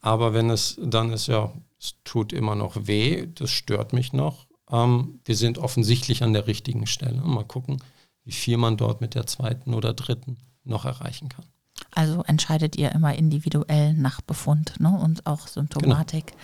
Aber 0.00 0.34
wenn 0.34 0.50
es 0.50 0.78
dann 0.82 1.10
ist, 1.12 1.26
ja, 1.26 1.52
es 1.78 1.94
tut 2.04 2.32
immer 2.32 2.54
noch 2.54 2.86
weh, 2.86 3.26
das 3.34 3.50
stört 3.50 3.92
mich 3.92 4.12
noch. 4.12 4.46
Ähm, 4.70 5.20
wir 5.24 5.36
sind 5.36 5.58
offensichtlich 5.58 6.22
an 6.22 6.32
der 6.32 6.46
richtigen 6.46 6.86
Stelle. 6.86 7.20
Mal 7.20 7.44
gucken, 7.44 7.82
wie 8.24 8.32
viel 8.32 8.56
man 8.56 8.76
dort 8.76 9.00
mit 9.00 9.14
der 9.14 9.26
zweiten 9.26 9.72
oder 9.72 9.94
dritten 9.94 10.36
noch 10.66 10.84
erreichen 10.84 11.28
kann. 11.28 11.44
Also 11.90 12.22
entscheidet 12.24 12.76
ihr 12.76 12.92
immer 12.92 13.14
individuell 13.14 13.94
nach 13.94 14.20
Befund 14.20 14.74
ne? 14.80 14.98
und 14.98 15.26
auch 15.26 15.46
Symptomatik. 15.46 16.26
Genau. 16.26 16.38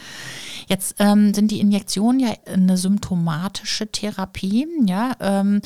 Jetzt 0.69 0.97
ähm, 0.99 1.35
sind 1.35 1.51
die 1.51 1.61
Injektionen 1.61 2.21
ja 2.21 2.35
eine 2.47 2.77
symptomatische 2.77 3.91
Therapie, 3.91 4.67
ja, 4.87 5.17
ähm, 5.21 5.61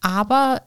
aber 0.00 0.62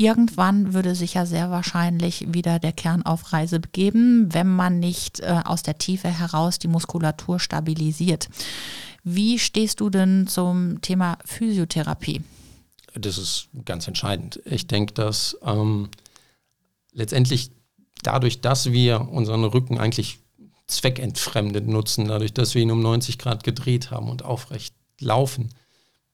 Irgendwann 0.00 0.74
würde 0.74 0.94
sich 0.94 1.14
ja 1.14 1.26
sehr 1.26 1.50
wahrscheinlich 1.50 2.32
wieder 2.32 2.60
der 2.60 2.70
Kern 2.70 3.02
auf 3.02 3.32
Reise 3.32 3.58
begeben, 3.58 4.32
wenn 4.32 4.46
man 4.46 4.78
nicht 4.78 5.18
äh, 5.18 5.40
aus 5.44 5.64
der 5.64 5.76
Tiefe 5.76 6.06
heraus 6.06 6.60
die 6.60 6.68
Muskulatur 6.68 7.40
stabilisiert. 7.40 8.28
Wie 9.02 9.40
stehst 9.40 9.80
du 9.80 9.90
denn 9.90 10.28
zum 10.28 10.80
Thema 10.82 11.18
Physiotherapie? 11.24 12.22
Das 12.94 13.18
ist 13.18 13.48
ganz 13.64 13.88
entscheidend. 13.88 14.40
Ich 14.44 14.68
denke, 14.68 14.94
dass 14.94 15.36
ähm, 15.42 15.88
letztendlich 16.98 17.52
dadurch, 18.02 18.40
dass 18.40 18.72
wir 18.72 19.08
unseren 19.08 19.44
Rücken 19.44 19.78
eigentlich 19.78 20.18
zweckentfremdet 20.66 21.66
nutzen, 21.66 22.08
dadurch, 22.08 22.34
dass 22.34 22.54
wir 22.54 22.62
ihn 22.62 22.70
um 22.70 22.82
90 22.82 23.18
Grad 23.18 23.42
gedreht 23.42 23.90
haben 23.90 24.10
und 24.10 24.24
aufrecht 24.24 24.74
laufen, 25.00 25.48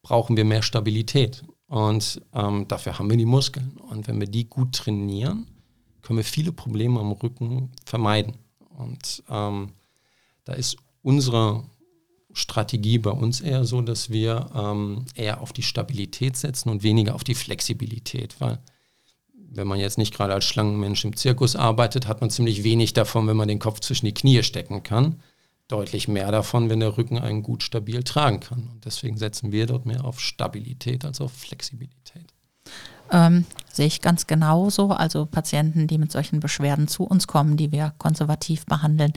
brauchen 0.02 0.36
wir 0.36 0.44
mehr 0.44 0.62
Stabilität. 0.62 1.42
Und 1.66 2.20
ähm, 2.34 2.68
dafür 2.68 2.98
haben 2.98 3.10
wir 3.10 3.16
die 3.16 3.24
Muskeln. 3.24 3.76
Und 3.90 4.06
wenn 4.06 4.20
wir 4.20 4.28
die 4.28 4.48
gut 4.48 4.72
trainieren, 4.72 5.48
können 6.02 6.18
wir 6.18 6.24
viele 6.24 6.52
Probleme 6.52 7.00
am 7.00 7.12
Rücken 7.12 7.72
vermeiden. 7.84 8.34
Und 8.68 9.24
ähm, 9.28 9.72
da 10.44 10.52
ist 10.52 10.76
unsere 11.02 11.64
Strategie 12.32 12.98
bei 12.98 13.10
uns 13.10 13.40
eher 13.40 13.64
so, 13.64 13.80
dass 13.80 14.10
wir 14.10 14.50
ähm, 14.54 15.06
eher 15.14 15.40
auf 15.40 15.52
die 15.52 15.62
Stabilität 15.62 16.36
setzen 16.36 16.68
und 16.68 16.82
weniger 16.82 17.14
auf 17.14 17.24
die 17.24 17.34
Flexibilität. 17.34 18.36
Weil 18.40 18.60
wenn 19.56 19.66
man 19.66 19.78
jetzt 19.78 19.98
nicht 19.98 20.14
gerade 20.14 20.34
als 20.34 20.44
Schlangenmensch 20.44 21.04
im 21.04 21.16
Zirkus 21.16 21.56
arbeitet, 21.56 22.06
hat 22.06 22.20
man 22.20 22.30
ziemlich 22.30 22.64
wenig 22.64 22.92
davon, 22.92 23.26
wenn 23.26 23.36
man 23.36 23.48
den 23.48 23.58
Kopf 23.58 23.80
zwischen 23.80 24.06
die 24.06 24.14
Knie 24.14 24.42
stecken 24.42 24.82
kann 24.82 25.20
deutlich 25.68 26.08
mehr 26.08 26.30
davon, 26.30 26.68
wenn 26.68 26.80
der 26.80 26.96
Rücken 26.96 27.18
einen 27.18 27.42
gut 27.42 27.62
stabil 27.62 28.02
tragen 28.02 28.40
kann. 28.40 28.68
Und 28.72 28.84
deswegen 28.84 29.16
setzen 29.16 29.52
wir 29.52 29.66
dort 29.66 29.86
mehr 29.86 30.04
auf 30.04 30.20
Stabilität 30.20 31.04
als 31.04 31.20
auf 31.20 31.32
Flexibilität. 31.32 32.32
Ähm, 33.10 33.46
sehe 33.74 33.86
ich 33.86 34.00
ganz 34.00 34.26
genauso. 34.26 34.90
Also 34.90 35.26
Patienten, 35.26 35.86
die 35.86 35.98
mit 35.98 36.12
solchen 36.12 36.40
Beschwerden 36.40 36.88
zu 36.88 37.04
uns 37.04 37.26
kommen, 37.26 37.56
die 37.56 37.72
wir 37.72 37.92
konservativ 37.98 38.66
behandeln, 38.66 39.12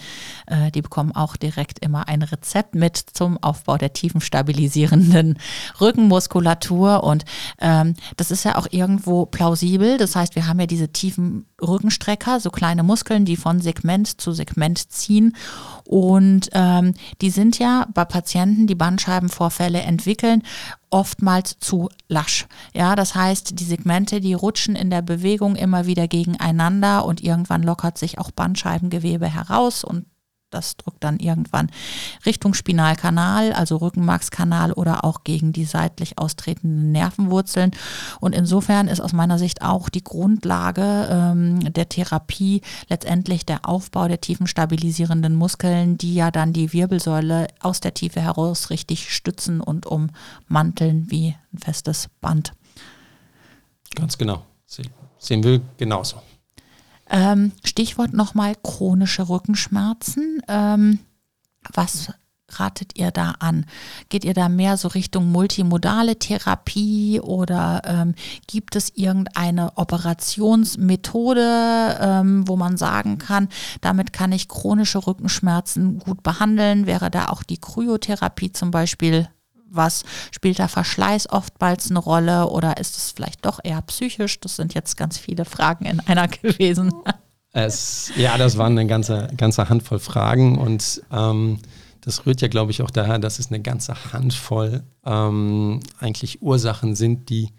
äh, 0.48 0.72
die 0.72 0.82
bekommen 0.82 1.12
auch 1.14 1.36
direkt 1.36 1.80
immer 1.80 2.08
ein 2.08 2.22
Rezept 2.22 2.76
mit 2.76 2.98
zum 2.98 3.42
Aufbau 3.42 3.78
der 3.78 3.94
tiefen 3.94 4.22
stabilisierenden 4.22 5.38
Rückenmuskulatur. 5.82 7.04
Und 7.04 7.26
ähm, 7.60 7.94
das 8.18 8.32
ist 8.32 8.44
ja 8.44 8.58
auch 8.58 8.68
irgendwo 8.72 9.26
plausibel. 9.26 9.98
Das 9.98 10.16
heißt, 10.16 10.36
wir 10.36 10.48
haben 10.48 10.60
ja 10.60 10.68
diese 10.68 10.90
tiefen 10.90 11.46
Rückenstrecker, 11.62 12.40
so 12.40 12.52
kleine 12.52 12.84
Muskeln, 12.84 13.26
die 13.26 13.38
von 13.38 13.62
Segment 13.62 14.22
zu 14.22 14.32
Segment 14.32 14.92
ziehen. 14.92 15.36
Und 15.86 16.50
ähm, 16.54 16.94
die 17.22 17.30
sind 17.30 17.60
ja 17.60 17.88
bei 17.94 18.06
Patienten, 18.06 18.68
die 18.68 18.76
Bandscheibenvorfälle 18.76 19.82
entwickeln, 19.82 20.44
oftmals 20.90 21.58
zu 21.60 21.90
lasch. 22.08 22.48
Ja, 22.74 22.96
das 22.96 23.16
heißt, 23.16 23.60
die 23.60 23.64
Segmente, 23.64 24.22
die 24.22 24.34
rutschen 24.48 24.78
in 24.78 24.90
der 24.90 25.02
Bewegung 25.02 25.58
immer 25.58 25.88
wieder 25.88 26.08
gegeneinander 26.08 27.04
und 27.04 27.22
irgendwann 27.22 27.64
lockert 27.64 27.98
sich 27.98 28.18
auch 28.18 28.32
Bandscheibengewebe 28.32 29.28
heraus 29.28 29.84
und 29.84 30.06
das 30.50 30.78
drückt 30.78 31.04
dann 31.04 31.20
irgendwann 31.20 31.70
Richtung 32.26 32.54
Spinalkanal, 32.54 33.52
also 33.52 33.76
Rückenmarkskanal 33.76 34.72
oder 34.72 35.04
auch 35.04 35.26
gegen 35.26 35.52
die 35.52 35.66
seitlich 35.66 36.18
austretenden 36.18 36.94
Nervenwurzeln. 36.94 37.72
Und 38.22 38.34
insofern 38.34 38.88
ist 38.88 39.02
aus 39.02 39.12
meiner 39.12 39.40
Sicht 39.40 39.62
auch 39.62 39.90
die 39.90 40.06
Grundlage 40.06 41.10
ähm, 41.12 41.74
der 41.74 41.90
Therapie 41.90 42.62
letztendlich 42.88 43.46
der 43.46 43.68
Aufbau 43.68 44.08
der 44.08 44.22
tiefen 44.22 44.48
stabilisierenden 44.48 45.36
Muskeln, 45.36 45.98
die 45.98 46.16
ja 46.16 46.32
dann 46.32 46.54
die 46.54 46.72
Wirbelsäule 46.72 47.48
aus 47.60 47.82
der 47.82 47.94
Tiefe 47.94 48.22
heraus 48.22 48.70
richtig 48.70 49.14
stützen 49.14 49.60
und 49.60 49.86
ummanteln 49.86 51.12
wie 51.12 51.36
ein 51.54 51.58
festes 51.58 52.08
Band. 52.22 52.54
Ganz 53.96 54.18
genau. 54.18 54.44
Sehen 55.20 55.44
wir 55.44 55.62
genauso. 55.78 56.22
Ähm, 57.10 57.54
Stichwort 57.64 58.14
nochmal 58.14 58.56
chronische 58.62 59.30
Rückenschmerzen. 59.30 60.42
Ähm, 60.48 61.00
was 61.74 62.12
ratet 62.50 62.98
ihr 62.98 63.12
da 63.12 63.36
an? 63.40 63.66
Geht 64.10 64.24
ihr 64.24 64.34
da 64.34 64.48
mehr 64.50 64.78
so 64.78 64.88
Richtung 64.90 65.32
multimodale 65.32 66.18
Therapie 66.18 67.20
oder 67.20 67.82
ähm, 67.86 68.16
gibt 68.48 68.76
es 68.76 68.90
irgendeine 68.96 69.76
Operationsmethode, 69.76 71.98
ähm, 72.00 72.48
wo 72.48 72.56
man 72.56 72.78
sagen 72.78 73.18
kann, 73.18 73.50
damit 73.82 74.14
kann 74.14 74.32
ich 74.32 74.48
chronische 74.48 75.06
Rückenschmerzen 75.06 76.00
gut 76.00 76.24
behandeln? 76.24 76.86
Wäre 76.86 77.12
da 77.12 77.28
auch 77.28 77.44
die 77.44 77.60
Kryotherapie 77.60 78.54
zum 78.54 78.72
Beispiel 78.72 79.28
was? 79.70 80.04
Spielt 80.32 80.60
da 80.60 80.68
Verschleiß 80.68 81.30
oftmals 81.30 81.90
eine 81.90 82.00
Rolle 82.00 82.50
oder 82.50 82.78
ist 82.78 82.98
es 82.98 83.12
vielleicht 83.12 83.46
doch 83.46 83.60
eher 83.64 83.82
psychisch? 83.84 84.40
Das 84.40 84.56
sind 84.56 84.74
jetzt 84.74 84.98
ganz 84.98 85.18
viele 85.18 85.46
Fragen 85.46 85.86
in 85.86 86.00
einer 86.02 86.28
gewesen. 86.28 86.94
Es, 87.54 88.12
ja, 88.16 88.38
das 88.38 88.58
waren 88.58 88.78
eine 88.78 88.88
ganze, 88.88 89.30
ganze 89.38 89.70
Handvoll 89.70 90.00
Fragen 90.00 90.58
und 90.58 91.02
ähm, 91.12 91.60
das 92.02 92.26
rührt 92.26 92.42
ja, 92.42 92.48
glaube 92.48 92.72
ich, 92.72 92.82
auch 92.82 92.92
daher, 92.92 93.20
dass 93.20 93.40
es 93.40 93.48
eine 93.48 93.62
ganze 93.62 94.14
Handvoll 94.14 94.84
ähm, 95.06 95.82
eigentlich 96.00 96.42
Ursachen 96.42 96.96
sind, 96.96 97.30
die 97.30 97.50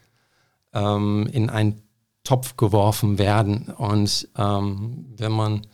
ähm, 0.73 1.29
in 1.33 1.51
einen 1.51 1.83
Topf 2.25 2.57
geworfen 2.57 3.19
werden. 3.19 3.69
Und 3.77 4.29
ähm, 4.37 5.07
wenn 5.17 5.33
man 5.33 5.67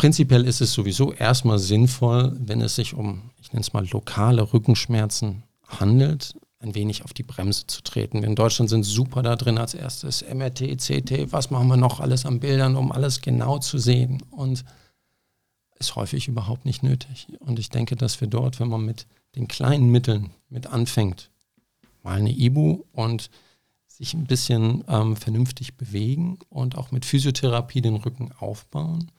prinzipiell 0.00 0.46
ist 0.46 0.62
es 0.62 0.72
sowieso 0.72 1.12
erstmal 1.12 1.58
sinnvoll, 1.58 2.34
wenn 2.38 2.62
es 2.62 2.74
sich 2.74 2.94
um 2.94 3.20
ich 3.38 3.52
nenne 3.52 3.60
es 3.60 3.74
mal 3.74 3.86
lokale 3.90 4.50
Rückenschmerzen 4.50 5.42
handelt, 5.68 6.36
ein 6.58 6.74
wenig 6.74 7.04
auf 7.04 7.12
die 7.12 7.22
Bremse 7.22 7.66
zu 7.66 7.82
treten. 7.82 8.22
Wir 8.22 8.28
in 8.30 8.34
Deutschland 8.34 8.70
sind 8.70 8.84
super 8.84 9.22
da 9.22 9.36
drin 9.36 9.58
als 9.58 9.74
erstes. 9.74 10.22
MRT, 10.22 10.78
CT, 10.78 11.32
was 11.32 11.50
machen 11.50 11.68
wir 11.68 11.76
noch 11.76 12.00
alles 12.00 12.24
an 12.24 12.40
Bildern, 12.40 12.76
um 12.76 12.92
alles 12.92 13.20
genau 13.20 13.58
zu 13.58 13.76
sehen. 13.76 14.22
Und 14.30 14.64
ist 15.78 15.96
häufig 15.96 16.28
überhaupt 16.28 16.64
nicht 16.64 16.82
nötig. 16.82 17.26
Und 17.38 17.58
ich 17.58 17.68
denke, 17.68 17.94
dass 17.94 18.22
wir 18.22 18.28
dort, 18.28 18.58
wenn 18.58 18.68
man 18.68 18.86
mit 18.86 19.06
den 19.36 19.48
kleinen 19.48 19.90
Mitteln 19.90 20.30
mit 20.48 20.66
anfängt, 20.66 21.30
mal 22.02 22.16
eine 22.16 22.32
Ibu 22.32 22.84
und 22.92 23.28
sich 23.86 24.14
ein 24.14 24.24
bisschen 24.24 24.82
ähm, 24.88 25.14
vernünftig 25.14 25.76
bewegen 25.76 26.38
und 26.48 26.78
auch 26.78 26.90
mit 26.90 27.04
Physiotherapie 27.04 27.82
den 27.82 27.96
Rücken 27.96 28.32
aufbauen, 28.32 29.10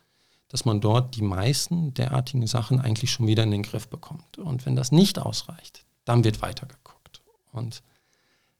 dass 0.51 0.65
man 0.65 0.81
dort 0.81 1.15
die 1.15 1.21
meisten 1.21 1.93
derartigen 1.93 2.45
Sachen 2.45 2.81
eigentlich 2.81 3.11
schon 3.11 3.25
wieder 3.25 3.43
in 3.43 3.51
den 3.51 3.63
Griff 3.63 3.87
bekommt. 3.87 4.37
Und 4.37 4.65
wenn 4.65 4.75
das 4.75 4.91
nicht 4.91 5.17
ausreicht, 5.17 5.85
dann 6.03 6.25
wird 6.25 6.41
weitergeguckt. 6.41 7.21
Und 7.53 7.81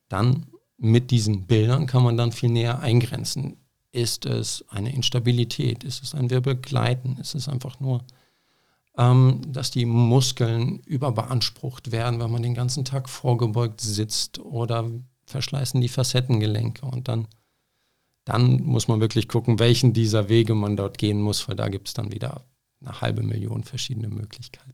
dann 0.08 0.47
mit 0.77 1.12
diesen 1.12 1.47
Bildern 1.47 1.88
kann 1.88 2.04
man 2.04 2.15
dann 2.15 2.32
viel 2.32 2.49
näher 2.49 2.80
eingrenzen. 2.80 3.58
Ist 3.91 4.25
es 4.25 4.63
eine 4.69 4.93
Instabilität? 4.93 5.84
Ist 5.84 6.01
es 6.01 6.15
ein 6.15 6.30
Wirbelgleiten? 6.30 7.17
Ist 7.17 7.36
es 7.36 7.49
einfach 7.49 7.82
nur, 7.82 8.06
ähm, 8.97 9.41
dass 9.47 9.69
die 9.69 9.86
Muskeln 9.86 10.80
überbeansprucht 10.86 11.91
werden, 11.91 12.21
weil 12.21 12.30
man 12.30 12.41
den 12.41 12.54
ganzen 12.54 12.86
Tag 12.86 13.10
vorgebeugt 13.10 13.82
sitzt 13.82 14.39
oder 14.39 14.89
verschleißen 15.25 15.82
die 15.82 15.89
Facettengelenke 15.89 16.86
und 16.86 17.10
dann 17.10 17.27
dann 18.32 18.63
muss 18.63 18.88
man 18.88 19.02
wirklich 19.02 19.28
gucken, 19.28 19.60
welchen 19.60 19.94
dieser 19.94 20.30
Wege 20.30 20.56
man 20.56 20.78
dort 20.78 20.98
gehen 20.98 21.22
muss, 21.22 21.48
weil 21.48 21.56
da 21.56 21.67
gibt 21.67 21.89
es 21.89 21.94
dann 21.94 22.12
wieder 22.12 22.46
eine 22.80 23.02
halbe 23.02 23.24
Million 23.24 23.63
verschiedene 23.63 24.08
Möglichkeiten. 24.08 24.74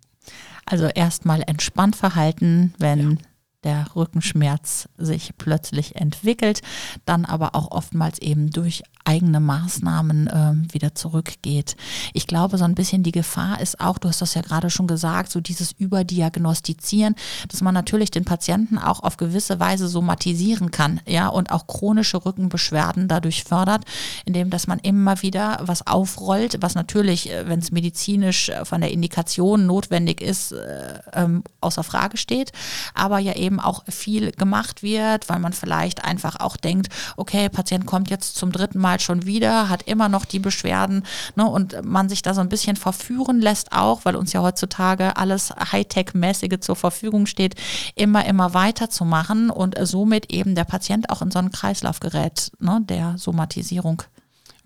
Also 0.66 0.86
erstmal 0.86 1.42
entspannt 1.48 1.96
verhalten, 1.96 2.74
wenn 2.78 3.12
ja. 3.12 3.18
der 3.64 3.96
Rückenschmerz 3.96 4.90
sich 4.98 5.32
plötzlich 5.38 5.96
entwickelt, 5.96 6.62
dann 7.06 7.26
aber 7.26 7.56
auch 7.56 7.72
oftmals 7.72 8.20
eben 8.20 8.52
durch 8.52 8.84
eigene 9.08 9.40
Maßnahmen 9.40 10.28
äh, 10.28 10.74
wieder 10.74 10.94
zurückgeht. 10.94 11.78
Ich 12.14 12.28
glaube, 12.28 12.58
so 12.58 12.66
ein 12.66 12.76
bisschen 12.76 13.04
die 13.04 13.14
Gefahr 13.14 13.62
ist 13.62 13.80
auch, 13.80 13.98
du 13.98 14.10
hast 14.10 14.22
das 14.22 14.34
ja 14.34 14.42
gerade 14.42 14.70
schon 14.70 14.86
gesagt, 14.86 15.32
so 15.32 15.40
dieses 15.40 15.72
Überdiagnostizieren, 15.72 17.16
dass 17.48 17.62
man 17.62 17.74
natürlich 17.74 18.12
den 18.12 18.26
Patienten 18.26 18.78
auch 18.78 19.00
auf 19.00 19.16
gewisse 19.16 19.62
Weise 19.62 19.88
somatisieren 19.88 20.72
kann, 20.72 21.00
ja, 21.08 21.30
und 21.30 21.52
auch 21.52 21.68
chronische 21.68 22.26
Rückenbeschwerden 22.26 23.08
dadurch 23.08 23.46
fördert, 23.46 23.86
indem 24.26 24.50
dass 24.50 24.68
man 24.68 24.80
immer 24.80 25.22
wieder 25.22 25.60
was 25.62 25.88
aufrollt, 25.88 26.58
was 26.62 26.76
natürlich, 26.76 27.32
äh, 27.32 27.48
wenn 27.48 27.60
es 27.60 27.72
medizinisch 27.72 28.50
äh, 28.50 28.66
von 28.66 28.82
der 28.82 28.92
Indikation 28.92 29.66
notwendig 29.66 30.20
ist, 30.20 30.52
äh, 30.52 31.00
ähm, 31.14 31.44
außer 31.62 31.84
Frage 31.84 32.18
steht, 32.18 32.52
aber 32.94 33.20
ja 33.20 33.36
eben 33.36 33.62
auch 33.62 33.86
viel 33.88 34.32
gemacht 34.32 34.84
wird, 34.84 35.30
weil 35.30 35.40
man 35.40 35.54
vielleicht 35.54 36.04
einfach 36.04 36.42
auch 36.42 36.58
denkt, 36.58 36.90
okay, 37.16 37.48
Patient 37.48 37.86
kommt 37.86 38.10
jetzt 38.10 38.36
zum 38.36 38.52
dritten 38.52 38.80
Mal 38.80 38.97
halt 38.98 39.02
schon 39.02 39.26
wieder, 39.26 39.70
hat 39.70 39.84
immer 39.84 40.10
noch 40.10 40.26
die 40.26 40.40
Beschwerden 40.40 41.04
ne, 41.36 41.46
und 41.46 41.84
man 41.86 42.10
sich 42.10 42.22
da 42.22 42.34
so 42.34 42.42
ein 42.42 42.50
bisschen 42.50 42.76
verführen 42.76 43.40
lässt 43.40 43.72
auch, 43.72 44.06
weil 44.06 44.16
uns 44.16 44.34
ja 44.34 44.42
heutzutage 44.42 45.16
alles 45.18 45.52
Hightech-mäßige 45.52 46.60
zur 46.60 46.76
Verfügung 46.76 47.28
steht, 47.28 47.56
immer, 47.96 48.26
immer 48.26 48.54
weiterzumachen 48.54 49.50
und 49.50 49.76
somit 49.82 50.32
eben 50.32 50.56
der 50.56 50.66
Patient 50.66 51.10
auch 51.10 51.22
in 51.22 51.32
so 51.32 51.40
einen 51.40 51.52
Kreislauf 51.52 52.00
gerät, 52.00 52.52
ne, 52.60 52.82
der 52.84 53.18
Somatisierung. 53.18 54.02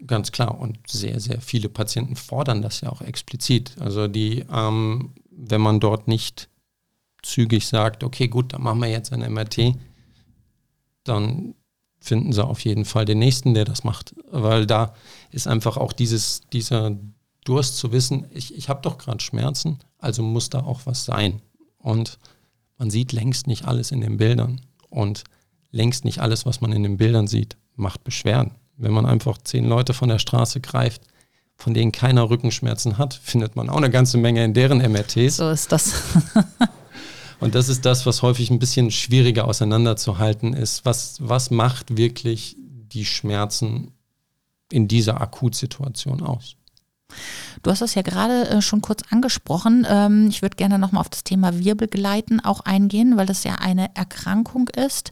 Ganz 0.08 0.32
klar 0.32 0.60
und 0.60 0.80
sehr, 0.88 1.20
sehr 1.20 1.42
viele 1.42 1.70
Patienten 1.70 2.16
fordern 2.16 2.62
das 2.62 2.82
ja 2.82 2.90
auch 2.90 3.02
explizit. 3.02 3.76
Also 3.80 4.08
die, 4.08 4.46
ähm, 4.52 5.14
wenn 5.30 5.62
man 5.62 5.80
dort 5.80 6.08
nicht 6.08 6.50
zügig 7.22 7.68
sagt, 7.68 8.04
okay, 8.04 8.28
gut, 8.28 8.54
dann 8.54 8.64
machen 8.64 8.80
wir 8.80 8.90
jetzt 8.90 9.14
ein 9.14 9.32
MRT, 9.32 9.76
dann 11.04 11.54
finden 12.02 12.34
sie 12.34 12.44
auf 12.44 12.60
jeden 12.62 12.84
Fall 12.84 13.06
den 13.06 13.20
nächsten, 13.20 13.54
der 13.54 13.64
das 13.64 13.84
macht. 13.84 14.16
Weil 14.30 14.66
da 14.66 14.94
ist 15.30 15.48
einfach 15.48 15.78
auch 15.78 15.94
dieses, 15.94 16.42
dieser 16.52 16.98
Durst 17.46 17.78
zu 17.78 17.92
wissen, 17.92 18.26
ich, 18.32 18.56
ich 18.58 18.68
habe 18.70 18.82
doch 18.82 18.98
gerade 18.98 19.24
Schmerzen, 19.24 19.80
also 20.00 20.24
muss 20.24 20.50
da 20.50 20.62
auch 20.62 20.82
was 20.86 21.06
sein. 21.06 21.42
Und 21.78 22.20
man 22.78 22.90
sieht 22.90 23.12
längst 23.12 23.48
nicht 23.48 23.66
alles 23.66 23.92
in 23.92 24.02
den 24.02 24.18
Bildern. 24.18 24.62
Und 24.90 25.24
längst 25.72 26.04
nicht 26.04 26.20
alles, 26.20 26.46
was 26.46 26.60
man 26.60 26.74
in 26.74 26.84
den 26.84 26.98
Bildern 26.98 27.28
sieht, 27.28 27.56
macht 27.76 28.04
Beschwerden. 28.04 28.56
Wenn 28.78 28.92
man 28.92 29.06
einfach 29.06 29.38
zehn 29.38 29.66
Leute 29.66 29.94
von 29.94 30.10
der 30.10 30.20
Straße 30.20 30.60
greift, 30.60 31.04
von 31.56 31.74
denen 31.74 31.92
keiner 31.92 32.30
Rückenschmerzen 32.30 32.98
hat, 32.98 33.14
findet 33.24 33.56
man 33.56 33.70
auch 33.70 33.78
eine 33.78 33.92
ganze 33.92 34.18
Menge 34.18 34.44
in 34.44 34.54
deren 34.54 34.80
MRTs. 34.80 35.38
So 35.38 35.50
ist 35.50 35.72
das. 35.72 35.94
Und 37.42 37.56
das 37.56 37.70
ist 37.70 37.86
das, 37.86 38.06
was 38.06 38.22
häufig 38.22 38.52
ein 38.52 38.60
bisschen 38.60 38.92
schwieriger 38.92 39.46
auseinanderzuhalten 39.48 40.54
ist. 40.54 40.86
Was, 40.86 41.18
was 41.20 41.50
macht 41.50 41.98
wirklich 41.98 42.56
die 42.60 43.04
Schmerzen 43.04 43.92
in 44.72 44.88
dieser 44.88 45.20
Akutsituation 45.20 46.22
aus? 46.22 46.56
Du 47.64 47.72
hast 47.72 47.82
das 47.82 47.96
ja 47.96 48.04
gerade 48.04 48.48
äh, 48.50 48.62
schon 48.62 48.82
kurz 48.82 49.02
angesprochen. 49.10 49.86
Ähm, 49.90 50.28
ich 50.30 50.42
würde 50.42 50.56
gerne 50.56 50.80
nochmal 50.80 51.02
auf 51.02 51.10
das 51.10 51.24
Thema 51.24 51.58
Wirbelgleiten 51.58 52.40
auch 52.44 52.62
eingehen, 52.62 53.18
weil 53.18 53.26
das 53.26 53.44
ja 53.44 53.56
eine 53.56 53.94
Erkrankung 53.96 54.70
ist, 54.70 55.12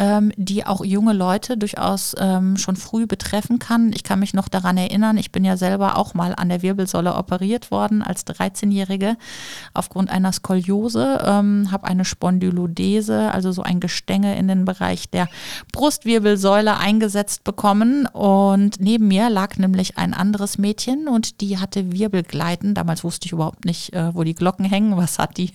ähm, 0.00 0.32
die 0.36 0.66
auch 0.66 0.82
junge 0.82 1.12
Leute 1.12 1.58
durchaus 1.58 2.16
ähm, 2.18 2.56
schon 2.56 2.74
früh 2.74 3.06
betreffen 3.06 3.58
kann. 3.58 3.92
Ich 3.92 4.02
kann 4.02 4.18
mich 4.18 4.32
noch 4.32 4.48
daran 4.48 4.78
erinnern, 4.78 5.18
ich 5.18 5.30
bin 5.30 5.44
ja 5.44 5.58
selber 5.58 5.98
auch 5.98 6.14
mal 6.14 6.34
an 6.34 6.48
der 6.48 6.62
Wirbelsäule 6.62 7.14
operiert 7.14 7.70
worden 7.70 8.02
als 8.02 8.26
13-Jährige 8.26 9.16
aufgrund 9.74 10.10
einer 10.10 10.32
Skoliose, 10.32 11.20
habe 11.20 11.84
eine 11.84 12.04
Spondylodese, 12.04 13.30
also 13.32 13.52
so 13.52 13.62
ein 13.62 13.80
Gestänge 13.80 14.36
in 14.36 14.48
den 14.48 14.64
Bereich 14.64 15.10
der 15.10 15.28
Brustwirbelsäule 15.72 16.76
eingesetzt 16.76 17.44
bekommen. 17.44 18.06
Und 18.06 18.80
neben 18.80 19.08
mir 19.08 19.30
lag 19.30 19.56
nämlich 19.56 19.98
ein 19.98 20.14
anderes 20.14 20.58
Mädchen 20.58 21.08
und 21.08 21.40
die 21.40 21.58
hatte 21.58 21.92
Wirbelgleiten. 21.92 22.74
Damals 22.74 23.04
wusste 23.04 23.26
ich 23.26 23.32
überhaupt 23.32 23.64
nicht, 23.64 23.92
äh, 23.92 24.14
wo 24.14 24.24
die 24.24 24.34
Glocken 24.34 24.64
hängen. 24.64 24.96
Was 24.96 25.18
hat 25.18 25.36
die, 25.36 25.52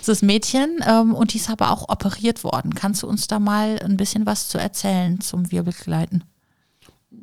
dieses 0.00 0.22
Mädchen? 0.22 0.78
Ähm, 0.86 1.14
und 1.14 1.32
die 1.32 1.38
ist 1.38 1.50
aber 1.50 1.70
auch 1.70 1.88
operiert 1.88 2.44
worden. 2.44 2.74
Kannst 2.74 3.02
du 3.02 3.06
uns 3.06 3.26
da 3.26 3.38
mal 3.38 3.77
ein 3.82 3.96
bisschen 3.96 4.26
was 4.26 4.48
zu 4.48 4.58
erzählen 4.58 5.20
zum 5.20 5.50
Wirbelgleiten? 5.50 6.24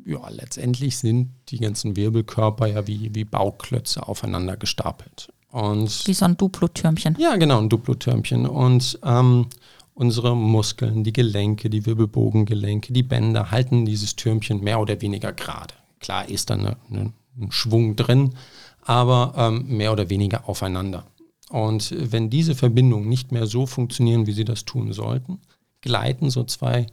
ja, 0.06 0.28
letztendlich 0.30 0.98
sind 0.98 1.32
die 1.50 1.60
ganzen 1.60 1.96
Wirbelkörper 1.96 2.68
ja 2.68 2.88
wie, 2.88 3.14
wie 3.14 3.24
Bauklötze 3.24 4.08
aufeinander 4.08 4.58
gestapelt. 4.58 5.32
Und 5.52 6.06
wie 6.08 6.14
so 6.14 6.26
ein 6.26 6.38
Duplo-Türmchen. 6.38 7.16
Ja, 7.20 7.36
genau, 7.38 7.60
ein 7.60 7.70
Duplo-Türmchen. 7.70 8.46
Und 8.46 9.00
ähm, 9.04 9.48
unsere 9.94 10.36
Muskeln, 10.36 11.04
die 11.04 11.14
Gelenke, 11.14 11.70
die 11.70 11.86
Wirbelbogengelenke, 11.86 12.94
die 12.94 13.04
Bänder 13.04 13.52
halten 13.52 13.86
dieses 13.86 14.16
Türmchen 14.16 14.62
mehr 14.62 14.80
oder 14.80 15.02
weniger 15.02 15.32
gerade. 15.32 15.74
Klar 16.00 16.28
ist 16.28 16.50
da 16.50 16.56
eine, 16.56 16.78
eine, 16.90 17.14
ein 17.40 17.52
Schwung 17.52 17.96
drin, 17.96 18.36
aber 18.82 19.34
ähm, 19.38 19.66
mehr 19.78 19.94
oder 19.94 20.10
weniger 20.10 20.50
aufeinander. 20.50 21.06
Und 21.50 21.94
wenn 21.98 22.30
diese 22.30 22.56
Verbindungen 22.56 23.08
nicht 23.08 23.32
mehr 23.32 23.48
so 23.48 23.66
funktionieren, 23.66 24.28
wie 24.28 24.34
sie 24.34 24.46
das 24.46 24.66
tun 24.66 24.92
sollten, 24.94 25.40
gleiten 25.86 26.30
so 26.30 26.44
zwei, 26.44 26.88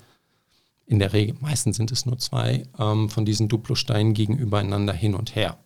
in 0.87 0.99
der 0.99 1.13
Regel, 1.13 1.35
meistens 1.41 1.79
sind 1.79 1.91
es 1.91 2.07
nur 2.07 2.19
zwei, 2.19 2.69
ähm, 2.79 3.09
von 3.09 3.25
diesen 3.25 3.49
Duplosteinen 3.49 4.15
gegenübereinander 4.15 4.93
hin 4.93 5.15
und 5.15 5.35
her. 5.35 5.59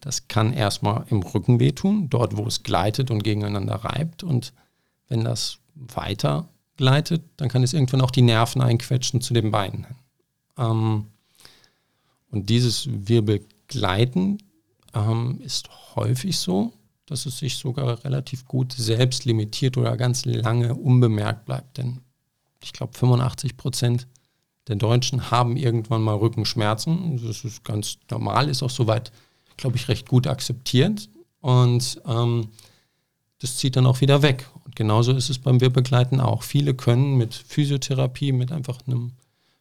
Das 0.00 0.28
kann 0.28 0.52
erstmal 0.52 1.04
im 1.10 1.22
Rücken 1.22 1.58
wehtun, 1.58 2.08
dort 2.08 2.36
wo 2.36 2.46
es 2.46 2.62
gleitet 2.62 3.10
und 3.10 3.24
gegeneinander 3.24 3.74
reibt. 3.74 4.22
Und 4.22 4.52
wenn 5.08 5.24
das 5.24 5.58
weiter 5.74 6.48
gleitet, 6.76 7.24
dann 7.36 7.48
kann 7.48 7.64
es 7.64 7.72
irgendwann 7.72 8.00
auch 8.00 8.12
die 8.12 8.22
Nerven 8.22 8.62
einquetschen 8.62 9.20
zu 9.20 9.34
den 9.34 9.50
Beinen. 9.50 9.86
Ähm, 10.56 11.06
und 12.30 12.48
dieses 12.48 12.88
Wirbelgleiten 12.88 14.38
ähm, 14.94 15.40
ist 15.42 15.68
häufig 15.96 16.38
so, 16.38 16.72
dass 17.06 17.26
es 17.26 17.38
sich 17.38 17.56
sogar 17.56 18.04
relativ 18.04 18.44
gut 18.44 18.72
selbst 18.72 19.24
limitiert 19.24 19.76
oder 19.76 19.96
ganz 19.96 20.24
lange 20.26 20.74
unbemerkt 20.74 21.46
bleibt. 21.46 21.78
Denn 21.78 22.02
ich 22.62 22.72
glaube, 22.72 22.96
85 22.96 23.56
Prozent 23.56 24.06
der 24.68 24.76
Deutschen 24.76 25.30
haben 25.30 25.56
irgendwann 25.56 26.02
mal 26.02 26.16
Rückenschmerzen. 26.16 27.20
Das 27.24 27.44
ist 27.44 27.64
ganz 27.64 27.98
normal, 28.10 28.48
ist 28.48 28.62
auch 28.62 28.70
soweit, 28.70 29.12
glaube 29.56 29.76
ich, 29.76 29.88
recht 29.88 30.08
gut 30.08 30.26
akzeptiert. 30.26 31.08
Und 31.40 32.00
ähm, 32.06 32.48
das 33.40 33.56
zieht 33.56 33.76
dann 33.76 33.86
auch 33.86 34.00
wieder 34.00 34.22
weg. 34.22 34.48
Und 34.64 34.76
genauso 34.76 35.12
ist 35.12 35.30
es 35.30 35.38
beim 35.38 35.60
Wirbelgleiten 35.60 36.20
auch. 36.20 36.42
Viele 36.42 36.74
können 36.74 37.16
mit 37.16 37.34
Physiotherapie, 37.34 38.32
mit 38.32 38.52
einfach 38.52 38.78
einem 38.86 39.12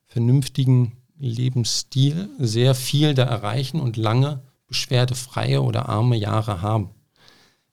vernünftigen 0.07 0.97
Lebensstil 1.19 2.29
sehr 2.37 2.75
viel 2.75 3.13
da 3.13 3.23
erreichen 3.23 3.79
und 3.79 3.97
lange 3.97 4.41
beschwerdefreie 4.67 5.61
oder 5.61 5.89
arme 5.89 6.17
Jahre 6.17 6.61
haben. 6.61 6.89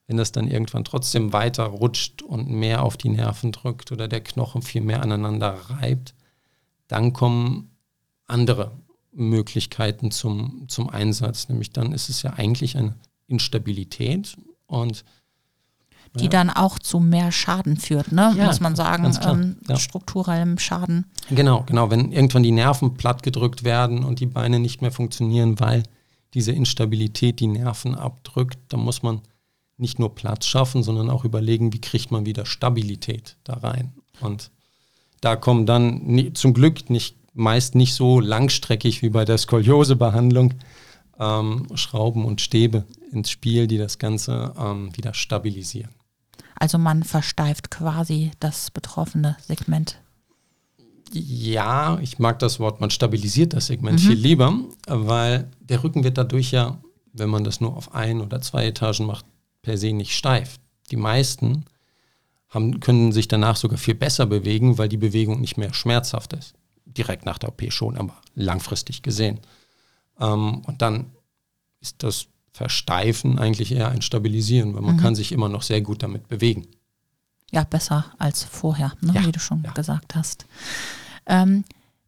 Wenn 0.06 0.16
das 0.18 0.32
dann 0.32 0.48
irgendwann 0.48 0.84
trotzdem 0.84 1.32
weiter 1.32 1.64
rutscht 1.64 2.22
und 2.22 2.50
mehr 2.50 2.82
auf 2.82 2.96
die 2.96 3.08
Nerven 3.08 3.52
drückt 3.52 3.90
oder 3.90 4.06
der 4.06 4.20
Knochen 4.20 4.62
viel 4.62 4.82
mehr 4.82 5.02
aneinander 5.02 5.56
reibt, 5.70 6.14
dann 6.88 7.12
kommen 7.12 7.70
andere 8.26 8.72
Möglichkeiten 9.12 10.10
zum, 10.10 10.66
zum 10.68 10.90
Einsatz. 10.90 11.48
Nämlich 11.48 11.70
dann 11.70 11.92
ist 11.92 12.08
es 12.08 12.22
ja 12.22 12.34
eigentlich 12.34 12.76
eine 12.76 12.94
Instabilität 13.26 14.36
und 14.66 15.04
die 16.16 16.24
ja. 16.24 16.30
dann 16.30 16.50
auch 16.50 16.78
zu 16.78 17.00
mehr 17.00 17.32
Schaden 17.32 17.76
führt, 17.76 18.12
ne? 18.12 18.32
Ja, 18.36 18.46
muss 18.46 18.60
man 18.60 18.76
sagen, 18.76 19.18
ähm, 19.24 19.56
ja. 19.68 19.76
strukturellem 19.76 20.58
Schaden. 20.58 21.06
Genau, 21.30 21.64
genau. 21.66 21.90
Wenn 21.90 22.12
irgendwann 22.12 22.44
die 22.44 22.52
Nerven 22.52 22.94
plattgedrückt 22.94 23.64
werden 23.64 24.04
und 24.04 24.20
die 24.20 24.26
Beine 24.26 24.60
nicht 24.60 24.80
mehr 24.80 24.92
funktionieren, 24.92 25.58
weil 25.58 25.82
diese 26.34 26.52
Instabilität 26.52 27.40
die 27.40 27.48
Nerven 27.48 27.96
abdrückt, 27.96 28.58
dann 28.68 28.80
muss 28.80 29.02
man 29.02 29.22
nicht 29.84 29.98
nur 29.98 30.14
Platz 30.14 30.46
schaffen, 30.46 30.82
sondern 30.82 31.10
auch 31.10 31.24
überlegen, 31.24 31.74
wie 31.74 31.80
kriegt 31.80 32.10
man 32.10 32.24
wieder 32.24 32.46
Stabilität 32.46 33.36
da 33.44 33.54
rein. 33.54 33.92
Und 34.20 34.50
da 35.20 35.36
kommen 35.36 35.66
dann 35.66 36.32
zum 36.34 36.54
Glück 36.54 36.88
nicht 36.88 37.16
meist 37.34 37.74
nicht 37.74 37.94
so 37.94 38.20
langstreckig 38.20 39.02
wie 39.02 39.10
bei 39.10 39.24
der 39.24 39.38
Skoliosebehandlung 39.38 40.54
ähm, 41.18 41.66
Schrauben 41.74 42.24
und 42.24 42.40
Stäbe 42.40 42.84
ins 43.12 43.30
Spiel, 43.30 43.66
die 43.66 43.78
das 43.78 43.98
Ganze 43.98 44.54
ähm, 44.58 44.96
wieder 44.96 45.14
stabilisieren. 45.14 45.90
Also 46.56 46.78
man 46.78 47.02
versteift 47.02 47.70
quasi 47.70 48.30
das 48.40 48.70
betroffene 48.70 49.36
Segment. 49.46 50.00
Ja, 51.12 51.98
ich 52.00 52.18
mag 52.18 52.38
das 52.38 52.58
Wort, 52.58 52.80
man 52.80 52.90
stabilisiert 52.90 53.52
das 53.52 53.66
Segment 53.66 54.02
mhm. 54.02 54.06
viel 54.06 54.18
lieber, 54.18 54.54
weil 54.86 55.50
der 55.60 55.84
Rücken 55.84 56.02
wird 56.02 56.18
dadurch 56.18 56.52
ja, 56.52 56.78
wenn 57.12 57.28
man 57.28 57.44
das 57.44 57.60
nur 57.60 57.76
auf 57.76 57.94
ein 57.94 58.20
oder 58.20 58.40
zwei 58.40 58.66
Etagen 58.66 59.06
macht, 59.06 59.26
per 59.64 59.76
se 59.76 59.92
nicht 59.92 60.12
steif. 60.12 60.58
Die 60.90 60.96
meisten 60.96 61.64
haben, 62.50 62.78
können 62.80 63.10
sich 63.10 63.26
danach 63.26 63.56
sogar 63.56 63.78
viel 63.78 63.94
besser 63.94 64.26
bewegen, 64.26 64.78
weil 64.78 64.88
die 64.88 64.96
Bewegung 64.96 65.40
nicht 65.40 65.56
mehr 65.56 65.74
schmerzhaft 65.74 66.32
ist. 66.34 66.54
Direkt 66.84 67.26
nach 67.26 67.38
der 67.38 67.48
OP 67.48 67.62
schon, 67.72 67.96
aber 67.96 68.14
langfristig 68.34 69.02
gesehen. 69.02 69.40
Ähm, 70.20 70.62
und 70.66 70.80
dann 70.80 71.06
ist 71.80 72.02
das 72.02 72.28
Versteifen 72.52 73.38
eigentlich 73.38 73.72
eher 73.72 73.88
ein 73.88 74.02
Stabilisieren, 74.02 74.74
weil 74.74 74.82
man 74.82 74.96
mhm. 74.96 75.00
kann 75.00 75.14
sich 75.16 75.32
immer 75.32 75.48
noch 75.48 75.62
sehr 75.62 75.80
gut 75.80 76.04
damit 76.04 76.28
bewegen. 76.28 76.68
Ja, 77.50 77.64
besser 77.64 78.06
als 78.18 78.44
vorher, 78.44 78.92
ne, 79.00 79.12
ja, 79.14 79.26
wie 79.26 79.32
du 79.32 79.40
schon 79.40 79.62
ja. 79.64 79.72
gesagt 79.72 80.14
hast. 80.14 80.46
Ähm, 81.26 81.64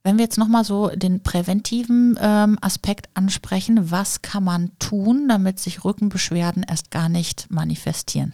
wenn 0.07 0.19
wir 0.19 0.25
jetzt 0.25 0.38
nochmal 0.38 0.62
so 0.62 0.88
den 0.95 1.25
präventiven 1.25 2.16
ähm, 2.21 2.59
Aspekt 2.61 3.09
ansprechen, 3.14 3.90
was 3.90 4.23
kann 4.23 4.45
man 4.45 4.71
tun, 4.79 5.27
damit 5.29 5.59
sich 5.59 5.85
Rückenbeschwerden 5.85 6.62
erst 6.62 6.92
gar 6.92 7.09
nicht 7.09 7.47
manifestieren? 7.51 8.33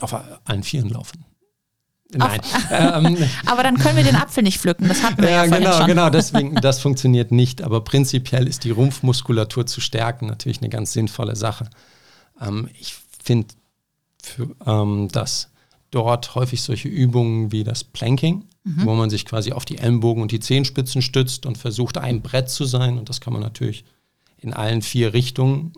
Auf 0.00 0.14
allen 0.44 0.62
Vieren 0.62 0.88
laufen. 0.88 1.24
Nein. 2.12 2.40
ähm, 2.70 3.16
aber 3.44 3.64
dann 3.64 3.76
können 3.76 3.96
wir 3.96 4.04
den 4.04 4.14
Apfel 4.14 4.44
nicht 4.44 4.60
pflücken. 4.60 4.86
Das 4.86 5.02
hatten 5.02 5.20
wir 5.20 5.30
ja, 5.30 5.44
ja 5.44 5.58
genau, 5.58 5.78
schon. 5.78 5.86
genau. 5.88 6.10
Deswegen, 6.10 6.54
das 6.54 6.78
funktioniert 6.78 7.32
nicht. 7.32 7.60
Aber 7.62 7.82
prinzipiell 7.82 8.46
ist 8.46 8.62
die 8.62 8.70
Rumpfmuskulatur 8.70 9.66
zu 9.66 9.80
stärken 9.80 10.28
natürlich 10.28 10.58
eine 10.60 10.68
ganz 10.68 10.92
sinnvolle 10.92 11.34
Sache. 11.34 11.68
Ähm, 12.40 12.70
ich 12.78 12.94
finde, 13.20 13.48
ähm, 14.64 15.08
dass 15.10 15.49
dort 15.90 16.34
häufig 16.34 16.62
solche 16.62 16.88
Übungen 16.88 17.52
wie 17.52 17.64
das 17.64 17.84
Planking, 17.84 18.44
mhm. 18.64 18.86
wo 18.86 18.94
man 18.94 19.10
sich 19.10 19.24
quasi 19.24 19.52
auf 19.52 19.64
die 19.64 19.78
Ellenbogen 19.78 20.22
und 20.22 20.32
die 20.32 20.40
Zehenspitzen 20.40 21.02
stützt 21.02 21.46
und 21.46 21.58
versucht, 21.58 21.98
ein 21.98 22.22
Brett 22.22 22.48
zu 22.48 22.64
sein. 22.64 22.98
Und 22.98 23.08
das 23.08 23.20
kann 23.20 23.32
man 23.32 23.42
natürlich 23.42 23.84
in 24.38 24.52
allen 24.52 24.82
vier 24.82 25.12
Richtungen 25.12 25.72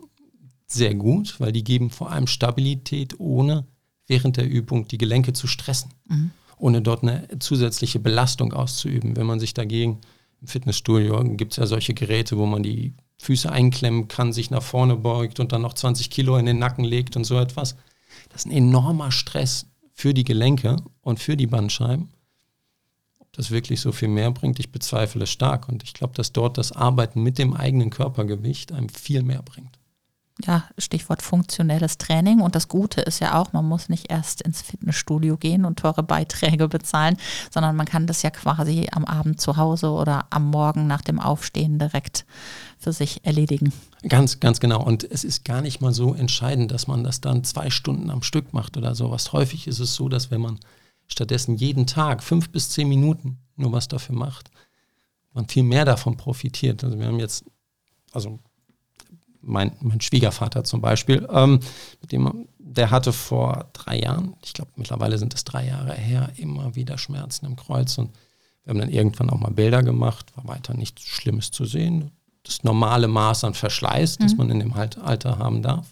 sehr 0.67 0.95
gut, 0.95 1.39
weil 1.39 1.51
die 1.51 1.63
geben 1.63 1.89
vor 1.89 2.11
allem 2.11 2.27
Stabilität, 2.27 3.19
ohne 3.19 3.65
während 4.07 4.37
der 4.37 4.49
Übung 4.49 4.87
die 4.87 4.97
Gelenke 4.97 5.33
zu 5.33 5.47
stressen, 5.47 5.91
mhm. 6.07 6.31
ohne 6.57 6.81
dort 6.81 7.03
eine 7.03 7.27
zusätzliche 7.39 7.99
Belastung 7.99 8.53
auszuüben. 8.53 9.15
Wenn 9.15 9.25
man 9.25 9.39
sich 9.39 9.53
dagegen 9.53 9.99
im 10.41 10.47
Fitnessstudio 10.47 11.23
gibt 11.35 11.53
es 11.53 11.57
ja 11.57 11.65
solche 11.65 11.93
Geräte, 11.93 12.37
wo 12.37 12.45
man 12.45 12.63
die 12.63 12.93
Füße 13.17 13.49
einklemmen 13.49 14.09
kann, 14.09 14.33
sich 14.33 14.51
nach 14.51 14.63
vorne 14.63 14.97
beugt 14.97 15.39
und 15.39 15.53
dann 15.53 15.61
noch 15.61 15.73
20 15.73 16.09
Kilo 16.09 16.37
in 16.37 16.45
den 16.45 16.59
Nacken 16.59 16.83
legt 16.83 17.15
und 17.15 17.23
so 17.23 17.37
etwas. 17.39 17.75
Das 18.29 18.41
ist 18.41 18.47
ein 18.47 18.51
enormer 18.51 19.11
Stress 19.11 19.67
für 19.93 20.13
die 20.13 20.23
Gelenke 20.23 20.77
und 21.01 21.19
für 21.19 21.37
die 21.37 21.47
Bandscheiben. 21.47 22.09
Ob 23.19 23.31
das 23.33 23.51
wirklich 23.51 23.79
so 23.79 23.91
viel 23.91 24.09
mehr 24.09 24.31
bringt, 24.31 24.59
ich 24.59 24.71
bezweifle 24.71 25.23
es 25.23 25.29
stark. 25.29 25.69
Und 25.69 25.83
ich 25.83 25.93
glaube, 25.93 26.13
dass 26.15 26.33
dort 26.33 26.57
das 26.57 26.71
Arbeiten 26.71 27.23
mit 27.23 27.37
dem 27.37 27.53
eigenen 27.53 27.89
Körpergewicht 27.89 28.71
einem 28.71 28.89
viel 28.89 29.23
mehr 29.23 29.41
bringt 29.41 29.79
ja, 30.41 30.63
Stichwort 30.77 31.21
funktionelles 31.21 31.97
Training. 31.97 32.41
Und 32.41 32.55
das 32.55 32.67
Gute 32.67 33.01
ist 33.01 33.19
ja 33.19 33.39
auch, 33.39 33.53
man 33.53 33.65
muss 33.65 33.89
nicht 33.89 34.09
erst 34.09 34.41
ins 34.41 34.61
Fitnessstudio 34.61 35.37
gehen 35.37 35.63
und 35.65 35.79
teure 35.79 36.03
Beiträge 36.03 36.67
bezahlen, 36.67 37.17
sondern 37.51 37.75
man 37.75 37.85
kann 37.85 38.07
das 38.07 38.23
ja 38.23 38.31
quasi 38.31 38.87
am 38.91 39.05
Abend 39.05 39.39
zu 39.39 39.57
Hause 39.57 39.91
oder 39.91 40.25
am 40.31 40.49
Morgen 40.49 40.87
nach 40.87 41.01
dem 41.01 41.19
Aufstehen 41.19 41.77
direkt 41.77 42.25
für 42.79 42.93
sich 42.93 43.25
erledigen. 43.25 43.71
Ganz, 44.09 44.39
ganz 44.39 44.59
genau. 44.59 44.83
Und 44.83 45.03
es 45.03 45.23
ist 45.23 45.45
gar 45.45 45.61
nicht 45.61 45.81
mal 45.81 45.93
so 45.93 46.13
entscheidend, 46.13 46.71
dass 46.71 46.87
man 46.87 47.03
das 47.03 47.21
dann 47.21 47.43
zwei 47.43 47.69
Stunden 47.69 48.09
am 48.09 48.23
Stück 48.23 48.53
macht 48.53 48.75
oder 48.75 48.95
sowas. 48.95 49.31
Häufig 49.33 49.67
ist 49.67 49.79
es 49.79 49.95
so, 49.95 50.09
dass 50.09 50.31
wenn 50.31 50.41
man 50.41 50.59
stattdessen 51.07 51.55
jeden 51.55 51.85
Tag 51.85 52.23
fünf 52.23 52.49
bis 52.49 52.69
zehn 52.69 52.89
Minuten 52.89 53.39
nur 53.55 53.71
was 53.71 53.87
dafür 53.87 54.15
macht, 54.15 54.49
man 55.33 55.47
viel 55.47 55.63
mehr 55.63 55.85
davon 55.85 56.17
profitiert. 56.17 56.83
Also 56.83 56.97
wir 56.97 57.07
haben 57.07 57.19
jetzt, 57.19 57.45
also 58.11 58.39
mein, 59.43 59.71
mein 59.81 60.01
Schwiegervater 60.01 60.63
zum 60.63 60.81
Beispiel, 60.81 61.27
ähm, 61.31 61.59
mit 62.01 62.11
dem, 62.11 62.47
der 62.57 62.91
hatte 62.91 63.13
vor 63.13 63.69
drei 63.73 63.99
Jahren, 63.99 64.35
ich 64.43 64.53
glaube 64.53 64.71
mittlerweile 64.75 65.17
sind 65.17 65.33
es 65.33 65.43
drei 65.43 65.67
Jahre 65.67 65.93
her, 65.93 66.29
immer 66.37 66.75
wieder 66.75 66.97
Schmerzen 66.97 67.45
im 67.45 67.55
Kreuz 67.55 67.97
und 67.97 68.11
wir 68.63 68.71
haben 68.71 68.79
dann 68.79 68.89
irgendwann 68.89 69.29
auch 69.29 69.39
mal 69.39 69.51
Bilder 69.51 69.83
gemacht, 69.83 70.31
war 70.35 70.47
weiter 70.47 70.73
nichts 70.73 71.03
Schlimmes 71.03 71.51
zu 71.51 71.65
sehen. 71.65 72.11
Das 72.43 72.63
normale 72.63 73.07
Maß 73.07 73.43
an 73.43 73.53
Verschleiß, 73.53 74.19
mhm. 74.19 74.23
das 74.23 74.35
man 74.35 74.49
in 74.49 74.59
dem 74.59 74.73
Alter 74.73 75.37
haben 75.37 75.61
darf. 75.61 75.87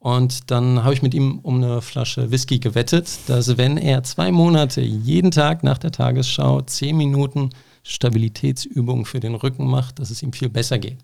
Und 0.00 0.50
dann 0.50 0.82
habe 0.82 0.94
ich 0.94 1.02
mit 1.02 1.12
ihm 1.12 1.40
um 1.42 1.56
eine 1.56 1.82
Flasche 1.82 2.30
Whisky 2.30 2.58
gewettet, 2.58 3.06
dass 3.26 3.58
wenn 3.58 3.76
er 3.76 4.02
zwei 4.02 4.32
Monate 4.32 4.80
jeden 4.80 5.30
Tag 5.30 5.62
nach 5.62 5.76
der 5.78 5.92
Tagesschau 5.92 6.62
zehn 6.62 6.96
Minuten 6.96 7.50
Stabilitätsübungen 7.82 9.04
für 9.04 9.20
den 9.20 9.34
Rücken 9.34 9.68
macht, 9.68 9.98
dass 9.98 10.10
es 10.10 10.22
ihm 10.22 10.32
viel 10.32 10.48
besser 10.48 10.78
geht. 10.78 10.98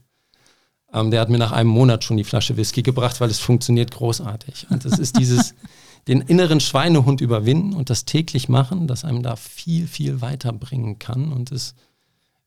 Ähm, 0.97 1.11
der 1.11 1.21
hat 1.21 1.29
mir 1.29 1.39
nach 1.39 1.53
einem 1.53 1.69
Monat 1.69 2.05
schon 2.05 2.17
die 2.17 2.25
Flasche 2.25 2.57
Whisky 2.57 2.83
gebracht, 2.83 3.21
weil 3.21 3.29
es 3.29 3.39
funktioniert 3.39 3.91
großartig. 3.91 4.67
Und 4.71 4.85
es 4.87 4.99
ist 4.99 5.19
dieses, 5.19 5.55
den 6.09 6.23
inneren 6.23 6.61
Schweinehund 6.61 7.21
überwinden 7.21 7.75
und 7.75 7.91
das 7.91 8.07
täglich 8.07 8.49
machen, 8.49 8.87
das 8.87 9.05
einem 9.05 9.23
da 9.23 9.37
viel, 9.37 9.87
viel 9.87 10.23
weiterbringen 10.23 10.99
kann. 10.99 11.33
Und 11.33 11.53
es, 11.53 11.75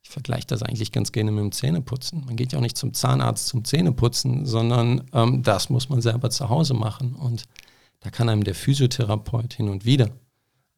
ich 0.02 0.10
vergleiche 0.10 0.48
das 0.48 0.64
eigentlich 0.64 0.92
ganz 0.92 1.12
gerne 1.12 1.32
mit 1.32 1.44
dem 1.44 1.52
Zähneputzen. 1.52 2.26
Man 2.26 2.38
geht 2.38 2.52
ja 2.52 2.58
auch 2.58 2.64
nicht 2.64 2.78
zum 2.78 2.94
Zahnarzt 2.94 3.48
zum 3.48 3.64
Zähneputzen, 3.64 4.48
sondern 4.48 5.04
ähm, 5.14 5.44
das 5.44 5.70
muss 5.70 5.90
man 5.90 6.02
selber 6.02 6.32
zu 6.32 6.50
Hause 6.50 6.74
machen. 6.74 7.14
Und 7.14 7.44
da 8.00 8.10
kann 8.10 8.30
einem 8.30 8.44
der 8.44 8.56
Physiotherapeut 8.56 9.54
hin 9.54 9.70
und 9.70 9.86
wieder 9.86 10.10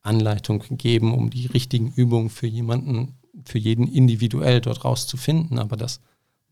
Anleitung 0.02 0.62
geben, 0.72 1.14
um 1.14 1.30
die 1.30 1.46
richtigen 1.46 1.94
Übungen 1.96 2.30
für 2.30 2.48
jemanden, 2.48 3.20
für 3.46 3.60
jeden 3.60 3.88
individuell 3.88 4.60
dort 4.60 4.84
rauszufinden. 4.84 5.58
Aber 5.58 5.78
das 5.78 6.02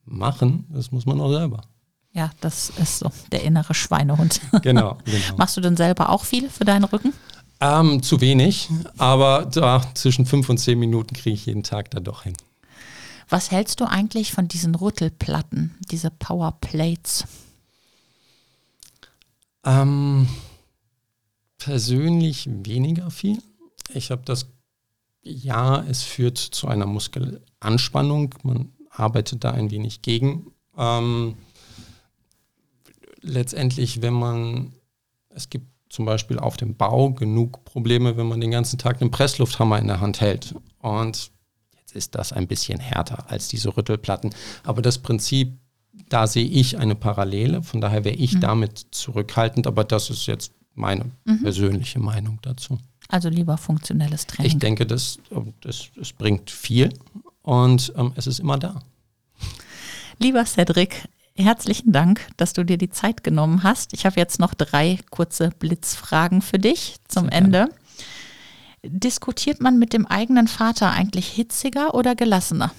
Machen, 0.06 0.66
das 0.70 0.92
muss 0.92 1.06
man 1.06 1.20
auch 1.22 1.32
selber. 1.32 1.62
Ja, 2.12 2.32
das 2.42 2.72
ist 2.72 3.00
so 3.00 3.12
der 3.32 3.44
innere 3.44 3.74
Schweinehund. 3.74 4.42
Genau. 4.62 4.98
genau. 5.06 5.38
Machst 5.38 5.56
du 5.58 5.62
denn 5.62 5.78
selber 5.78 6.10
auch 6.10 6.26
viel 6.26 6.50
für 6.50 6.66
deinen 6.66 6.86
Rücken? 6.86 7.14
Ähm, 7.62 8.02
zu 8.02 8.22
wenig, 8.22 8.70
aber 8.98 9.46
da 9.46 9.84
zwischen 9.94 10.26
fünf 10.26 10.50
und 10.50 10.58
zehn 10.58 10.80
Minuten 10.80 11.14
kriege 11.14 11.34
ich 11.34 11.46
jeden 11.46 11.64
Tag 11.64 11.92
da 11.92 12.00
doch 12.00 12.24
hin. 12.24 12.34
Was 13.28 13.52
hältst 13.52 13.80
du 13.80 13.86
eigentlich 13.86 14.32
von 14.32 14.48
diesen 14.48 14.74
Rüttelplatten, 14.76 15.76
diese 15.92 16.10
Powerplates? 16.10 17.26
Ähm, 19.66 20.28
persönlich 21.58 22.50
weniger 22.50 23.12
viel. 23.12 23.38
Ich 23.94 24.10
habe 24.10 24.24
das, 24.26 24.48
ja, 25.22 25.84
es 25.84 26.02
führt 26.02 26.38
zu 26.38 26.68
einer 26.68 26.86
Muskelanspannung. 26.88 28.34
Man 28.44 28.72
arbeitet 28.90 29.44
da 29.44 29.52
ein 29.52 29.72
wenig 29.72 30.02
gegen. 30.02 30.52
Ähm, 30.78 31.36
letztendlich, 33.22 34.02
wenn 34.02 34.14
man, 34.14 34.74
es 35.30 35.50
gibt 35.50 35.68
zum 35.90 36.06
Beispiel 36.06 36.40
auf 36.40 36.58
dem 36.58 36.76
Bau 36.76 37.12
genug 37.12 37.66
Probleme, 37.66 38.16
wenn 38.16 38.28
man 38.28 38.40
den 38.40 38.52
ganzen 38.52 38.78
Tag 38.78 39.02
einen 39.02 39.12
Presslufthammer 39.12 39.80
in 39.80 39.88
der 39.88 40.00
Hand 40.00 40.22
hält. 40.22 40.56
Und 40.80 41.32
jetzt 41.80 41.96
ist 41.96 42.16
das 42.16 42.32
ein 42.32 42.48
bisschen 42.48 42.80
härter 42.80 43.30
als 43.30 43.48
diese 43.48 43.76
Rüttelplatten. 43.76 44.30
Aber 44.64 44.82
das 44.82 45.00
Prinzip, 45.00 45.58
da 46.10 46.28
sehe 46.28 46.46
ich 46.46 46.78
eine 46.78 46.96
Parallele. 46.96 47.64
Von 47.64 47.82
daher 47.82 48.04
wäre 48.04 48.16
ich 48.16 48.36
mhm. 48.36 48.42
damit 48.42 48.88
zurückhaltend. 48.92 49.66
Aber 49.66 49.84
das 49.84 50.10
ist 50.10 50.28
jetzt 50.28 50.54
meine 50.76 51.12
mhm. 51.26 51.42
persönliche 51.42 52.00
Meinung 52.00 52.40
dazu. 52.44 52.78
Also 53.08 53.30
lieber 53.30 53.58
funktionelles 53.58 54.28
Training. 54.28 54.52
Ich 54.52 54.60
denke, 54.60 54.86
das, 54.86 55.18
das, 55.62 55.90
das 55.96 56.14
bringt 56.14 56.52
viel 56.52 56.94
und 57.50 57.92
ähm, 57.98 58.14
es 58.16 58.28
ist 58.28 58.40
immer 58.40 58.60
da. 58.60 58.80
Lieber 60.20 60.46
Cedric, 60.46 61.08
herzlichen 61.36 61.92
Dank, 61.92 62.28
dass 62.38 62.54
du 62.54 62.64
dir 62.64 62.78
die 62.78 62.92
Zeit 62.92 63.24
genommen 63.24 63.64
hast. 63.64 63.94
Ich 63.94 64.06
habe 64.06 64.20
jetzt 64.20 64.40
noch 64.40 64.54
drei 64.54 65.00
kurze 65.10 65.50
Blitzfragen 65.58 66.44
für 66.44 66.60
dich 66.60 66.98
zum 67.08 67.24
Sehr 67.24 67.34
Ende. 67.34 67.70
Gerne. 68.84 69.00
Diskutiert 69.00 69.62
man 69.62 69.80
mit 69.80 69.94
dem 69.94 70.06
eigenen 70.06 70.48
Vater 70.48 70.92
eigentlich 70.92 71.28
hitziger 71.28 71.96
oder 71.96 72.14
gelassener? 72.14 72.72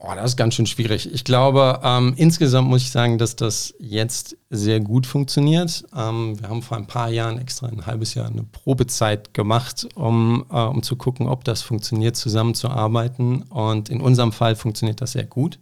Boah, 0.00 0.14
das 0.14 0.30
ist 0.30 0.36
ganz 0.38 0.54
schön 0.54 0.64
schwierig. 0.64 1.12
Ich 1.12 1.24
glaube, 1.24 1.78
ähm, 1.84 2.14
insgesamt 2.16 2.70
muss 2.70 2.80
ich 2.80 2.90
sagen, 2.90 3.18
dass 3.18 3.36
das 3.36 3.74
jetzt 3.78 4.34
sehr 4.48 4.80
gut 4.80 5.06
funktioniert. 5.06 5.84
Ähm, 5.94 6.40
wir 6.40 6.48
haben 6.48 6.62
vor 6.62 6.78
ein 6.78 6.86
paar 6.86 7.10
Jahren 7.10 7.38
extra 7.38 7.66
ein 7.66 7.84
halbes 7.84 8.14
Jahr 8.14 8.26
eine 8.26 8.44
Probezeit 8.44 9.34
gemacht, 9.34 9.86
um, 9.96 10.46
äh, 10.50 10.56
um 10.58 10.82
zu 10.82 10.96
gucken, 10.96 11.28
ob 11.28 11.44
das 11.44 11.60
funktioniert, 11.60 12.16
zusammenzuarbeiten. 12.16 13.42
Und 13.42 13.90
in 13.90 14.00
unserem 14.00 14.32
Fall 14.32 14.56
funktioniert 14.56 15.02
das 15.02 15.12
sehr 15.12 15.26
gut. 15.26 15.58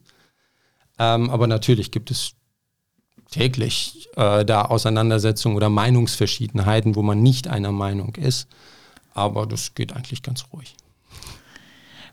Ähm, 1.00 1.30
aber 1.30 1.48
natürlich 1.48 1.90
gibt 1.90 2.12
es 2.12 2.34
täglich 3.32 4.08
äh, 4.14 4.44
da 4.44 4.66
Auseinandersetzungen 4.66 5.56
oder 5.56 5.68
Meinungsverschiedenheiten, 5.68 6.94
wo 6.94 7.02
man 7.02 7.24
nicht 7.24 7.48
einer 7.48 7.72
Meinung 7.72 8.14
ist. 8.14 8.46
Aber 9.14 9.46
das 9.46 9.74
geht 9.74 9.94
eigentlich 9.94 10.22
ganz 10.22 10.44
ruhig. 10.52 10.76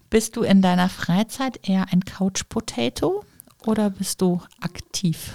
Bist 0.10 0.36
du 0.36 0.44
in 0.44 0.62
deiner 0.62 0.90
Freizeit 0.90 1.68
eher 1.68 1.92
ein 1.92 2.06
Couch 2.06 2.44
Potato 2.48 3.24
oder 3.66 3.90
bist 3.90 4.22
du 4.22 4.42
aktiv? 4.62 5.34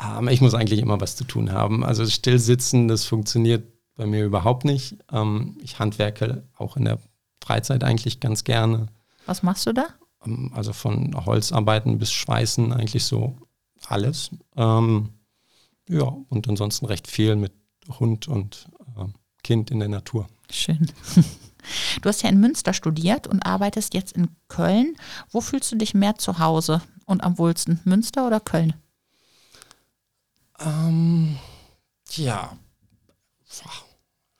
Ähm, 0.00 0.28
ich 0.28 0.40
muss 0.40 0.54
eigentlich 0.54 0.80
immer 0.80 1.00
was 1.00 1.16
zu 1.16 1.24
tun 1.24 1.52
haben. 1.52 1.84
Also 1.84 2.06
still 2.06 2.38
sitzen, 2.38 2.88
das 2.88 3.04
funktioniert 3.04 3.66
bei 3.96 4.06
mir 4.06 4.24
überhaupt 4.24 4.64
nicht. 4.64 4.96
Ähm, 5.10 5.56
ich 5.62 5.78
handwerke 5.78 6.44
auch 6.56 6.76
in 6.76 6.84
der 6.84 6.98
Freizeit 7.42 7.84
eigentlich 7.84 8.20
ganz 8.20 8.44
gerne. 8.44 8.86
Was 9.26 9.42
machst 9.42 9.66
du 9.66 9.72
da? 9.72 9.86
Ähm, 10.24 10.52
also 10.54 10.72
von 10.72 11.14
Holzarbeiten 11.26 11.98
bis 11.98 12.12
Schweißen 12.12 12.72
eigentlich 12.72 13.04
so 13.04 13.36
alles. 13.86 14.30
Ähm, 14.56 15.10
ja, 15.88 16.04
und 16.28 16.48
ansonsten 16.48 16.86
recht 16.86 17.08
viel 17.08 17.36
mit 17.36 17.52
Hund 17.98 18.28
und 18.28 18.68
äh, 18.96 19.04
Kind 19.42 19.70
in 19.70 19.80
der 19.80 19.88
Natur. 19.88 20.28
Schön. 20.50 20.86
Du 22.00 22.08
hast 22.08 22.22
ja 22.22 22.28
in 22.28 22.40
Münster 22.40 22.72
studiert 22.72 23.26
und 23.26 23.44
arbeitest 23.44 23.94
jetzt 23.94 24.12
in 24.12 24.28
Köln. 24.48 24.96
Wo 25.30 25.40
fühlst 25.40 25.70
du 25.72 25.76
dich 25.76 25.94
mehr 25.94 26.16
zu 26.16 26.38
Hause 26.38 26.82
und 27.06 27.22
am 27.22 27.38
wohlsten? 27.38 27.80
Münster 27.84 28.26
oder 28.26 28.40
Köln? 28.40 28.74
Ähm, 30.60 31.38
ja, 32.10 32.56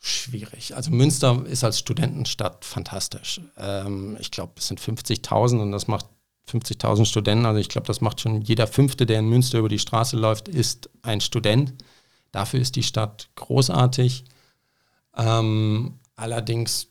schwierig. 0.02 0.74
Also 0.74 0.90
Münster 0.90 1.44
ist 1.46 1.64
als 1.64 1.78
Studentenstadt 1.78 2.64
fantastisch. 2.64 3.40
Ähm, 3.56 4.16
ich 4.20 4.30
glaube, 4.30 4.54
es 4.56 4.68
sind 4.68 4.80
50.000 4.80 5.60
und 5.60 5.72
das 5.72 5.86
macht 5.86 6.06
50.000 6.50 7.04
Studenten. 7.04 7.46
Also 7.46 7.60
ich 7.60 7.68
glaube, 7.68 7.86
das 7.86 8.00
macht 8.00 8.20
schon 8.20 8.42
jeder 8.42 8.66
Fünfte, 8.66 9.06
der 9.06 9.20
in 9.20 9.28
Münster 9.28 9.58
über 9.58 9.68
die 9.68 9.78
Straße 9.78 10.16
läuft, 10.16 10.48
ist 10.48 10.90
ein 11.02 11.20
Student. 11.20 11.74
Dafür 12.32 12.60
ist 12.60 12.76
die 12.76 12.82
Stadt 12.82 13.28
großartig. 13.36 14.24
Ähm, 15.16 16.00
allerdings 16.16 16.88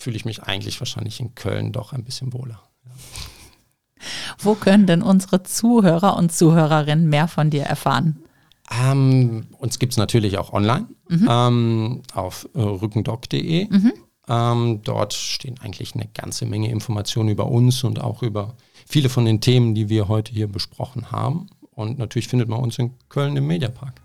fühle 0.00 0.16
ich 0.16 0.24
mich 0.24 0.42
eigentlich 0.42 0.80
wahrscheinlich 0.80 1.20
in 1.20 1.34
Köln 1.34 1.72
doch 1.72 1.92
ein 1.92 2.04
bisschen 2.04 2.32
wohler. 2.32 2.62
Ja. 2.84 2.92
Wo 4.38 4.54
können 4.54 4.86
denn 4.86 5.02
unsere 5.02 5.42
Zuhörer 5.42 6.16
und 6.16 6.32
Zuhörerinnen 6.32 7.08
mehr 7.08 7.28
von 7.28 7.50
dir 7.50 7.64
erfahren? 7.64 8.22
Ähm, 8.70 9.48
uns 9.58 9.78
gibt 9.78 9.92
es 9.92 9.96
natürlich 9.96 10.38
auch 10.38 10.52
online 10.52 10.86
mhm. 11.08 11.28
ähm, 11.28 12.02
auf 12.14 12.48
äh, 12.54 12.60
rückendoc.de. 12.60 13.68
Mhm. 13.68 13.92
Ähm, 14.28 14.80
dort 14.84 15.12
stehen 15.12 15.58
eigentlich 15.60 15.94
eine 15.94 16.06
ganze 16.06 16.46
Menge 16.46 16.70
Informationen 16.70 17.30
über 17.30 17.46
uns 17.46 17.82
und 17.82 18.00
auch 18.00 18.22
über 18.22 18.54
viele 18.86 19.08
von 19.08 19.24
den 19.24 19.40
Themen, 19.40 19.74
die 19.74 19.88
wir 19.88 20.08
heute 20.08 20.32
hier 20.32 20.46
besprochen 20.46 21.10
haben. 21.10 21.48
Und 21.72 21.98
natürlich 21.98 22.28
findet 22.28 22.48
man 22.48 22.60
uns 22.60 22.78
in 22.78 22.92
Köln 23.08 23.36
im 23.36 23.46
Mediapark. 23.46 24.00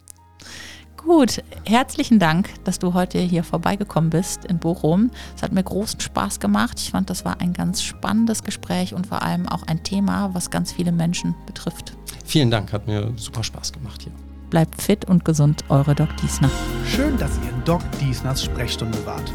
Gut, 1.05 1.43
herzlichen 1.65 2.17
Dank, 2.17 2.49
dass 2.63 2.79
du 2.79 2.95
heute 2.95 3.19
hier 3.19 3.43
vorbeigekommen 3.43 4.09
bist 4.09 4.43
in 4.45 4.57
Bochum. 4.57 5.11
Es 5.35 5.43
hat 5.43 5.51
mir 5.51 5.61
großen 5.61 5.99
Spaß 5.99 6.39
gemacht. 6.39 6.79
Ich 6.79 6.89
fand, 6.89 7.11
das 7.11 7.23
war 7.23 7.39
ein 7.41 7.53
ganz 7.53 7.83
spannendes 7.83 8.41
Gespräch 8.41 8.95
und 8.95 9.05
vor 9.05 9.21
allem 9.21 9.47
auch 9.47 9.61
ein 9.67 9.83
Thema, 9.83 10.33
was 10.33 10.49
ganz 10.49 10.71
viele 10.71 10.91
Menschen 10.91 11.35
betrifft. 11.45 11.95
Vielen 12.25 12.49
Dank, 12.49 12.73
hat 12.73 12.87
mir 12.87 13.13
super 13.17 13.43
Spaß 13.43 13.71
gemacht 13.71 14.01
hier. 14.01 14.13
Bleibt 14.49 14.81
fit 14.81 15.05
und 15.05 15.23
gesund, 15.23 15.63
eure 15.69 15.93
Doc 15.93 16.09
Diesner. 16.17 16.49
Schön, 16.87 17.15
dass 17.19 17.37
ihr 17.37 17.51
in 17.51 17.63
Doc 17.65 17.81
Diesners 18.01 18.43
Sprechstunde 18.43 18.97
wart. 19.05 19.31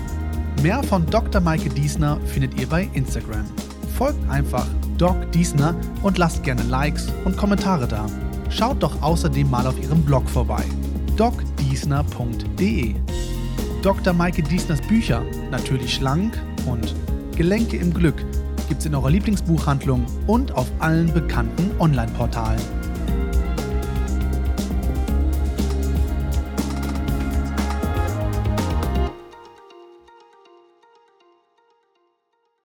Mehr 0.63 0.83
von 0.83 1.07
Dr. 1.07 1.41
Maike 1.41 1.71
Diesner 1.71 2.19
findet 2.27 2.61
ihr 2.61 2.69
bei 2.69 2.91
Instagram. 2.95 3.45
Folgt 3.97 4.29
einfach 4.29 4.67
Doc 4.99 5.31
Diesner 5.31 5.77
und 6.03 6.19
lasst 6.19 6.43
gerne 6.43 6.65
Likes 6.65 7.07
und 7.25 7.37
Kommentare 7.37 7.87
da. 7.87 8.07
Schaut 8.49 8.83
doch 8.83 9.01
außerdem 9.01 9.49
mal 9.49 9.69
auf 9.69 9.81
ihrem 9.81 10.03
Blog 10.03 10.29
vorbei 10.29 10.65
docdiesner.de. 11.21 12.95
Dr. 13.83 14.13
Maike 14.15 14.43
Diesners 14.43 14.81
Bücher, 14.81 15.23
natürlich 15.51 15.97
schlank 15.97 16.33
und 16.65 16.95
Gelenke 17.37 17.77
im 17.77 17.93
Glück, 17.93 18.25
gibt's 18.71 18.87
in 18.87 18.95
eurer 18.95 19.11
Lieblingsbuchhandlung 19.11 20.07
und 20.27 20.53
auf 20.53 20.67
allen 20.79 21.13
bekannten 21.13 21.79
Online-Portalen. 21.79 22.80